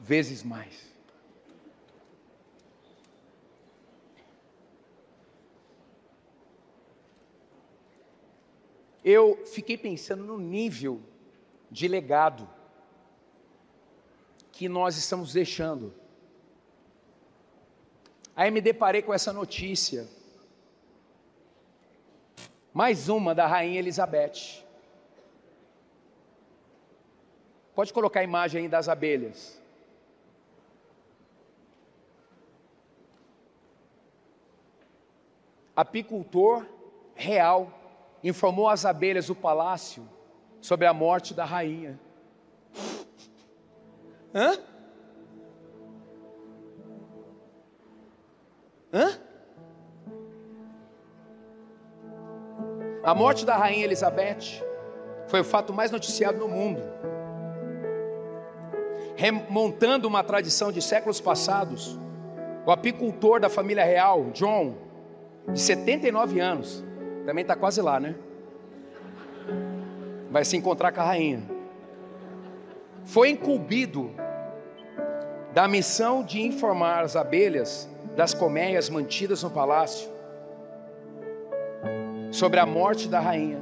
vezes 0.00 0.42
mais. 0.42 0.88
Eu 9.04 9.44
fiquei 9.44 9.76
pensando 9.76 10.24
no 10.24 10.38
nível 10.38 11.02
de 11.70 11.86
legado 11.86 12.48
que 14.52 14.70
nós 14.70 14.96
estamos 14.96 15.34
deixando. 15.34 15.94
Aí 18.34 18.50
me 18.50 18.62
deparei 18.62 19.02
com 19.02 19.12
essa 19.12 19.34
notícia 19.34 20.08
mais 22.78 23.08
uma 23.08 23.34
da 23.34 23.44
rainha 23.44 23.80
Elizabeth. 23.80 24.64
Pode 27.74 27.92
colocar 27.92 28.20
a 28.20 28.22
imagem 28.22 28.62
aí 28.62 28.68
das 28.68 28.88
abelhas. 28.88 29.60
Apicultor 35.74 36.64
real 37.16 37.68
informou 38.22 38.68
as 38.68 38.84
abelhas 38.84 39.26
do 39.26 39.34
palácio 39.34 40.08
sobre 40.60 40.86
a 40.86 40.94
morte 40.94 41.34
da 41.34 41.44
rainha. 41.44 41.98
Hã? 44.32 44.56
Hã? 48.92 49.27
A 53.08 53.14
morte 53.14 53.46
da 53.46 53.56
rainha 53.56 53.84
Elizabeth 53.84 54.62
foi 55.28 55.40
o 55.40 55.44
fato 55.44 55.72
mais 55.72 55.90
noticiado 55.90 56.36
no 56.36 56.46
mundo. 56.46 56.82
Remontando 59.16 60.06
uma 60.06 60.22
tradição 60.22 60.70
de 60.70 60.82
séculos 60.82 61.18
passados, 61.18 61.98
o 62.66 62.70
apicultor 62.70 63.40
da 63.40 63.48
família 63.48 63.82
real, 63.82 64.24
John, 64.34 64.74
de 65.50 65.58
79 65.58 66.38
anos, 66.38 66.84
também 67.24 67.40
está 67.40 67.56
quase 67.56 67.80
lá, 67.80 67.98
né? 67.98 68.14
Vai 70.30 70.44
se 70.44 70.58
encontrar 70.58 70.92
com 70.92 71.00
a 71.00 71.04
rainha. 71.04 71.42
Foi 73.06 73.30
incumbido 73.30 74.10
da 75.54 75.66
missão 75.66 76.22
de 76.22 76.42
informar 76.42 77.04
as 77.04 77.16
abelhas 77.16 77.88
das 78.14 78.34
colmeias 78.34 78.90
mantidas 78.90 79.42
no 79.42 79.48
palácio 79.50 80.17
sobre 82.38 82.60
a 82.60 82.66
morte 82.66 83.08
da 83.08 83.18
rainha 83.18 83.58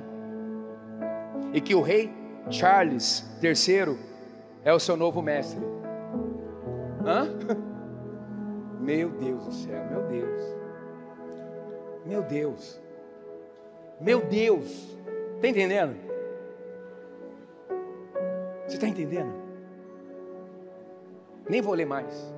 e 1.54 1.62
que 1.62 1.74
o 1.74 1.80
rei 1.80 2.12
Charles 2.50 3.24
III 3.42 3.98
é 4.62 4.70
o 4.70 4.78
seu 4.78 4.98
novo 4.98 5.22
mestre. 5.22 5.58
Hã? 7.02 7.26
Meu 8.78 9.08
Deus 9.08 9.46
do 9.46 9.52
céu, 9.52 9.84
meu 9.90 10.02
Deus. 10.02 10.42
Meu 12.04 12.22
Deus. 12.22 12.80
Meu 14.00 14.20
Deus. 14.20 14.96
Está 15.36 15.48
entendendo? 15.48 15.96
Você 18.66 18.74
está 18.74 18.86
entendendo? 18.86 19.32
Nem 21.48 21.60
vou 21.62 21.74
ler 21.74 21.86
mais. 21.86 22.32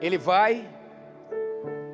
Ele 0.00 0.16
vai, 0.16 0.66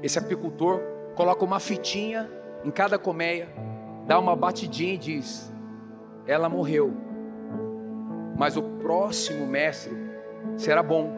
esse 0.02 0.18
apicultor, 0.18 0.80
coloca 1.16 1.44
uma 1.44 1.58
fitinha 1.58 2.30
em 2.62 2.70
cada 2.70 2.98
colmeia, 2.98 3.48
dá 4.06 4.18
uma 4.18 4.36
batidinha 4.36 4.94
e 4.94 4.98
diz: 4.98 5.52
Ela 6.26 6.48
morreu, 6.48 6.92
mas 8.36 8.56
o 8.56 8.62
próximo 8.62 9.46
mestre 9.46 9.96
será 10.56 10.82
bom. 10.82 11.16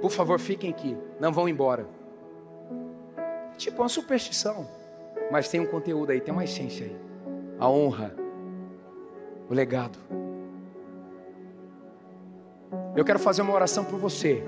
Por 0.00 0.10
favor, 0.10 0.40
fiquem 0.40 0.70
aqui, 0.70 0.96
não 1.20 1.32
vão 1.32 1.48
embora. 1.48 1.86
Tipo 3.56 3.82
uma 3.82 3.88
superstição, 3.88 4.66
mas 5.30 5.48
tem 5.48 5.60
um 5.60 5.66
conteúdo 5.66 6.10
aí, 6.10 6.20
tem 6.20 6.32
uma 6.32 6.42
essência 6.42 6.86
aí. 6.86 6.96
A 7.60 7.68
honra, 7.68 8.12
o 9.48 9.54
legado. 9.54 9.98
Eu 12.96 13.04
quero 13.04 13.18
fazer 13.18 13.42
uma 13.42 13.54
oração 13.54 13.84
por 13.84 13.98
você 13.98 14.42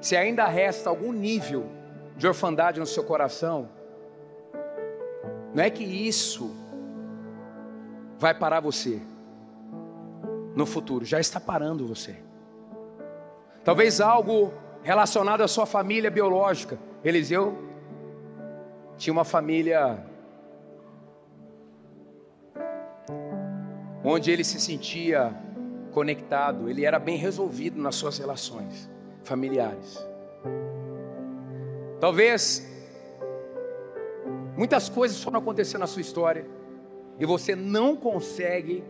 se 0.00 0.16
ainda 0.16 0.46
resta 0.46 0.88
algum 0.88 1.12
nível 1.12 1.66
de 2.16 2.26
orfandade 2.26 2.80
no 2.80 2.86
seu 2.86 3.04
coração, 3.04 3.68
não 5.54 5.62
é 5.62 5.68
que 5.68 5.84
isso 5.84 6.54
vai 8.18 8.34
parar 8.34 8.60
você 8.60 9.00
no 10.54 10.64
futuro, 10.64 11.04
já 11.04 11.20
está 11.20 11.38
parando 11.38 11.86
você. 11.86 12.16
Talvez 13.62 14.00
algo 14.00 14.52
relacionado 14.82 15.42
à 15.42 15.48
sua 15.48 15.66
família 15.66 16.10
biológica. 16.10 16.78
Eliseu 17.04 17.58
tinha 18.96 19.12
uma 19.12 19.24
família 19.24 20.02
onde 24.02 24.30
ele 24.30 24.44
se 24.44 24.58
sentia 24.58 25.34
conectado, 25.92 26.70
ele 26.70 26.86
era 26.86 26.98
bem 26.98 27.16
resolvido 27.16 27.80
nas 27.80 27.96
suas 27.96 28.18
relações 28.18 28.90
familiares. 29.30 30.04
Talvez 32.00 32.66
muitas 34.56 34.88
coisas 34.88 35.22
foram 35.22 35.38
acontecendo 35.38 35.82
na 35.82 35.86
sua 35.86 36.02
história 36.02 36.44
e 37.16 37.24
você 37.24 37.54
não 37.54 37.94
consegue 37.94 38.82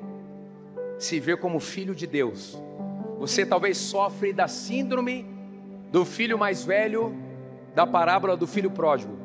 se 0.98 1.20
ver 1.20 1.36
como 1.36 1.60
filho 1.60 1.94
de 1.94 2.06
Deus. 2.06 2.58
Você 3.18 3.44
talvez 3.44 3.76
sofre 3.76 4.32
da 4.32 4.48
síndrome 4.48 5.26
do 5.92 6.06
filho 6.06 6.38
mais 6.38 6.64
velho 6.64 7.14
da 7.74 7.86
parábola 7.86 8.34
do 8.34 8.46
filho 8.46 8.70
pródigo. 8.70 9.18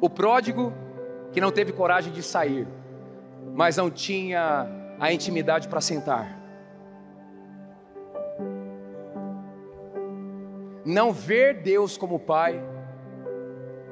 O 0.00 0.08
pródigo 0.08 0.72
que 1.32 1.40
não 1.40 1.50
teve 1.50 1.72
coragem 1.72 2.12
de 2.12 2.22
sair, 2.22 2.68
mas 3.52 3.76
não 3.76 3.90
tinha 3.90 4.64
a 5.00 5.12
intimidade 5.12 5.66
para 5.66 5.80
sentar. 5.80 6.37
Não 10.88 11.12
ver 11.12 11.60
Deus 11.60 11.98
como 11.98 12.18
Pai 12.18 12.58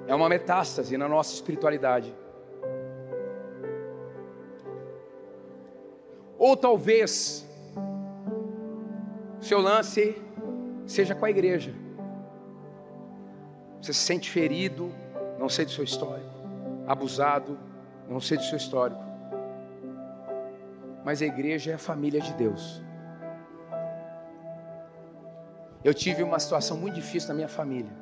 é 0.07 0.15
uma 0.15 0.31
metástase 0.31 0.97
na 0.97 1.07
nossa 1.07 1.35
espiritualidade. 1.35 2.17
Ou 6.39 6.57
talvez 6.57 7.47
seu 9.43 9.61
lance 9.61 10.17
seja 10.87 11.15
com 11.15 11.27
a 11.27 11.29
igreja. 11.29 11.75
Você 13.83 13.93
se 13.93 14.01
sente 14.01 14.31
ferido, 14.31 14.91
não 15.39 15.51
sei 15.51 15.67
do 15.67 15.73
seu 15.73 15.85
histórico, 15.85 16.33
abusado, 16.87 17.59
não 18.09 18.21
sei 18.21 18.39
do 18.39 18.45
seu 18.45 18.57
histórico. 18.57 19.05
Mas 21.05 21.21
a 21.21 21.27
igreja 21.27 21.73
é 21.73 21.75
a 21.75 21.79
família 21.79 22.23
de 22.23 22.33
Deus. 22.33 22.86
Eu 25.87 25.95
tive 25.95 26.21
uma 26.25 26.41
situação 26.41 26.77
muito 26.77 26.97
difícil 26.97 27.29
na 27.29 27.35
minha 27.37 27.49
família, 27.49 27.93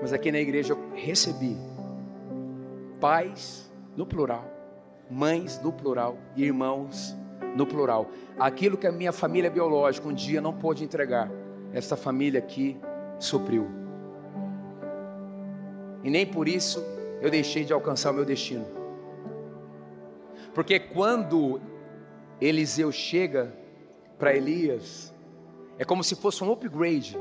mas 0.00 0.12
aqui 0.12 0.30
na 0.30 0.38
igreja 0.38 0.72
eu 0.72 0.92
recebi 0.94 1.56
pais 3.00 3.68
no 3.96 4.06
plural, 4.06 4.44
mães 5.10 5.60
no 5.60 5.72
plural, 5.72 6.16
irmãos 6.36 7.12
no 7.56 7.66
plural. 7.66 8.08
Aquilo 8.38 8.76
que 8.76 8.86
a 8.86 8.92
minha 8.92 9.10
família 9.10 9.50
biológica 9.50 10.06
um 10.06 10.14
dia 10.14 10.40
não 10.40 10.52
pôde 10.52 10.84
entregar, 10.84 11.28
essa 11.72 11.96
família 11.96 12.38
aqui 12.38 12.78
supriu. 13.18 13.66
E 16.04 16.08
nem 16.08 16.24
por 16.24 16.46
isso 16.46 16.84
eu 17.20 17.28
deixei 17.28 17.64
de 17.64 17.72
alcançar 17.72 18.12
o 18.12 18.14
meu 18.14 18.24
destino. 18.24 18.64
Porque 20.54 20.78
quando 20.78 21.60
Eliseu 22.40 22.92
chega 22.92 23.52
para 24.16 24.36
Elias, 24.36 25.12
é 25.78 25.84
como 25.84 26.02
se 26.02 26.14
fosse 26.14 26.42
um 26.42 26.50
upgrade 26.50 27.18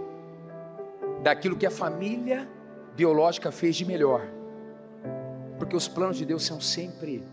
daquilo 1.22 1.56
que 1.56 1.66
a 1.66 1.72
família 1.72 2.48
biológica 2.96 3.52
fez 3.52 3.76
de 3.76 3.86
melhor. 3.86 4.28
Porque 5.58 5.76
os 5.76 5.88
planos 5.88 6.18
de 6.18 6.26
Deus 6.26 6.46
são 6.46 6.60
sempre 6.62 7.24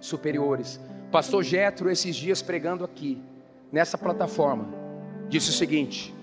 superiores. 0.00 0.80
Pastor 1.10 1.42
Jetro 1.42 1.90
esses 1.90 2.14
dias 2.14 2.42
pregando 2.42 2.84
aqui, 2.84 3.22
nessa 3.72 3.96
plataforma, 3.96 4.68
disse 5.28 5.50
o 5.50 5.52
seguinte: 5.52 6.14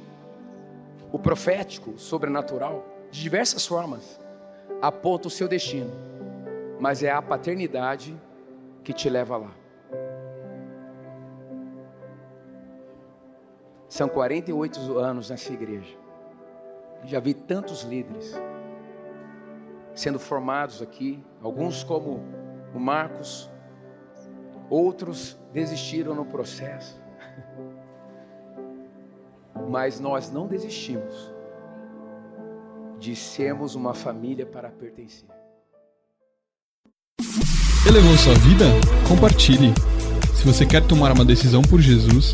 o 1.11 1.19
profético, 1.19 1.97
sobrenatural, 1.97 2.85
de 3.11 3.21
diversas 3.21 3.65
formas, 3.65 4.19
aponta 4.81 5.27
o 5.27 5.31
seu 5.31 5.47
destino, 5.47 5.91
mas 6.79 7.03
é 7.03 7.11
a 7.11 7.21
paternidade 7.21 8.15
que 8.83 8.93
te 8.93 9.09
leva 9.09 9.37
lá. 9.37 9.64
São 13.87 14.09
48 14.09 14.97
anos 14.97 15.29
nessa 15.29 15.53
igreja. 15.53 15.95
Já 17.05 17.19
vi 17.19 17.33
tantos 17.33 17.83
líderes 17.83 18.33
sendo 19.93 20.19
formados 20.19 20.81
aqui, 20.81 21.23
alguns 21.41 21.83
como 21.83 22.21
o 22.73 22.79
Marcos, 22.79 23.49
outros 24.69 25.37
desistiram 25.53 26.13
no 26.13 26.25
processo. 26.25 26.99
Mas 29.69 29.99
nós 29.99 30.29
não 30.31 30.47
desistimos 30.47 31.33
de 32.99 33.15
sermos 33.15 33.75
uma 33.75 33.93
família 33.93 34.45
para 34.45 34.69
pertencer. 34.69 35.29
Elevou 37.87 38.17
sua 38.17 38.33
vida? 38.33 38.65
Compartilhe. 39.07 39.73
Se 40.33 40.45
você 40.45 40.65
quer 40.65 40.85
tomar 40.85 41.11
uma 41.11 41.23
decisão 41.23 41.61
por 41.61 41.79
Jesus, 41.79 42.33